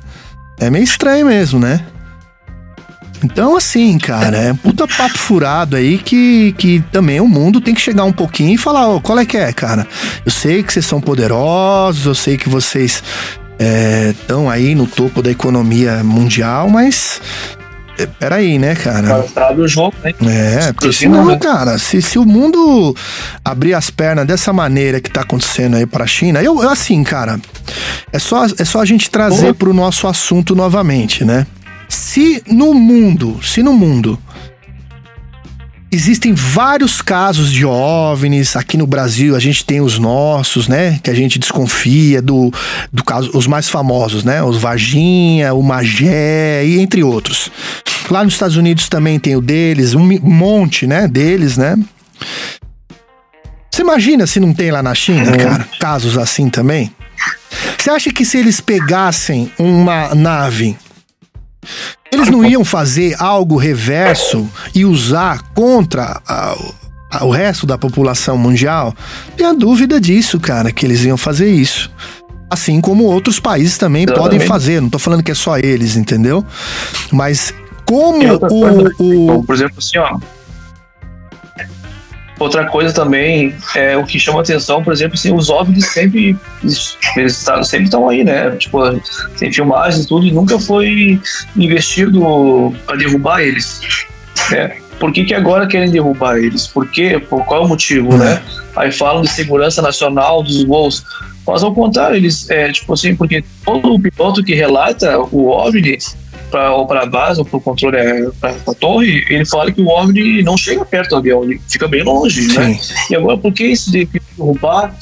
É 0.58 0.70
meio 0.70 0.84
estranho 0.84 1.26
mesmo, 1.26 1.60
né? 1.60 1.84
Então, 3.24 3.56
assim, 3.56 3.98
cara, 3.98 4.36
é 4.36 4.54
puta 4.54 4.86
papo 4.86 5.16
furado 5.16 5.76
aí 5.76 5.98
que, 5.98 6.52
que 6.58 6.80
também 6.92 7.20
o 7.20 7.26
mundo 7.26 7.60
tem 7.60 7.74
que 7.74 7.80
chegar 7.80 8.04
um 8.04 8.12
pouquinho 8.12 8.54
e 8.54 8.58
falar, 8.58 8.88
oh, 8.88 9.00
qual 9.00 9.18
é 9.18 9.24
que 9.24 9.36
é, 9.36 9.52
cara? 9.52 9.86
Eu 10.24 10.30
sei 10.30 10.62
que 10.62 10.72
vocês 10.72 10.84
são 10.84 11.00
poderosos, 11.00 12.04
eu 12.04 12.14
sei 12.14 12.36
que 12.36 12.48
vocês 12.48 13.02
estão 14.10 14.50
é, 14.50 14.54
aí 14.54 14.74
no 14.74 14.86
topo 14.86 15.22
da 15.22 15.30
economia 15.30 16.04
mundial, 16.04 16.68
mas 16.68 17.20
é, 17.55 17.55
peraí, 18.18 18.58
né, 18.58 18.74
cara? 18.74 19.24
Abre 19.36 19.62
o 19.62 19.68
jogo, 19.68 19.94
né? 20.02 20.12
É, 20.26 20.72
porque 20.72 20.92
senão, 20.92 21.26
né? 21.26 21.38
cara, 21.38 21.78
se, 21.78 22.02
se 22.02 22.18
o 22.18 22.24
mundo 22.24 22.94
abrir 23.44 23.74
as 23.74 23.88
pernas 23.90 24.26
dessa 24.26 24.52
maneira 24.52 25.00
que 25.00 25.10
tá 25.10 25.22
acontecendo 25.22 25.76
aí 25.76 25.86
pra 25.86 26.06
China, 26.06 26.42
eu, 26.42 26.62
eu 26.62 26.68
assim, 26.68 27.02
cara, 27.02 27.40
é 28.12 28.18
só, 28.18 28.44
é 28.44 28.64
só 28.64 28.80
a 28.80 28.84
gente 28.84 29.08
trazer 29.10 29.40
Porra. 29.40 29.54
pro 29.54 29.74
nosso 29.74 30.06
assunto 30.06 30.54
novamente, 30.54 31.24
né? 31.24 31.46
Se 31.88 32.42
no 32.46 32.74
mundo, 32.74 33.38
se 33.42 33.62
no 33.62 33.72
mundo 33.72 34.18
Existem 35.90 36.34
vários 36.34 37.00
casos 37.00 37.50
de 37.50 37.64
OVNIs. 37.64 38.56
Aqui 38.56 38.76
no 38.76 38.86
Brasil 38.86 39.36
a 39.36 39.38
gente 39.38 39.64
tem 39.64 39.80
os 39.80 39.98
nossos, 39.98 40.66
né? 40.66 40.98
Que 41.02 41.10
a 41.10 41.14
gente 41.14 41.38
desconfia 41.38 42.20
do, 42.20 42.52
do 42.92 43.04
caso, 43.04 43.30
os 43.32 43.46
mais 43.46 43.68
famosos, 43.68 44.24
né? 44.24 44.42
Os 44.42 44.58
Varginha, 44.58 45.54
o 45.54 45.62
Magé 45.62 46.64
e 46.66 46.80
entre 46.80 47.04
outros. 47.04 47.50
Lá 48.10 48.24
nos 48.24 48.34
Estados 48.34 48.56
Unidos 48.56 48.88
também 48.88 49.18
tem 49.18 49.36
o 49.36 49.40
deles, 49.40 49.94
um 49.94 50.04
monte, 50.20 50.86
né? 50.86 51.06
Deles, 51.06 51.56
né? 51.56 51.78
Você 53.70 53.82
imagina 53.82 54.26
se 54.26 54.40
não 54.40 54.52
tem 54.52 54.70
lá 54.70 54.82
na 54.82 54.94
China, 54.94 55.34
é. 55.34 55.36
cara, 55.36 55.68
casos 55.78 56.18
assim 56.18 56.50
também? 56.50 56.90
Você 57.78 57.90
acha 57.90 58.10
que 58.10 58.24
se 58.24 58.38
eles 58.38 58.60
pegassem 58.60 59.52
uma 59.58 60.14
nave 60.14 60.76
eles 62.10 62.28
não 62.28 62.44
iam 62.44 62.64
fazer 62.64 63.14
algo 63.18 63.56
reverso 63.56 64.48
e 64.74 64.84
usar 64.84 65.42
contra 65.54 66.20
a, 66.26 66.56
a, 67.10 67.24
o 67.24 67.30
resto 67.30 67.66
da 67.66 67.76
população 67.76 68.38
mundial? 68.38 68.94
Tenha 69.36 69.54
dúvida 69.54 70.00
disso, 70.00 70.38
cara, 70.40 70.72
que 70.72 70.86
eles 70.86 71.04
iam 71.04 71.16
fazer 71.16 71.50
isso. 71.50 71.90
Assim 72.48 72.80
como 72.80 73.04
outros 73.04 73.40
países 73.40 73.76
também 73.76 74.04
Exatamente. 74.04 74.22
podem 74.22 74.40
fazer. 74.40 74.80
Não 74.80 74.88
tô 74.88 74.98
falando 74.98 75.22
que 75.22 75.32
é 75.32 75.34
só 75.34 75.58
eles, 75.58 75.96
entendeu? 75.96 76.44
Mas 77.12 77.52
como 77.84 78.20
o, 78.98 79.36
o. 79.38 79.42
Por 79.44 79.54
exemplo, 79.54 79.76
assim, 79.78 79.98
ó. 79.98 80.18
Outra 82.38 82.66
coisa 82.66 82.92
também 82.92 83.54
é 83.74 83.96
o 83.96 84.04
que 84.04 84.18
chama 84.18 84.40
atenção, 84.40 84.82
por 84.84 84.92
exemplo, 84.92 85.14
assim, 85.14 85.32
os 85.32 85.48
OVNIs 85.48 85.86
sempre 85.86 86.36
eles 87.16 87.46
sempre 87.62 87.84
estão 87.84 88.08
aí, 88.08 88.22
né? 88.22 88.50
Tipo, 88.56 88.78
tem 89.38 89.50
filmagens 89.50 90.04
e 90.04 90.08
tudo, 90.08 90.26
e 90.26 90.32
nunca 90.32 90.58
foi 90.58 91.18
investido 91.56 92.74
para 92.84 92.96
derrubar 92.96 93.40
eles. 93.40 93.80
Né? 94.50 94.76
Por 94.98 95.12
que, 95.12 95.24
que 95.24 95.34
agora 95.34 95.66
querem 95.66 95.90
derrubar 95.90 96.36
eles? 96.36 96.66
Por 96.66 96.88
quê? 96.88 97.18
Por 97.18 97.44
qual 97.46 97.66
motivo, 97.66 98.16
né? 98.16 98.42
Aí 98.76 98.92
falam 98.92 99.22
de 99.22 99.28
segurança 99.28 99.80
nacional 99.80 100.42
dos 100.42 100.62
voos. 100.64 101.04
Mas 101.46 101.62
ao 101.62 101.74
contrário, 101.74 102.16
eles, 102.16 102.50
é, 102.50 102.70
tipo 102.72 102.92
assim, 102.92 103.14
porque 103.14 103.42
todo 103.64 103.98
piloto 104.00 104.42
que 104.42 104.54
relata 104.54 105.18
o 105.18 105.48
OVNI 105.48 105.98
pra, 106.50 106.72
ou 106.72 106.86
para 106.86 107.02
a 107.02 107.06
base, 107.06 107.40
ou 107.40 107.44
para 107.44 107.56
o 107.56 107.60
controle, 107.60 107.96
é, 107.96 108.30
para 108.40 108.54
a 108.66 108.74
torre, 108.74 109.24
ele 109.28 109.44
fala 109.44 109.70
que 109.70 109.80
o 109.80 109.88
OVNI 109.88 110.42
não 110.42 110.56
chega 110.56 110.84
perto 110.84 111.10
do 111.10 111.16
avião, 111.16 111.44
ele 111.44 111.60
fica 111.68 111.86
bem 111.88 112.02
longe, 112.02 112.46
né? 112.48 112.74
Sim. 112.74 112.94
né? 112.94 113.00
E 113.10 113.16
agora, 113.16 113.36
por 113.38 113.52
que 113.52 113.64
isso 113.64 113.90
de 113.90 114.06
derrubar 114.06 114.94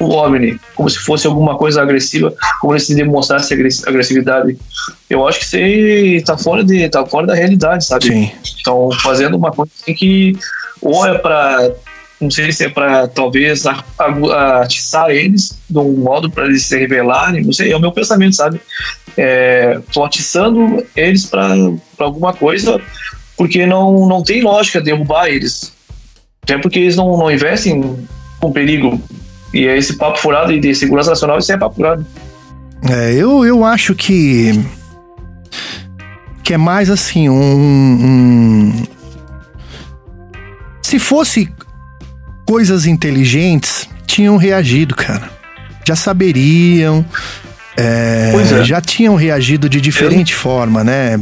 o 0.00 0.10
OVNI 0.10 0.58
como 0.74 0.88
se 0.88 0.98
fosse 0.98 1.26
alguma 1.26 1.56
coisa 1.56 1.82
agressiva, 1.82 2.34
como 2.60 2.78
se 2.78 2.94
demonstrasse 2.94 3.52
agressividade? 3.86 4.56
Eu 5.08 5.26
acho 5.26 5.40
que 5.40 5.44
isso 5.44 5.56
está 5.56 6.38
fora, 6.38 6.64
de, 6.64 6.88
tá 6.88 7.04
fora 7.04 7.26
da 7.26 7.34
realidade, 7.34 7.84
sabe? 7.84 8.06
Sim. 8.06 8.32
Estão 8.42 8.90
fazendo 9.02 9.36
uma 9.36 9.50
coisa 9.50 9.70
assim 9.80 9.94
que 9.94 10.32
ou 10.80 11.06
é 11.06 11.18
para 11.18 11.72
não 12.20 12.30
sei 12.30 12.52
se 12.52 12.66
é 12.66 12.68
para 12.68 13.08
talvez 13.08 13.64
atiçar 14.60 15.08
eles 15.10 15.58
de 15.68 15.78
um 15.78 15.92
modo 15.92 16.30
para 16.30 16.44
eles 16.44 16.64
se 16.64 16.78
revelarem, 16.78 17.42
não 17.42 17.52
sei, 17.52 17.72
é 17.72 17.76
o 17.76 17.80
meu 17.80 17.92
pensamento, 17.92 18.36
sabe? 18.36 18.60
É, 19.16 19.80
eles 20.96 21.26
para 21.26 21.46
alguma 21.98 22.32
coisa, 22.32 22.80
porque 23.36 23.66
não, 23.66 24.06
não 24.06 24.22
tem 24.22 24.42
lógica 24.42 24.80
derrubar 24.80 25.28
eles. 25.28 25.72
Até 26.42 26.58
porque 26.58 26.78
eles 26.78 26.96
não, 26.96 27.16
não 27.16 27.30
investem 27.30 28.06
com 28.38 28.52
perigo. 28.52 29.00
E 29.52 29.66
é 29.66 29.76
esse 29.76 29.96
papo 29.96 30.18
furado 30.18 30.58
de 30.58 30.74
segurança 30.74 31.10
nacional, 31.10 31.38
isso 31.38 31.52
é 31.52 31.58
papo 31.58 31.76
furado. 31.76 32.06
É, 32.88 33.12
eu, 33.12 33.44
eu 33.44 33.64
acho 33.64 33.94
que. 33.94 34.52
que 36.42 36.54
é 36.54 36.56
mais 36.56 36.88
assim, 36.88 37.28
um, 37.28 37.34
um 37.36 38.86
se 40.90 40.98
fosse 40.98 41.48
coisas 42.44 42.84
inteligentes 42.84 43.88
tinham 44.06 44.36
reagido, 44.36 44.92
cara. 44.96 45.30
Já 45.86 45.94
saberiam, 45.94 47.06
é, 47.80 48.60
é. 48.60 48.64
já 48.64 48.80
tinham 48.80 49.14
reagido 49.14 49.68
de 49.68 49.80
diferente 49.80 50.32
Eu... 50.32 50.38
forma, 50.38 50.84
né? 50.84 51.18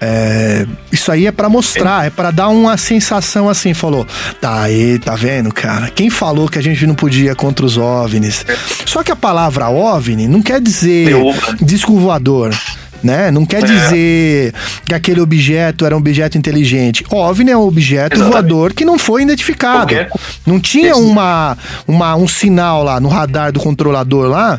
É, 0.00 0.66
isso 0.92 1.10
aí 1.10 1.26
é 1.26 1.32
para 1.32 1.48
mostrar, 1.48 2.04
é, 2.04 2.06
é 2.08 2.10
para 2.10 2.30
dar 2.30 2.48
uma 2.48 2.76
sensação 2.76 3.48
assim, 3.48 3.74
falou, 3.74 4.06
tá 4.40 4.62
aí, 4.62 4.98
tá 4.98 5.14
vendo, 5.14 5.52
cara? 5.52 5.90
Quem 5.90 6.10
falou 6.10 6.48
que 6.48 6.58
a 6.58 6.62
gente 6.62 6.86
não 6.86 6.94
podia 6.94 7.34
contra 7.34 7.64
os 7.64 7.76
OVNIs? 7.76 8.44
Só 8.86 9.02
que 9.02 9.12
a 9.12 9.16
palavra 9.16 9.68
OVNI 9.68 10.28
não 10.28 10.42
quer 10.42 10.60
dizer 10.60 11.14
disco 11.60 11.98
voador 11.98 12.54
né? 13.04 13.30
Não 13.30 13.44
quer 13.44 13.62
é. 13.62 13.66
dizer 13.66 14.54
que 14.86 14.94
aquele 14.94 15.20
objeto 15.20 15.84
era 15.84 15.94
um 15.94 15.98
objeto 15.98 16.38
inteligente. 16.38 17.04
OVNI 17.10 17.50
é 17.50 17.56
um 17.56 17.66
objeto 17.68 18.16
Exatamente. 18.16 18.32
voador 18.32 18.72
que 18.72 18.84
não 18.84 18.98
foi 18.98 19.22
identificado. 19.22 19.94
Não 20.46 20.58
tinha 20.58 20.96
uma, 20.96 21.56
uma, 21.86 22.16
um 22.16 22.26
sinal 22.26 22.82
lá 22.82 22.98
no 22.98 23.08
radar 23.08 23.52
do 23.52 23.60
controlador 23.60 24.26
lá 24.26 24.58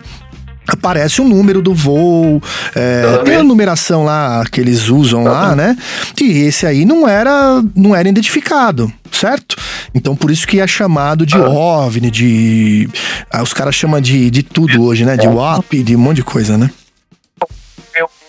aparece 0.68 1.22
o 1.22 1.24
número 1.24 1.61
do 1.61 1.74
voo, 1.74 2.41
é, 2.76 3.22
tem 3.24 3.36
a 3.36 3.43
numeração 3.43 4.03
lá 4.03 4.43
que 4.51 4.59
eles 4.59 4.89
usam 4.89 5.24
lá, 5.24 5.55
né? 5.55 5.78
E 6.20 6.39
esse 6.39 6.66
aí 6.66 6.86
não 6.86 7.07
era, 7.07 7.63
não 7.76 7.95
era 7.95 8.07
identificado, 8.07 8.91
certo? 9.11 9.55
Então 9.93 10.16
por 10.16 10.32
isso 10.32 10.47
que 10.47 10.59
é 10.59 10.68
chamado 10.68 11.26
de 11.26 11.36
ah. 11.36 11.49
OVNI, 11.49 12.11
de 12.11 12.89
ah, 13.32 13.43
os 13.43 13.53
caras 13.53 13.76
chamam 13.76 14.01
de, 14.01 14.30
de 14.30 14.43
tudo 14.43 14.84
hoje, 14.84 15.05
né? 15.05 15.16
De 15.18 15.28
WAP, 15.28 15.84
de 15.84 15.95
um 15.95 15.99
monte 15.99 16.18
de 16.18 16.24
coisa, 16.24 16.57
né? 16.57 16.70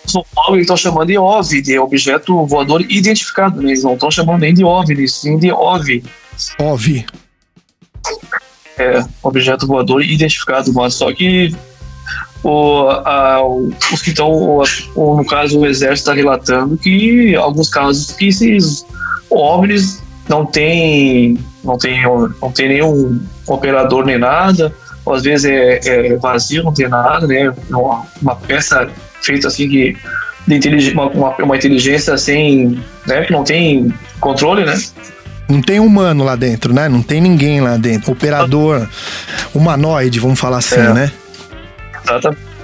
São 0.07 0.25
Paulo 0.33 0.57
estão 0.57 0.77
chamando 0.77 1.07
de 1.07 1.17
OVNI, 1.17 1.61
de 1.61 1.77
objeto 1.77 2.45
voador 2.45 2.81
identificado, 2.89 3.61
né? 3.61 3.71
Eles 3.71 3.83
não 3.83 3.93
estão 3.93 4.09
chamando 4.09 4.39
nem 4.39 4.53
de 4.53 4.63
OVNI, 4.63 5.07
sim 5.07 5.37
de 5.37 5.51
OVI. 5.51 6.03
OVI. 6.59 7.05
É, 8.77 9.03
objeto 9.21 9.67
voador 9.67 10.01
identificado, 10.03 10.71
mas 10.71 10.93
só 10.93 11.13
que 11.13 11.53
o, 12.49 12.89
a, 12.89 13.41
os 13.91 14.01
que 14.01 14.11
estão, 14.11 14.61
no 14.95 15.25
caso, 15.25 15.59
o 15.59 15.65
exército 15.65 16.09
está 16.09 16.13
relatando 16.13 16.77
que 16.77 17.35
alguns 17.35 17.69
casos 17.69 18.11
que 18.11 18.27
esses 18.27 18.85
OVNIs 19.29 20.01
não 20.29 20.45
tem, 20.45 21.37
não 21.63 21.77
tem, 21.77 22.01
não 22.03 22.51
tem 22.51 22.69
nenhum 22.69 23.19
operador 23.45 24.05
nem 24.05 24.17
nada, 24.17 24.73
ou 25.05 25.13
às 25.13 25.23
vezes 25.23 25.45
é, 25.45 25.79
é 25.83 26.15
vazio, 26.15 26.63
não 26.63 26.73
tem 26.73 26.87
nada, 26.87 27.27
né? 27.27 27.53
Uma, 27.69 28.05
uma 28.21 28.35
peça 28.35 28.89
feito 29.21 29.45
assim 29.45 29.67
que 29.67 29.97
de 30.47 30.91
uma, 30.93 31.07
uma, 31.07 31.35
uma, 31.35 31.57
inteligência 31.57 32.13
assim, 32.13 32.81
né, 33.05 33.25
que 33.25 33.33
não 33.33 33.43
tem 33.43 33.93
controle, 34.21 34.63
né? 34.63 34.81
Não 35.49 35.61
tem 35.61 35.81
humano 35.81 36.23
lá 36.23 36.37
dentro, 36.37 36.73
né? 36.73 36.87
Não 36.87 37.01
tem 37.01 37.19
ninguém 37.19 37.59
lá 37.59 37.75
dentro. 37.75 38.13
Operador 38.13 38.87
humanoide, 39.53 40.19
vamos 40.21 40.39
falar 40.39 40.59
assim, 40.59 40.79
é. 40.79 40.93
né? 40.93 41.11
Exatamente. 42.07 42.57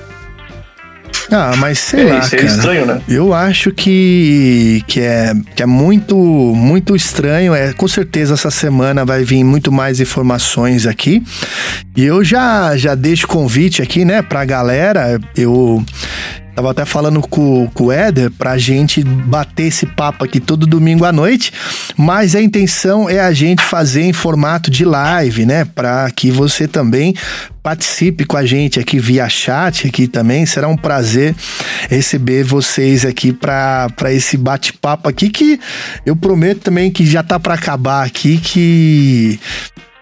Ah, 1.32 1.56
mas 1.58 1.80
sei 1.80 2.08
é, 2.08 2.14
lá, 2.14 2.20
isso 2.20 2.36
é 2.36 2.38
cara. 2.38 2.52
estranho, 2.52 2.86
né? 2.86 3.02
Eu 3.08 3.34
acho 3.34 3.72
que, 3.72 4.84
que, 4.88 5.00
é, 5.00 5.34
que 5.56 5.64
é 5.64 5.66
muito, 5.66 6.16
muito 6.16 6.96
estranho. 6.96 7.56
É, 7.56 7.74
com 7.74 7.88
certeza 7.88 8.34
essa 8.34 8.52
semana 8.52 9.06
vai 9.06 9.24
vir 9.24 9.44
muito 9.44 9.72
mais 9.72 10.00
informações 10.00 10.86
aqui. 10.86 11.24
E 11.96 12.04
eu 12.04 12.24
já, 12.24 12.76
já 12.78 12.94
deixo 12.94 13.28
convite 13.28 13.82
aqui, 13.82 14.06
né, 14.06 14.22
pra 14.22 14.46
galera. 14.46 15.20
Eu 15.36 15.84
Tava 16.56 16.70
até 16.70 16.86
falando 16.86 17.20
com, 17.22 17.68
com 17.74 17.86
o 17.86 17.92
Éder 17.92 18.30
pra 18.30 18.60
gente 18.60 19.04
bater 19.04 19.64
esse 19.64 19.88
papo 19.88 20.24
aqui 20.24 20.40
todo 20.40 20.68
domingo 20.68 21.04
à 21.04 21.12
noite, 21.12 21.52
mas 21.98 22.36
a 22.36 22.42
intenção 22.42 23.10
é 23.10 23.20
a 23.20 23.32
gente 23.34 23.64
fazer 23.64 24.04
em 24.04 24.14
formato 24.14 24.70
de 24.70 24.86
live, 24.86 25.48
né? 25.48 25.66
Para 25.66 26.12
que 26.12 26.30
você 26.30 26.68
também 26.68 27.16
participe 27.64 28.24
com 28.26 28.38
a 28.38 28.46
gente 28.46 28.80
aqui 28.80 29.00
via 29.00 29.28
chat 29.28 29.88
aqui 29.88 30.08
também. 30.08 30.46
Será 30.46 30.68
um 30.68 30.78
prazer 30.78 31.34
receber 31.90 32.44
vocês 32.44 33.04
aqui 33.04 33.34
para 33.34 33.90
esse 34.12 34.38
bate-papo 34.38 35.10
aqui 35.10 35.30
que 35.30 35.60
eu 36.06 36.16
prometo 36.16 36.62
também 36.62 36.92
que 36.92 37.04
já 37.04 37.24
tá 37.24 37.40
para 37.40 37.56
acabar 37.56 38.06
aqui 38.06 38.38
que 38.38 39.40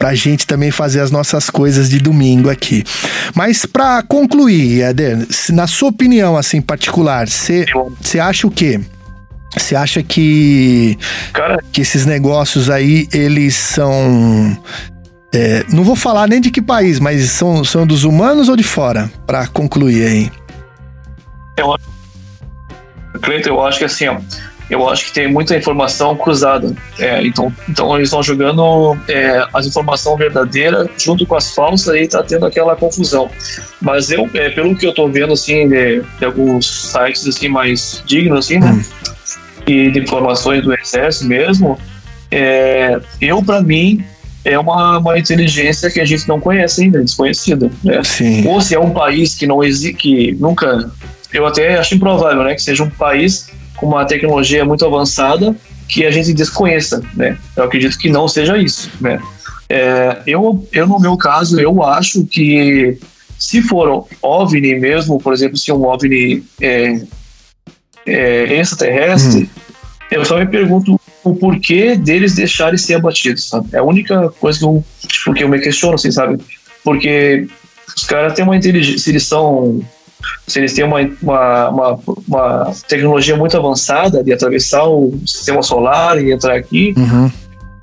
pra 0.02 0.16
gente 0.16 0.48
também 0.48 0.72
fazer 0.72 1.00
as 1.00 1.12
nossas 1.12 1.48
coisas 1.48 1.88
de 1.88 2.00
domingo 2.00 2.50
aqui. 2.50 2.84
Mas 3.36 3.68
para 3.68 4.02
concluir, 4.02 4.82
Eder, 4.82 5.28
na 5.52 5.68
sua 5.68 5.90
opinião 5.90 6.36
assim 6.36 6.60
particular, 6.60 7.28
você 7.28 8.20
acha 8.20 8.48
o 8.48 8.52
quê? 8.52 8.82
Você 9.56 9.76
acha 9.76 10.02
que 10.02 10.98
Cara, 11.32 11.64
que 11.72 11.82
esses 11.82 12.08
negócios 12.08 12.68
aí 12.68 13.08
eles 13.14 13.54
são 13.54 14.58
é, 15.32 15.64
não 15.70 15.84
vou 15.84 15.96
falar 15.96 16.28
nem 16.28 16.42
de 16.42 16.50
que 16.50 16.64
país, 16.64 17.00
mas 17.00 17.30
são, 17.30 17.64
são 17.64 17.86
dos 17.86 18.04
humanos 18.04 18.50
ou 18.50 18.56
de 18.56 18.64
fora? 18.64 19.08
Para 19.28 19.46
concluir 19.46 20.08
aí. 20.08 20.32
Eu, 21.58 21.76
Cleiton, 23.22 23.50
eu 23.50 23.64
acho 23.64 23.78
que 23.78 23.86
assim, 23.86 24.08
ó, 24.08 24.18
eu 24.72 24.88
acho 24.88 25.08
que 25.08 25.12
tem 25.12 25.28
muita 25.28 25.56
informação 25.56 26.16
cruzada. 26.16 26.74
É, 26.98 27.22
então, 27.28 27.54
então 27.68 27.94
eles 27.98 28.08
estão 28.08 28.24
jogando 28.24 28.98
é, 29.10 29.46
as 29.54 29.68
informações 29.68 30.18
verdadeiras 30.18 30.88
junto 30.98 31.26
com 31.26 31.36
as 31.36 31.54
falsas 31.54 31.94
e 31.94 32.04
está 32.04 32.24
tendo 32.24 32.46
aquela 32.46 32.74
confusão. 32.74 33.30
Mas 33.82 34.10
eu, 34.10 34.30
é, 34.34 34.50
pelo 34.50 34.74
que 34.74 34.86
eu 34.86 34.92
estou 34.92 35.12
vendo 35.12 35.34
assim 35.34 35.68
de, 35.68 36.02
de, 36.18 36.26
alguns 36.26 36.90
sites 36.90 37.28
assim 37.28 37.50
mais 37.50 38.02
dignos 38.08 38.46
assim, 38.46 38.60
né, 38.60 38.72
hum. 38.72 38.82
e 39.68 39.92
de 39.92 40.00
informações 40.00 40.64
do 40.64 40.74
exército 40.74 41.26
mesmo, 41.26 41.78
é, 42.32 42.98
eu 43.20 43.44
para 43.44 43.62
mim 43.62 44.02
é 44.46 44.58
uma, 44.58 45.00
uma 45.00 45.20
inteligência 45.20 45.92
que 45.92 46.00
a 46.00 46.06
gente 46.06 46.30
não 46.30 46.40
conhece 46.40 46.84
ainda, 46.84 47.04
desconhecida. 47.04 47.70
Né? 47.84 48.02
Sim. 48.06 48.48
Ou 48.48 48.62
se 48.62 48.74
é 48.74 48.80
um 48.80 48.92
país 48.92 49.36
que 49.36 49.46
não 49.46 49.62
existe, 49.62 49.96
que 49.96 50.32
nunca, 50.40 50.90
eu 51.34 51.46
até 51.46 51.78
acho 51.78 51.94
improvável, 51.94 52.42
né, 52.46 52.56
que 52.56 52.64
seja 52.64 52.84
um 52.84 52.90
país 52.90 53.52
com 53.82 53.88
uma 53.88 54.06
tecnologia 54.06 54.64
muito 54.64 54.86
avançada 54.86 55.56
que 55.90 56.06
a 56.06 56.12
gente 56.12 56.34
desconheça, 56.34 57.02
né? 57.16 57.36
Eu 57.58 57.64
acredito 57.64 57.98
que 57.98 58.10
não 58.10 58.28
seja 58.28 58.56
isso, 58.58 58.92
né? 59.02 59.20
É, 59.68 60.22
eu, 60.28 60.66
eu, 60.72 60.88
no 60.88 61.00
meu 61.00 61.18
caso, 61.18 61.60
eu 61.60 61.84
acho 61.84 62.24
que 62.26 62.98
se 63.40 63.62
for 63.64 64.06
OVNI 64.22 64.76
mesmo, 64.76 65.18
por 65.18 65.34
exemplo, 65.34 65.58
se 65.58 65.72
um 65.72 65.84
OVNI 65.84 66.44
é, 66.62 67.02
é 68.06 68.60
extraterrestre, 68.60 69.44
hum. 69.44 69.48
eu 70.12 70.24
só 70.24 70.38
me 70.38 70.46
pergunto 70.46 71.00
o 71.24 71.36
porquê 71.36 71.96
deles 71.96 72.36
deixarem 72.36 72.78
ser 72.78 72.96
abatidos, 72.96 73.50
sabe? 73.50 73.70
É 73.74 73.80
a 73.80 73.84
única 73.84 74.30
coisa 74.40 74.60
que 74.60 74.66
eu, 74.66 74.84
tipo, 75.08 75.34
que 75.34 75.44
eu 75.44 75.50
me 75.50 75.60
questiono, 75.60 75.96
assim, 75.96 76.12
sabe? 76.12 76.40
Porque 76.84 77.48
os 77.98 78.06
caras 78.06 78.34
têm 78.34 78.46
uma 78.46 78.56
inteligência, 78.56 79.10
eles 79.10 79.26
são 79.26 79.82
se 80.48 80.60
eles 80.60 80.74
têm 80.74 80.84
uma, 80.84 81.00
uma, 81.22 81.70
uma, 81.70 82.00
uma, 82.28 82.72
tecnologia 82.88 83.36
muito 83.36 83.56
avançada 83.58 84.24
de 84.24 84.34
atravessar 84.34 84.84
o 84.86 85.20
sistema 85.26 85.62
solar 85.62 86.22
e 86.22 86.32
entrar 86.32 86.56
aqui, 86.56 86.94
uhum. 86.98 87.32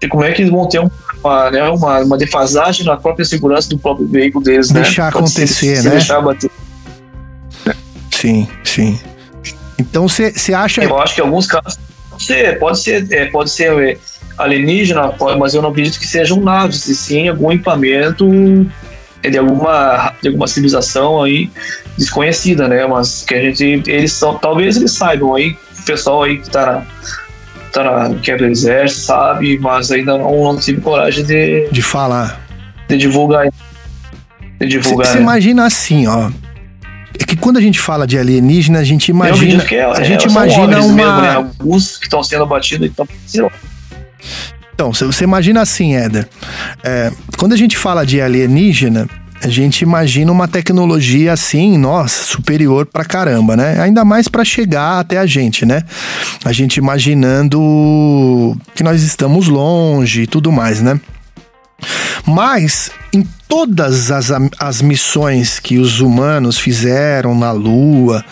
e 0.00 0.08
como 0.08 0.24
é 0.24 0.32
que 0.32 0.42
eles 0.42 0.50
vão 0.50 0.68
ter 0.68 0.80
uma, 1.22 1.50
né, 1.50 1.62
uma, 1.64 2.00
uma 2.00 2.18
defasagem 2.18 2.84
na 2.84 2.96
própria 2.96 3.24
segurança 3.24 3.68
do 3.68 3.78
próprio 3.78 4.06
veículo 4.06 4.44
deles, 4.44 4.70
né? 4.70 4.82
deixar 4.82 5.04
né? 5.04 5.08
acontecer, 5.08 5.46
se, 5.46 5.76
se 5.76 5.84
né? 5.84 5.90
deixar 5.90 6.20
bater. 6.20 6.50
Sim, 8.10 8.48
sim. 8.64 8.98
Então 9.78 10.08
você 10.08 10.32
acha. 10.52 10.82
Eu 10.82 10.98
acho 10.98 11.14
que 11.14 11.20
em 11.20 11.24
alguns 11.24 11.46
casos 11.46 11.78
pode 12.10 12.24
ser, 12.24 12.58
pode 12.58 12.80
ser, 12.80 13.12
é, 13.12 13.26
pode 13.26 13.50
ser 13.50 13.72
é, 13.78 13.96
alienígena, 14.36 15.08
pode, 15.10 15.38
mas 15.38 15.54
eu 15.54 15.62
não 15.62 15.70
acredito 15.70 16.00
que 16.00 16.06
sejam 16.06 16.40
naves, 16.40 16.86
e 16.88 16.96
sim 16.96 17.28
algum 17.28 17.52
equipamento 17.52 18.26
é 19.22 19.30
de 19.30 19.38
alguma, 19.38 20.12
de 20.20 20.28
alguma 20.28 20.46
civilização 20.46 21.22
aí 21.22 21.50
desconhecida, 21.96 22.68
né? 22.68 22.86
Mas 22.86 23.24
que 23.24 23.34
a 23.34 23.40
gente, 23.52 23.90
eles 23.90 24.12
são, 24.12 24.36
talvez 24.38 24.76
eles 24.76 24.92
saibam 24.92 25.34
aí, 25.34 25.56
o 25.80 25.82
pessoal 25.84 26.22
aí 26.22 26.38
que 26.38 26.50
tá, 26.50 26.82
tá 27.72 27.84
na 27.84 28.14
quebra 28.16 28.46
do 28.46 28.52
exército, 28.52 29.00
sabe, 29.02 29.58
mas 29.58 29.90
ainda 29.90 30.16
não, 30.16 30.44
não 30.44 30.56
tive 30.58 30.80
coragem 30.80 31.24
de... 31.24 31.68
De 31.70 31.82
falar. 31.82 32.40
De 32.88 32.96
divulgar. 32.96 33.48
De 34.60 34.66
divulgar. 34.66 35.08
Você 35.08 35.16
né? 35.16 35.22
imagina 35.22 35.66
assim, 35.66 36.06
ó, 36.06 36.30
é 37.18 37.24
que 37.24 37.36
quando 37.36 37.56
a 37.56 37.60
gente 37.60 37.80
fala 37.80 38.06
de 38.06 38.16
alienígena, 38.16 38.78
a 38.78 38.84
gente 38.84 39.08
imagina. 39.08 39.64
É, 39.70 39.84
a 39.84 40.04
gente 40.04 40.26
é, 40.26 40.30
imagina 40.30 40.80
uma. 40.80 40.94
Mesmo, 40.94 41.20
né? 41.20 41.34
Alguns 41.34 41.96
que 41.96 42.04
estão 42.04 42.22
sendo 42.22 42.44
abatidos 42.44 42.86
e 42.86 42.90
estão. 42.90 43.50
Então, 44.78 44.92
você 44.92 45.24
imagina 45.24 45.60
assim, 45.60 45.96
Éder. 45.96 46.28
É, 46.84 47.10
quando 47.36 47.52
a 47.52 47.56
gente 47.56 47.76
fala 47.76 48.06
de 48.06 48.20
alienígena, 48.20 49.08
a 49.42 49.48
gente 49.48 49.82
imagina 49.82 50.30
uma 50.30 50.46
tecnologia 50.46 51.32
assim, 51.32 51.76
nossa, 51.76 52.22
superior 52.22 52.86
pra 52.86 53.04
caramba, 53.04 53.56
né? 53.56 53.80
Ainda 53.80 54.04
mais 54.04 54.28
para 54.28 54.44
chegar 54.44 55.00
até 55.00 55.18
a 55.18 55.26
gente, 55.26 55.66
né? 55.66 55.82
A 56.44 56.52
gente 56.52 56.76
imaginando 56.76 58.56
que 58.72 58.84
nós 58.84 59.02
estamos 59.02 59.48
longe 59.48 60.22
e 60.22 60.26
tudo 60.28 60.52
mais, 60.52 60.80
né? 60.80 61.00
Mas 62.24 62.92
em 63.12 63.26
todas 63.48 64.12
as, 64.12 64.30
as 64.60 64.80
missões 64.80 65.58
que 65.58 65.76
os 65.78 66.00
humanos 66.00 66.56
fizeram 66.56 67.36
na 67.36 67.50
Lua 67.50 68.24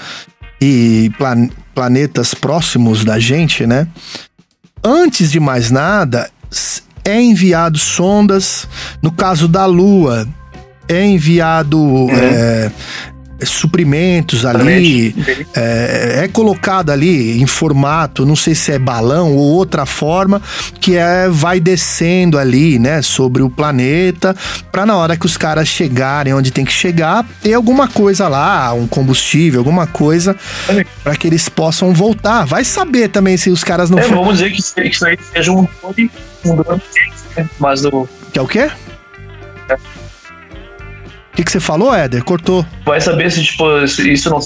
e 0.61 1.11
plan, 1.18 1.49
planetas 1.74 2.34
próximos 2.34 3.05
da 3.05 3.18
gente, 3.18 3.66
né? 3.66 3.88
Antes 4.88 5.32
de 5.32 5.40
mais 5.40 5.72
nada, 5.72 6.30
é 7.04 7.20
enviado 7.20 7.78
sondas. 7.78 8.68
No 9.00 9.12
caso 9.12 9.46
da 9.46 9.66
Lua, 9.66 10.26
é 10.88 11.04
enviado 11.04 11.78
uhum. 11.78 12.11
é, 12.11 12.70
suprimentos 13.45 14.45
ali, 14.47 15.14
é, 15.55 16.22
é, 16.24 16.28
colocado 16.28 16.91
ali 16.91 17.41
em 17.41 17.47
formato, 17.47 18.24
não 18.24 18.37
sei 18.37 18.55
se 18.55 18.72
é 18.72 18.78
balão 18.78 19.34
ou 19.34 19.55
outra 19.55 19.84
forma, 19.84 20.41
que 20.80 20.97
é 20.97 21.28
vai 21.28 21.61
descendo 21.61 22.39
ali, 22.39 22.78
né, 22.78 23.03
sobre 23.03 23.43
o 23.43 23.51
planeta, 23.51 24.34
para 24.72 24.87
na 24.87 24.97
hora 24.97 25.16
que 25.16 25.26
os 25.26 25.37
caras 25.37 25.68
chegarem 25.68 26.32
onde 26.32 26.51
tem 26.51 26.64
que 26.64 26.72
chegar, 26.72 27.26
ter 27.43 27.55
alguma 27.55 27.89
coisa 27.89 28.28
lá, 28.28 28.72
um 28.72 28.87
combustível, 28.87 29.61
alguma 29.61 29.87
coisa, 29.87 30.37
para 31.03 31.16
que 31.16 31.26
eles 31.26 31.49
possam 31.49 31.93
voltar. 31.93 32.45
Vai 32.45 32.64
saber 32.64 33.09
também 33.09 33.37
se 33.37 33.51
os 33.51 33.62
caras 33.62 33.91
não. 33.91 33.99
É, 33.99 34.03
for... 34.03 34.16
Vamos 34.16 34.39
dizer 34.39 34.51
que 34.51 34.89
isso 34.89 35.07
aí 35.07 35.18
seja 35.32 35.53
um 35.53 35.66
drone, 35.82 36.11
um 36.45 36.57
drone, 36.57 36.82
mas 37.59 37.84
o. 37.84 38.09
Que 38.32 38.39
é 38.39 38.43
o 38.43 38.47
quê? 38.47 38.70
É 39.68 40.05
que, 41.37 41.45
que 41.45 41.53
você 41.53 41.61
falou, 41.61 41.95
Éder? 41.95 42.24
Cortou. 42.24 42.64
Vai 42.84 43.01
saber 43.01 43.30
se, 43.30 43.45
tipo, 43.45 43.64
isso 43.84 44.30
não. 44.30 44.41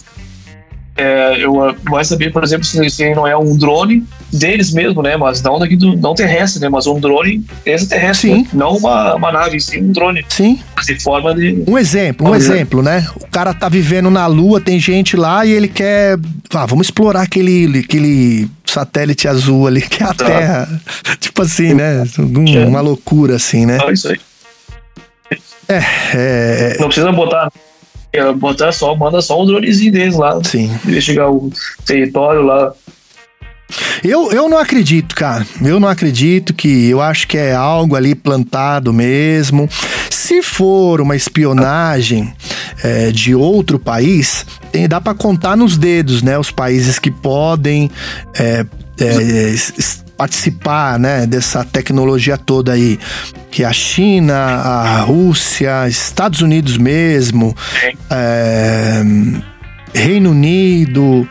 É, 0.96 1.42
eu, 1.42 1.54
vai 1.88 2.04
saber, 2.04 2.30
por 2.32 2.42
exemplo, 2.42 2.64
se, 2.64 2.90
se 2.90 3.14
não 3.14 3.26
é 3.26 3.34
um 3.36 3.56
drone 3.56 4.04
deles 4.32 4.72
mesmo, 4.72 5.00
né? 5.00 5.16
Mas 5.16 5.40
não 5.40 5.58
daqui 5.58 5.76
do, 5.76 5.96
não 5.96 6.14
terrestre, 6.14 6.60
né? 6.60 6.68
Mas 6.68 6.86
um 6.86 6.98
drone 6.98 7.42
extraterrestre. 7.64 8.30
Sim. 8.30 8.38
Né? 8.42 8.48
Não 8.52 8.76
uma, 8.76 9.14
uma 9.14 9.32
nave, 9.32 9.60
sim 9.60 9.82
um 9.82 9.92
drone. 9.92 10.26
Sim. 10.28 10.58
De 10.84 11.00
forma 11.00 11.32
de. 11.34 11.62
Um 11.66 11.78
exemplo, 11.78 12.28
um 12.28 12.34
exemplo, 12.34 12.82
né? 12.82 13.06
O 13.16 13.28
cara 13.28 13.54
tá 13.54 13.68
vivendo 13.68 14.10
na 14.10 14.26
Lua, 14.26 14.60
tem 14.60 14.78
gente 14.80 15.16
lá 15.16 15.46
e 15.46 15.52
ele 15.52 15.68
quer. 15.68 16.18
Ah, 16.52 16.66
vamos 16.66 16.88
explorar 16.88 17.22
aquele, 17.22 17.78
aquele 17.78 18.48
satélite 18.66 19.28
azul 19.28 19.68
ali, 19.68 19.82
que 19.82 20.02
é 20.02 20.06
a 20.06 20.12
tá. 20.12 20.24
Terra. 20.24 20.80
tipo 21.20 21.40
assim, 21.40 21.72
né? 21.72 22.02
É. 22.02 22.66
Uma 22.66 22.80
loucura 22.80 23.36
assim, 23.36 23.64
né? 23.64 23.78
Ah, 23.80 23.92
isso 23.92 24.08
aí. 24.08 24.20
É, 25.70 25.76
é, 25.76 26.74
é... 26.74 26.78
Não 26.80 26.88
precisa 26.88 27.12
botar. 27.12 27.50
É, 28.12 28.32
botar 28.32 28.72
só, 28.72 28.94
manda 28.96 29.22
só 29.22 29.40
um 29.40 29.46
dronezinho 29.46 29.92
deles 29.92 30.16
lá. 30.16 30.42
Sim. 30.42 30.68
Investigar 30.84 31.30
o 31.30 31.50
território 31.86 32.42
lá. 32.42 32.72
Eu, 34.02 34.32
eu 34.32 34.48
não 34.48 34.58
acredito, 34.58 35.14
cara. 35.14 35.46
Eu 35.62 35.78
não 35.78 35.88
acredito 35.88 36.52
que. 36.52 36.88
Eu 36.88 37.00
acho 37.00 37.28
que 37.28 37.38
é 37.38 37.54
algo 37.54 37.94
ali 37.94 38.16
plantado 38.16 38.92
mesmo. 38.92 39.68
Se 40.10 40.42
for 40.42 41.00
uma 41.00 41.14
espionagem 41.14 42.32
é, 42.82 43.12
de 43.12 43.32
outro 43.32 43.78
país, 43.78 44.44
tem, 44.72 44.88
dá 44.88 45.00
para 45.00 45.14
contar 45.14 45.56
nos 45.56 45.78
dedos, 45.78 46.20
né? 46.20 46.36
Os 46.36 46.50
países 46.50 46.98
que 46.98 47.12
podem 47.12 47.88
é, 48.36 48.66
é, 48.98 49.54
participar 50.20 50.98
né, 50.98 51.26
dessa 51.26 51.64
tecnologia 51.64 52.36
toda 52.36 52.72
aí, 52.72 53.00
que 53.50 53.64
a 53.64 53.72
China, 53.72 54.34
a 54.34 55.00
Rússia, 55.00 55.88
Estados 55.88 56.42
Unidos 56.42 56.76
mesmo, 56.76 57.56
é, 58.10 59.00
Reino 59.94 60.32
Unido, 60.32 61.26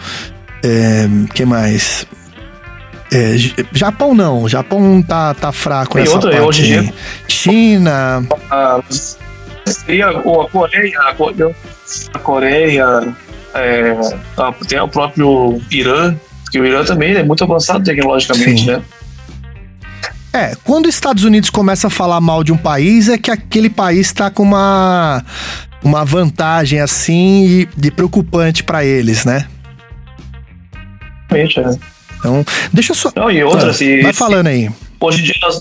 é, 0.64 1.08
que 1.36 1.46
mais? 1.46 2.08
É, 3.14 3.36
Japão 3.72 4.16
não, 4.16 4.50
Japão 4.50 5.04
tá, 5.04 5.36
tá 5.36 5.52
fraco 5.52 5.94
Tem 5.94 6.02
nessa 6.02 6.16
outra, 6.16 6.32
parte. 6.32 6.46
Hoje 6.48 6.94
China. 7.28 8.26
A, 8.50 8.82
seria 9.68 10.10
a 10.10 10.50
Coreia, 10.50 11.00
a 12.12 12.20
Coreia, 12.20 13.16
É, 13.54 13.96
tem 14.68 14.80
o 14.80 14.88
próprio 14.88 15.62
Irã, 15.70 16.16
que 16.52 16.60
o 16.60 16.66
Irã 16.66 16.84
também 16.84 17.16
é 17.16 17.24
muito 17.24 17.44
avançado 17.44 17.84
tecnologicamente, 17.84 18.62
Sim. 18.62 18.72
né? 18.72 18.82
É, 20.32 20.56
quando 20.64 20.86
os 20.86 20.94
Estados 20.94 21.24
Unidos 21.24 21.50
começa 21.50 21.88
a 21.88 21.90
falar 21.90 22.22
mal 22.22 22.44
de 22.44 22.52
um 22.52 22.58
país, 22.58 23.10
é 23.10 23.18
que 23.18 23.32
aquele 23.32 23.70
país 23.70 24.08
está 24.08 24.30
com 24.30 24.44
uma, 24.44 25.24
uma 25.84 26.06
vantagem 26.06 26.80
assim 26.80 27.68
de 27.76 27.90
preocupante 27.90 28.64
para 28.64 28.86
eles, 28.86 29.26
né? 29.26 29.48
Realmente, 31.30 31.60
é. 31.60 31.70
Então, 32.20 32.46
deixa 32.72 32.92
eu 32.92 32.96
só. 32.96 33.12
Não, 33.16 33.32
e 33.32 33.44
outra, 33.44 33.72
ah, 33.72 33.74
se, 33.74 34.02
vai 34.02 34.14
falando 34.14 34.48
aí. 34.48 34.70
Hoje 35.00 35.22
em 35.22 35.24
dia 35.24 35.36
nós, 35.42 35.60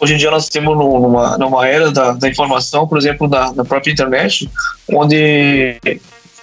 hoje 0.00 0.14
em 0.14 0.16
dia 0.16 0.30
nós 0.30 0.48
temos 0.48 0.76
numa, 0.76 1.36
numa 1.36 1.66
era 1.66 1.90
da, 1.90 2.12
da 2.12 2.28
informação, 2.28 2.86
por 2.86 2.96
exemplo, 2.96 3.28
da, 3.28 3.50
da 3.50 3.64
própria 3.64 3.90
internet, 3.90 4.48
onde 4.88 5.76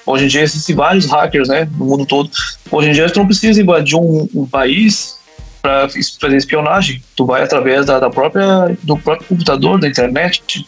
hoje 0.10 0.26
em 0.26 0.28
dia 0.28 0.42
existem 0.42 0.76
vários 0.76 1.06
hackers, 1.06 1.48
né, 1.48 1.70
no 1.78 1.86
mundo 1.86 2.06
todo. 2.06 2.30
Hoje 2.72 2.90
em 2.90 2.92
dia 2.94 3.10
tu 3.10 3.20
não 3.20 3.28
precisa 3.28 3.62
invadir 3.62 3.96
um, 3.96 4.28
um 4.34 4.46
país 4.46 5.18
para 5.62 5.88
fazer 6.20 6.36
espionagem. 6.36 7.02
Tu 7.16 7.26
vai 7.26 7.44
através 7.44 7.86
da, 7.86 8.00
da, 8.00 8.10
própria 8.10 8.76
do 8.82 8.98
próprio 8.98 9.28
computador, 9.28 9.80
da 9.80 9.88
internet. 9.88 10.66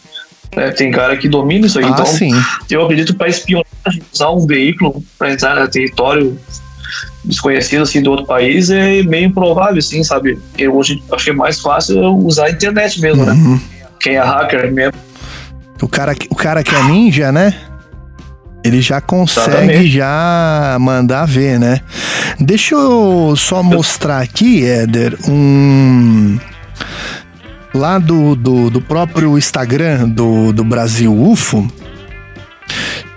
Né? 0.54 0.70
Tem 0.70 0.90
cara 0.90 1.16
que 1.16 1.28
domina 1.28 1.66
isso 1.66 1.78
aí. 1.78 1.84
Ah, 1.84 1.88
então, 1.88 2.06
sim. 2.06 2.32
eu 2.70 2.84
acredito 2.84 3.14
para 3.16 3.28
espionagem, 3.28 4.02
usar 4.12 4.30
um 4.30 4.46
veículo 4.46 5.02
para 5.18 5.32
entrar 5.32 5.58
no 5.58 5.68
território 5.68 6.38
desconhecido 7.24 7.82
assim 7.82 8.02
do 8.02 8.10
outro 8.10 8.26
país 8.26 8.68
é 8.68 9.02
meio 9.02 9.26
improvável, 9.26 9.78
assim, 9.78 10.02
sabe? 10.04 10.38
Eu 10.58 10.76
hoje 10.76 11.02
acho 11.12 11.24
que 11.24 11.30
é 11.30 11.34
mais 11.34 11.60
fácil 11.60 12.00
usar 12.18 12.46
a 12.46 12.50
internet 12.50 13.00
mesmo, 13.00 13.24
né? 13.24 13.32
uhum. 13.32 13.54
né? 13.54 13.60
Quem 13.98 14.16
é 14.16 14.20
hacker 14.20 14.72
mesmo. 14.72 14.98
O 15.80 15.88
cara, 15.88 16.14
o 16.30 16.34
cara 16.34 16.62
que 16.62 16.74
é 16.74 16.82
ninja, 16.84 17.32
né? 17.32 17.54
Ele 18.64 18.80
já 18.80 19.00
consegue 19.00 19.50
Exatamente. 19.50 19.90
já 19.90 20.76
mandar 20.80 21.26
ver, 21.26 21.58
né? 21.58 21.80
Deixa 22.38 22.74
eu 22.74 23.34
só 23.36 23.62
mostrar 23.62 24.20
aqui, 24.20 24.64
Éder, 24.64 25.18
um. 25.28 26.38
Lá 27.74 27.98
do, 27.98 28.36
do, 28.36 28.70
do 28.70 28.80
próprio 28.80 29.36
Instagram 29.38 30.08
do, 30.08 30.52
do 30.52 30.62
Brasil 30.62 31.12
UFO, 31.12 31.66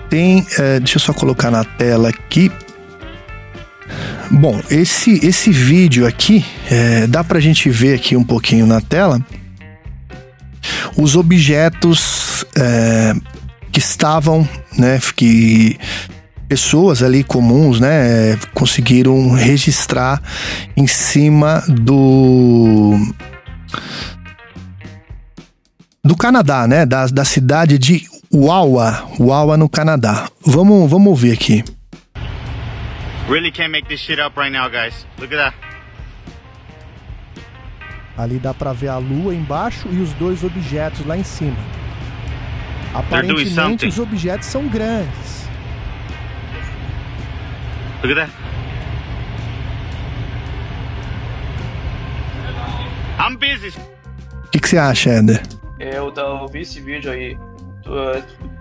tem. 0.09 0.45
É, 0.57 0.79
deixa 0.79 0.97
eu 0.97 1.01
só 1.01 1.13
colocar 1.13 1.51
na 1.51 1.63
tela 1.63 2.09
aqui. 2.09 2.51
Bom, 4.31 4.59
esse, 4.71 5.23
esse 5.23 5.51
vídeo 5.51 6.07
aqui, 6.07 6.43
é, 6.71 7.05
dá 7.05 7.23
pra 7.23 7.39
gente 7.39 7.69
ver 7.69 7.93
aqui 7.93 8.15
um 8.15 8.23
pouquinho 8.23 8.65
na 8.65 8.81
tela 8.81 9.21
os 10.97 11.15
objetos 11.15 12.45
é, 12.57 13.13
que 13.75 13.79
estavam, 13.79 14.47
né, 14.77 14.97
que 15.17 15.77
pessoas 16.47 17.03
ali 17.03 17.25
comuns, 17.25 17.77
né, 17.77 18.39
conseguiram 18.53 19.31
registrar 19.31 20.21
em 20.77 20.87
cima 20.87 21.61
do 21.67 22.93
do 26.01 26.15
Canadá, 26.15 26.65
né, 26.69 26.85
da, 26.85 27.07
da 27.07 27.25
cidade 27.25 27.77
de 27.77 28.07
Wawa, 28.33 29.09
Wawa 29.19 29.57
no 29.57 29.67
Canadá. 29.67 30.29
Vamos, 30.45 30.89
vamos 30.89 31.09
ouvir 31.09 31.33
aqui. 31.33 31.61
Really 33.27 33.51
can't 33.51 33.71
make 33.71 33.89
this 33.89 33.99
shit 33.99 34.21
up 34.21 34.39
right 34.39 34.53
now, 34.53 34.69
guys. 34.69 35.05
Look 35.19 35.33
at 35.33 35.51
that. 35.51 35.55
Ali 38.17 38.39
dá 38.39 38.53
para 38.53 38.71
ver 38.71 38.87
a 38.87 38.97
lua 38.97 39.35
embaixo 39.35 39.89
e 39.91 39.99
os 39.99 40.13
dois 40.13 40.45
objetos 40.45 41.05
lá 41.05 41.17
em 41.17 41.25
cima. 41.25 41.57
Aparentemente 42.95 43.85
os 43.85 43.99
objetos 43.99 44.47
são 44.47 44.67
grandes. 44.69 45.49
Look 48.01 48.11
at 48.11 48.27
that. 48.27 48.31
I'm 53.19 53.35
busy. 53.35 53.77
O 54.45 54.49
que, 54.49 54.59
que 54.59 54.69
você 54.69 54.77
acha, 54.77 55.09
Eder? 55.09 55.41
É, 55.79 55.97
eu, 55.97 56.13
eu 56.15 56.47
vi 56.47 56.61
esse 56.61 56.79
vídeo 56.79 57.11
aí. 57.11 57.37
Tu, 57.83 57.91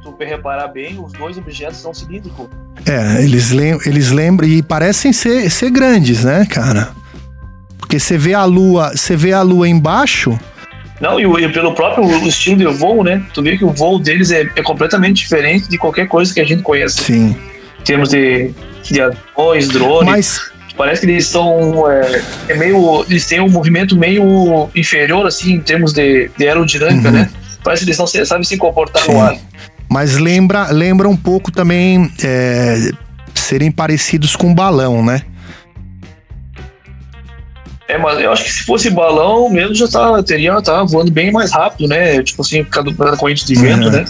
tu, 0.03 0.13
tu 0.13 0.25
reparar 0.25 0.69
bem, 0.69 0.99
os 0.99 1.13
dois 1.13 1.39
objetos 1.39 1.77
são 1.77 1.95
cilíndricos. 1.95 2.49
É, 2.87 3.23
eles, 3.23 3.53
lem 3.53 3.79
eles 3.87 4.11
lembram 4.11 4.49
e 4.49 4.63
parecem 4.63 5.13
ser, 5.13 5.49
ser 5.51 5.71
grandes, 5.71 6.25
né, 6.25 6.45
cara? 6.47 6.91
Porque 7.79 8.01
você 8.01 8.19
vê 8.19 8.35
a 8.35 8.45
lua, 8.45 8.97
você 8.97 9.15
vê 9.17 9.33
a 9.33 9.43
lua 9.43 9.69
embaixo, 9.69 10.39
não, 11.01 11.19
e, 11.19 11.45
e, 11.45 11.49
pelo 11.49 11.75
próprio 11.75 12.05
estilo 12.27 12.57
de 12.57 12.67
voo, 12.67 13.03
né? 13.03 13.23
Tu 13.33 13.43
vê 13.43 13.59
que 13.59 13.65
o 13.65 13.71
voo 13.71 13.99
deles 13.99 14.31
é, 14.31 14.43
é 14.55 14.63
completamente 14.63 15.19
diferente 15.19 15.69
de 15.69 15.77
qualquer 15.77 16.07
coisa 16.07 16.33
que 16.33 16.41
a 16.41 16.45
gente 16.45 16.63
conhece. 16.63 17.03
Sim. 17.03 17.37
Em 17.81 17.85
termos 17.85 18.09
de, 18.11 18.53
de 18.83 19.01
aviões, 19.01 19.69
drones. 19.69 20.11
Mas... 20.11 20.55
Parece 20.77 21.03
que 21.03 21.13
eles 21.13 21.27
são. 21.29 21.89
É, 21.89 22.23
é, 22.49 22.55
meio. 22.57 23.05
Eles 23.09 23.27
têm 23.27 23.41
um 23.41 23.49
movimento 23.49 23.97
meio 23.97 24.69
inferior, 24.75 25.25
assim, 25.25 25.53
em 25.53 25.61
termos 25.61 25.93
de, 25.93 26.29
de 26.37 26.49
aerodinâmica, 26.49 27.11
uhum. 27.11 27.15
né? 27.15 27.31
Parece 27.63 27.85
que 27.85 27.91
eles 27.91 27.99
não 27.99 28.07
sabem 28.07 28.43
se 28.43 28.57
comportar 28.57 29.03
Sim. 29.03 29.13
no 29.13 29.21
ar. 29.21 29.37
Mas 29.89 30.19
lembra, 30.19 30.73
lembra 30.73 31.09
um 31.09 31.17
pouco 31.17 31.53
também 31.53 32.11
é, 32.25 32.91
serem 33.35 33.71
parecidos 33.71 34.35
com 34.35 34.53
balão, 34.53 35.05
né? 35.05 35.23
É, 37.95 37.99
mas 37.99 38.19
eu 38.19 38.33
acho 38.33 38.43
que 38.43 38.53
se 38.53 38.65
fosse 38.65 38.91
balão 38.91 39.49
mesmo 39.49 39.73
já 39.73 39.87
tá, 39.87 40.21
teria 40.21 40.61
tá 40.61 40.83
voando 40.83 41.13
bem 41.13 41.31
mais 41.31 41.53
rápido, 41.53 41.89
né? 41.89 42.21
Tipo 42.25 42.43
assim, 42.43 42.65
por 42.65 42.71
causa 42.71 42.91
da 42.91 43.17
corrente 43.17 43.47
de 43.47 43.55
vento, 43.55 43.85
uhum. 43.85 43.91
né? 43.93 44.05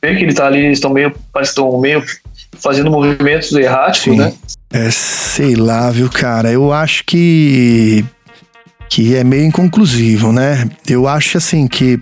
Vê 0.00 0.14
que 0.14 0.22
ele 0.22 0.32
tá 0.32 0.46
ali, 0.46 0.60
eles 0.60 0.78
estão 0.78 0.92
meio, 0.92 1.12
parece 1.32 1.50
estão 1.50 1.80
meio 1.80 2.04
fazendo 2.52 2.92
movimentos 2.92 3.50
erráticos, 3.52 4.12
Sim. 4.12 4.18
né? 4.18 4.32
É, 4.72 4.88
sei 4.92 5.56
lá, 5.56 5.90
viu, 5.90 6.08
cara? 6.08 6.52
Eu 6.52 6.72
acho 6.72 7.02
que 7.04 8.04
que 8.88 9.16
é 9.16 9.24
meio 9.24 9.44
inconclusivo, 9.44 10.32
né? 10.32 10.68
Eu 10.88 11.08
acho 11.08 11.38
assim 11.38 11.66
que 11.66 12.00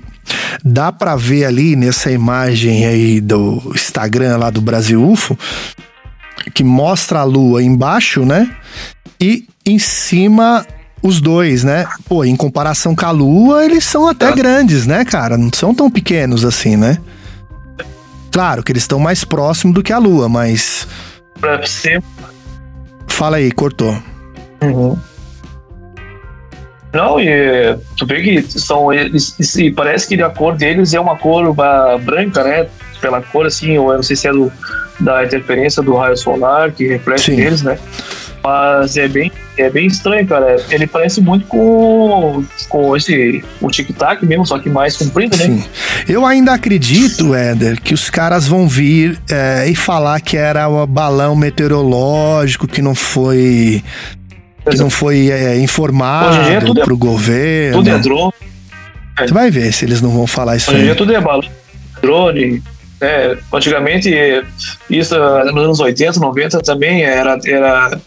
dá 0.63 0.93
para 0.93 1.17
ver 1.17 1.47
ali 1.47 1.77
nessa 1.77 2.11
imagem 2.11 2.85
aí 2.85 3.21
do 3.23 3.73
Instagram 3.75 4.37
lá 4.37 4.51
do 4.51 4.61
Brasil 4.61 5.03
UFO 5.03 5.39
que 6.55 6.65
mostra 6.65 7.21
a 7.21 7.25
lua 7.25 7.63
embaixo, 7.63 8.25
né? 8.25 8.51
E 9.21 9.47
em 9.67 9.79
cima 9.79 10.67
os 11.03 11.21
dois, 11.21 11.65
né? 11.65 11.87
Pô, 12.09 12.25
em 12.25 12.37
comparação 12.37 12.95
com 12.95 13.07
a 13.07 13.11
Lua, 13.11 13.65
eles 13.65 13.85
são 13.85 14.09
até 14.09 14.33
grandes, 14.33 14.87
né, 14.87 15.05
cara? 15.05 15.37
Não 15.37 15.51
são 15.53 15.75
tão 15.75 15.91
pequenos 15.91 16.45
assim, 16.45 16.77
né? 16.77 16.99
Claro 18.33 18.63
que 18.63 18.73
eles 18.73 18.83
estão 18.83 18.99
mais 18.99 19.25
próximos 19.25 19.75
do 19.75 19.83
que 19.83 19.93
a 19.93 19.99
Lua, 19.99 20.29
mas. 20.29 20.87
Pra 21.41 21.65
ser. 21.67 22.03
Fala 23.07 23.39
aí, 23.39 23.51
cortou. 23.51 23.97
Uhum. 24.63 24.99
Não, 26.93 27.21
e 27.21 27.77
tu 27.97 28.07
vê 28.07 28.23
que 28.23 28.43
são 28.59 28.93
eles. 28.93 29.37
E 29.57 29.71
parece 29.71 30.09
que 30.09 30.23
a 30.23 30.31
cor 30.31 30.57
deles 30.57 30.95
é 30.95 31.01
uma 31.01 31.17
cor 31.17 31.55
branca, 32.01 32.43
né? 32.45 32.67
Pela 33.01 33.23
cor 33.23 33.47
assim, 33.47 33.79
ou 33.79 33.91
eu 33.91 33.97
não 33.97 34.03
sei 34.03 34.17
se 34.17 34.27
é 34.27 34.33
do, 34.33 34.51
da 34.99 35.25
interferência 35.25 35.83
do 35.83 35.95
raio 35.97 36.17
solar 36.17 36.73
que 36.73 36.87
reflete 36.89 37.27
Sim. 37.27 37.37
neles, 37.37 37.63
né? 37.63 37.79
Mas 38.43 38.97
é 38.97 39.09
bem, 39.09 39.31
é 39.57 39.69
bem 39.69 39.87
estranho, 39.87 40.27
cara. 40.27 40.57
Ele 40.71 40.87
parece 40.87 41.21
muito 41.21 41.47
com, 41.47 42.45
com 42.69 42.97
esse 42.97 43.45
o 43.61 43.71
tic-tac 43.71 44.25
mesmo, 44.25 44.47
só 44.47 44.59
que 44.59 44.69
mais 44.69 44.97
comprido, 44.97 45.37
né? 45.37 45.45
Sim. 45.45 45.65
Eu 46.09 46.25
ainda 46.25 46.53
acredito, 46.53 47.35
Éder, 47.35 47.81
que 47.81 47.93
os 47.93 48.09
caras 48.09 48.47
vão 48.47 48.69
vir 48.69 49.21
é, 49.31 49.69
e 49.69 49.75
falar 49.75 50.21
que 50.21 50.37
era 50.37 50.69
o 50.69 50.87
balão 50.87 51.35
meteorológico 51.35 52.67
que 52.67 52.81
não 52.81 52.95
foi 52.95 53.83
que 54.71 54.77
não 54.77 54.91
foi 54.91 55.31
é, 55.31 55.59
informado 55.59 56.37
é 56.51 56.61
tudo 56.61 56.83
pro 56.83 56.95
é, 56.95 56.99
governo. 56.99 57.79
Tudo 57.79 57.91
é 57.91 57.99
drone. 57.99 58.33
Você 59.19 59.35
vai 59.35 59.51
ver 59.51 59.73
se 59.73 59.85
eles 59.85 60.01
não 60.01 60.11
vão 60.11 60.27
falar 60.27 60.57
isso 60.57 60.71
Hoje 60.71 60.83
dia 60.83 60.95
tudo 60.95 61.15
é 61.15 61.21
balão, 61.21 61.49
drone. 62.01 62.63
É, 63.01 63.37
antigamente, 63.53 64.11
isso 64.91 65.15
nos 65.53 65.65
anos 65.65 65.81
80, 65.81 66.19
90 66.19 66.61
também 66.61 67.05
era, 67.05 67.39
era 67.47 68.01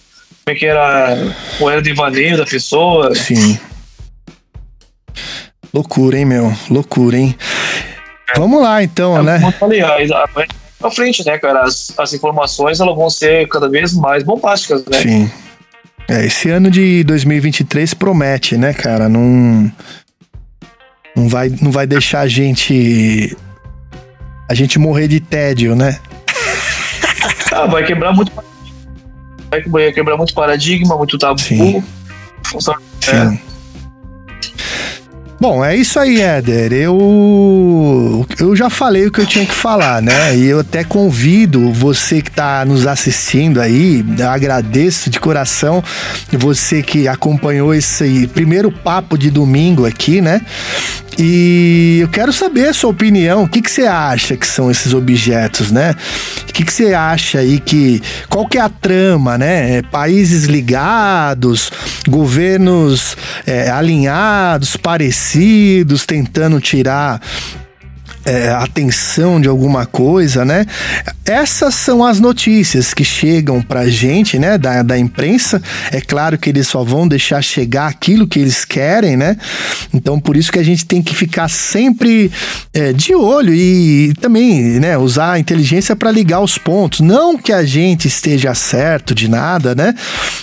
como 0.52 0.54
é 0.54 0.56
que 0.56 0.66
era 0.66 1.18
o 1.60 1.70
era 1.70 1.82
de 1.82 1.93
vaneio 1.93 2.38
da 2.38 2.45
pessoa. 2.45 3.16
Sim. 3.16 3.58
Loucura, 5.74 6.18
hein, 6.18 6.26
meu? 6.26 6.54
Loucura, 6.70 7.18
hein? 7.18 7.36
É. 8.36 8.39
Vamos 8.39 8.62
lá, 8.62 8.84
então, 8.84 9.18
é, 9.18 9.24
né? 9.24 9.36
Como 9.36 9.47
eu 9.47 9.52
falei, 9.54 9.82
pra 10.80 10.91
frente, 10.91 11.26
né, 11.26 11.38
cara? 11.38 11.62
As, 11.62 11.93
as 11.97 12.14
informações 12.14 12.80
elas 12.80 12.95
vão 12.95 13.10
ser 13.10 13.47
cada 13.47 13.70
vez 13.70 13.93
mais 13.93 14.24
bombásticas, 14.24 14.84
né? 14.86 14.97
Sim. 14.99 15.32
É, 16.10 16.26
esse 16.26 16.49
ano 16.49 16.70
de 16.70 17.04
2023 17.06 17.93
promete, 17.93 18.58
né, 18.58 18.74
cara? 18.74 19.08
Não, 19.08 19.72
não, 21.16 21.30
vai, 21.30 21.49
não 21.62 21.72
vai 21.72 21.88
deixar 21.88 22.22
a 22.22 22.28
gente. 22.28 23.38
A 24.49 24.54
gente 24.54 24.78
morrer 24.78 25.08
de 25.08 25.22
tédio, 25.22 25.76
né? 25.76 25.97
Ah, 27.54 27.68
vai 27.68 27.86
quebrar 27.86 28.14
muito 28.14 28.32
vai 29.68 29.91
quebrar 29.91 30.18
muito 30.18 30.34
paradigma, 30.34 30.97
muito 30.97 31.18
tabu. 31.18 31.39
Sim. 31.39 31.84
Sim. 33.02 33.39
Bom, 35.41 35.65
é 35.65 35.75
isso 35.75 35.99
aí, 35.99 36.21
Éder. 36.21 36.71
Eu, 36.71 38.27
eu 38.39 38.55
já 38.55 38.69
falei 38.69 39.07
o 39.07 39.11
que 39.11 39.21
eu 39.21 39.25
tinha 39.25 39.43
que 39.43 39.55
falar, 39.55 39.99
né? 39.99 40.37
E 40.37 40.45
eu 40.45 40.59
até 40.59 40.83
convido 40.83 41.73
você 41.73 42.21
que 42.21 42.29
está 42.29 42.63
nos 42.63 42.85
assistindo 42.85 43.59
aí, 43.59 44.05
agradeço 44.31 45.09
de 45.09 45.19
coração 45.19 45.83
você 46.31 46.83
que 46.83 47.07
acompanhou 47.07 47.73
esse 47.73 48.27
primeiro 48.27 48.71
papo 48.71 49.17
de 49.17 49.31
domingo 49.31 49.83
aqui, 49.83 50.21
né? 50.21 50.41
E 51.17 51.99
eu 52.01 52.07
quero 52.07 52.31
saber 52.31 52.69
a 52.69 52.73
sua 52.73 52.89
opinião. 52.89 53.43
O 53.43 53.47
que, 53.47 53.61
que 53.61 53.69
você 53.69 53.85
acha 53.85 54.37
que 54.37 54.47
são 54.47 54.71
esses 54.71 54.93
objetos, 54.93 55.71
né? 55.71 55.93
O 56.49 56.53
que, 56.53 56.63
que 56.63 56.73
você 56.73 56.93
acha 56.93 57.39
aí 57.39 57.59
que. 57.59 58.01
Qual 58.29 58.47
que 58.47 58.57
é 58.57 58.61
a 58.61 58.69
trama, 58.69 59.37
né? 59.37 59.77
É, 59.77 59.81
países 59.81 60.45
ligados, 60.45 61.71
governos 62.07 63.15
é, 63.45 63.69
alinhados, 63.69 64.77
parecidos, 64.77 65.30
tentando 66.05 66.59
tirar 66.59 67.21
é, 68.26 68.49
atenção 68.49 69.39
de 69.39 69.47
alguma 69.47 69.86
coisa, 69.86 70.45
né? 70.45 70.65
Essas 71.26 71.76
são 71.76 72.03
as 72.03 72.19
notícias 72.19 72.93
que 72.93 73.03
chegam 73.03 73.61
pra 73.61 73.88
gente, 73.88 74.38
né, 74.38 74.57
da, 74.57 74.84
da 74.84 74.97
imprensa. 74.97 75.61
É 75.91 76.01
claro 76.01 76.38
que 76.38 76.49
eles 76.49 76.67
só 76.67 76.84
vão 76.84 77.07
deixar 77.07 77.41
chegar 77.41 77.88
aquilo 77.88 78.28
que 78.28 78.39
eles 78.39 78.65
querem, 78.65 79.15
né? 79.15 79.38
Então, 79.93 80.19
por 80.19 80.36
isso 80.36 80.51
que 80.51 80.59
a 80.59 80.63
gente 80.63 80.86
tem 80.86 81.01
que 81.01 81.15
ficar 81.15 81.47
sempre 81.47 82.32
é, 82.74 82.91
de 82.91 83.15
olho 83.15 83.53
e 83.53 84.13
também, 84.19 84.80
né, 84.80 84.97
usar 84.97 85.34
a 85.34 85.39
inteligência 85.39 85.95
para 85.95 86.11
ligar 86.11 86.41
os 86.41 86.57
pontos. 86.57 86.99
Não 86.99 87.38
que 87.38 87.53
a 87.53 87.63
gente 87.63 88.07
esteja 88.07 88.53
certo 88.53 89.15
de 89.15 89.30
nada, 89.30 89.74
né? 89.74 89.93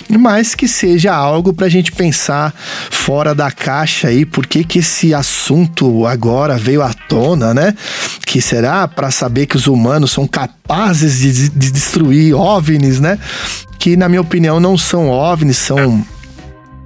Mas 0.09 0.55
que 0.55 0.67
seja 0.67 1.15
algo 1.15 1.53
pra 1.53 1.69
gente 1.69 1.93
pensar 1.93 2.55
fora 2.91 3.35
da 3.35 3.51
caixa 3.51 4.09
aí, 4.09 4.25
por 4.25 4.47
que 4.47 4.65
que 4.65 4.79
esse 4.79 5.13
assunto 5.13 6.07
agora 6.07 6.57
veio 6.57 6.83
à 6.83 6.93
tona, 6.93 7.53
né? 7.53 7.68
Que 8.27 8.41
será 8.41 8.87
para 8.87 9.11
saber 9.11 9.47
que 9.47 9.57
os 9.57 9.67
humanos 9.67 10.13
são 10.13 10.27
capazes 10.27 11.19
de, 11.19 11.49
de 11.51 11.71
destruir 11.71 12.35
OVNIs, 12.35 13.01
né? 13.01 13.19
Que 13.79 13.97
na 13.97 14.09
minha 14.09 14.21
opinião 14.21 14.61
não 14.61 14.77
são 14.77 15.09
OVNIs, 15.09 15.57
são 15.57 16.05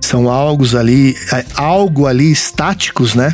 são 0.01 0.29
algo 0.29 0.65
ali, 0.77 1.17
é, 1.33 1.45
algo 1.55 2.07
ali 2.07 2.31
estáticos, 2.31 3.15
né? 3.15 3.33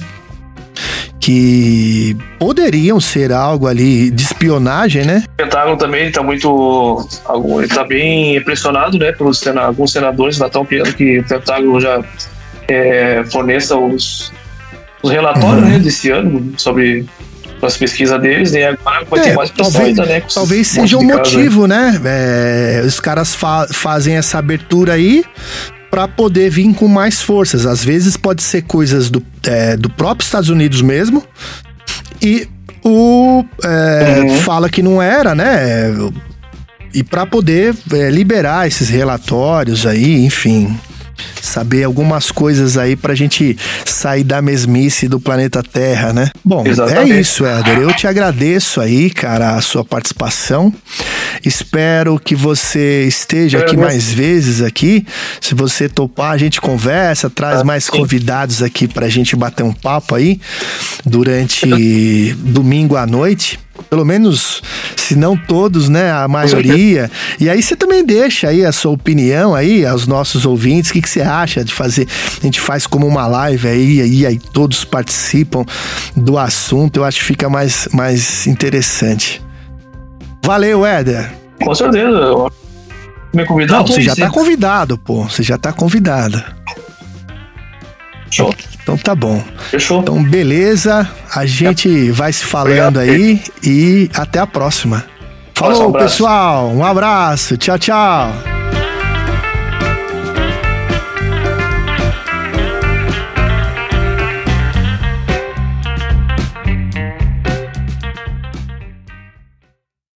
que 1.21 2.17
poderiam 2.39 2.99
ser 3.01 3.33
algo 3.33 3.67
ali 3.67 4.11
de 4.11 4.23
espionagem, 4.23 5.05
né? 5.05 5.25
O 5.35 5.37
Pentágono 5.37 5.77
também 5.77 6.07
está 6.07 6.23
muito. 6.23 7.07
está 7.63 7.85
bem 7.85 8.37
impressionado, 8.37 8.99
né? 8.99 9.13
Pelos 9.13 9.47
alguns 9.47 9.93
senadores 9.93 10.37
já 10.37 10.47
estão 10.47 10.65
pedindo 10.65 10.95
que 10.95 11.19
o 11.19 11.25
Pentágono 11.25 11.81
já 11.81 12.03
é, 12.67 13.23
forneça 13.25 13.77
os, 13.77 14.33
os 15.03 15.11
relatórios 15.11 15.65
uhum. 15.65 15.69
né, 15.69 15.79
desse 15.79 16.11
ano 16.11 16.55
sobre 16.57 17.05
as 17.67 17.77
pesquisas 17.77 18.21
deles, 18.21 18.53
e 18.53 18.63
agora 18.63 19.05
vai 19.05 19.21
é, 19.21 19.23
ter 19.23 19.35
mais 19.35 19.51
pressão 19.51 19.73
talvez, 19.73 19.99
ainda, 19.99 20.13
né? 20.13 20.23
Talvez 20.33 20.67
seja 20.67 20.99
um 20.99 21.03
motivo, 21.03 21.67
né? 21.67 22.01
É, 22.05 22.83
os 22.85 23.01
caras 23.01 23.35
fa 23.35 23.67
fazem 23.71 24.17
essa 24.17 24.39
abertura 24.39 24.95
aí 24.95 25.25
para 25.91 26.07
poder 26.07 26.51
vir 26.51 26.73
com 26.75 26.89
mais 26.89 27.23
forças. 27.23 27.67
Às 27.67 27.85
vezes 27.85 28.17
pode 28.17 28.43
ser 28.43 28.63
coisas 28.63 29.11
do, 29.11 29.23
é, 29.47 29.77
do 29.77 29.89
próprio 29.89 30.25
Estados 30.25 30.49
Unidos 30.49 30.83
mesmo. 30.83 31.25
E 32.21 32.49
o 32.85 33.45
é, 33.65 34.21
uhum. 34.21 34.31
fala 34.37 34.69
que 34.69 34.83
não 34.83 35.01
era, 35.01 35.35
né? 35.35 35.95
E 36.93 37.03
para 37.03 37.27
poder 37.27 37.75
é, 37.93 38.11
liberar 38.11 38.67
esses 38.67 38.89
relatórios 38.89 39.87
aí, 39.87 40.25
enfim 40.25 40.79
saber 41.41 41.85
algumas 41.85 42.31
coisas 42.31 42.77
aí 42.77 42.97
pra 42.97 43.15
gente 43.15 43.57
sair 43.85 44.25
da 44.25 44.41
mesmice 44.43 45.09
do 45.09 45.21
planeta 45.21 45.63
Terra, 45.63 46.13
né? 46.13 46.31
Bom, 46.45 46.65
é 46.67 46.71
Exatamente. 46.71 47.13
é 47.13 47.21
isso, 47.21 47.45
Éder. 47.45 47.79
Eu 47.79 47.95
te 47.95 48.07
agradeço 48.07 48.81
aí, 48.81 49.11
cara, 49.11 49.55
a 49.57 49.61
sua 49.61 49.85
participação. 49.85 50.73
Espero 51.45 52.19
que 52.19 52.35
você 52.35 53.05
esteja 53.07 53.59
aqui 53.59 53.77
mais 53.77 54.13
vezes 54.13 54.61
aqui. 54.61 55.07
Se 55.41 55.55
você 55.55 55.89
topar, 55.89 56.33
a 56.33 56.39
gente 56.39 56.61
conversa, 56.61 57.31
traz 57.31 57.61
ah, 57.61 57.65
mais 57.65 57.85
sim. 57.85 57.93
convidados 57.93 58.63
aqui 58.63 58.89
pra 58.89 59.09
gente 59.09 59.37
bater 59.37 59.63
um 59.63 59.73
papo 59.73 60.15
aí 60.15 60.41
durante 61.05 62.35
domingo 62.35 62.97
à 62.97 63.07
noite 63.07 63.59
pelo 63.85 64.05
menos, 64.05 64.63
se 64.97 65.15
não 65.15 65.37
todos, 65.37 65.89
né, 65.89 66.11
a 66.11 66.27
maioria. 66.29 67.11
E 67.39 67.49
aí 67.49 67.63
você 67.63 67.77
também 67.77 68.05
deixa 68.05 68.49
aí 68.49 68.65
a 68.65 68.73
sua 68.73 68.93
opinião 68.93 69.55
aí 69.55 69.85
aos 69.87 70.07
nossos 70.07 70.45
ouvintes, 70.47 70.91
o 70.91 70.95
que, 70.95 71.03
que 71.03 71.09
você 71.09 71.21
acha 71.21 71.65
de 71.65 71.73
fazer? 71.73 72.07
A 72.41 72.45
gente 72.45 72.61
faz 72.61 72.87
como 72.87 73.07
uma 73.07 73.27
live 73.27 73.69
aí, 73.69 74.01
aí, 74.01 74.27
aí 74.27 74.39
todos 74.39 74.85
participam 74.85 75.65
do 76.17 76.39
assunto, 76.39 77.01
eu 77.01 77.05
acho 77.05 77.19
que 77.21 77.25
fica 77.25 77.49
mais, 77.49 77.89
mais 77.93 78.47
interessante. 78.47 79.43
Valeu, 80.45 80.85
Éder. 80.87 81.33
Com 81.63 81.75
certeza. 81.75 82.51
Me. 83.35 83.45
Não, 83.67 83.87
você 83.87 84.01
já 84.01 84.17
tá 84.17 84.31
convidado, 84.31 84.97
pô. 84.97 85.25
Você 85.25 85.43
já 85.43 85.59
tá 85.59 85.73
convidado. 85.73 86.43
Show. 88.31 88.55
Então 88.83 88.97
tá 88.97 89.15
bom. 89.15 89.43
Fechou. 89.71 90.01
Então 90.01 90.23
beleza, 90.23 91.09
a 91.35 91.45
gente 91.47 92.11
vai 92.11 92.33
se 92.33 92.45
falando 92.45 92.97
Obrigado. 92.97 92.99
aí 93.01 93.43
e 93.63 94.11
até 94.15 94.39
a 94.39 94.47
próxima. 94.47 95.05
Falou, 95.55 95.89
um 95.89 95.93
pessoal. 95.93 96.69
Um 96.69 96.85
abraço. 96.85 97.57
Tchau, 97.57 97.79
tchau. 97.79 98.58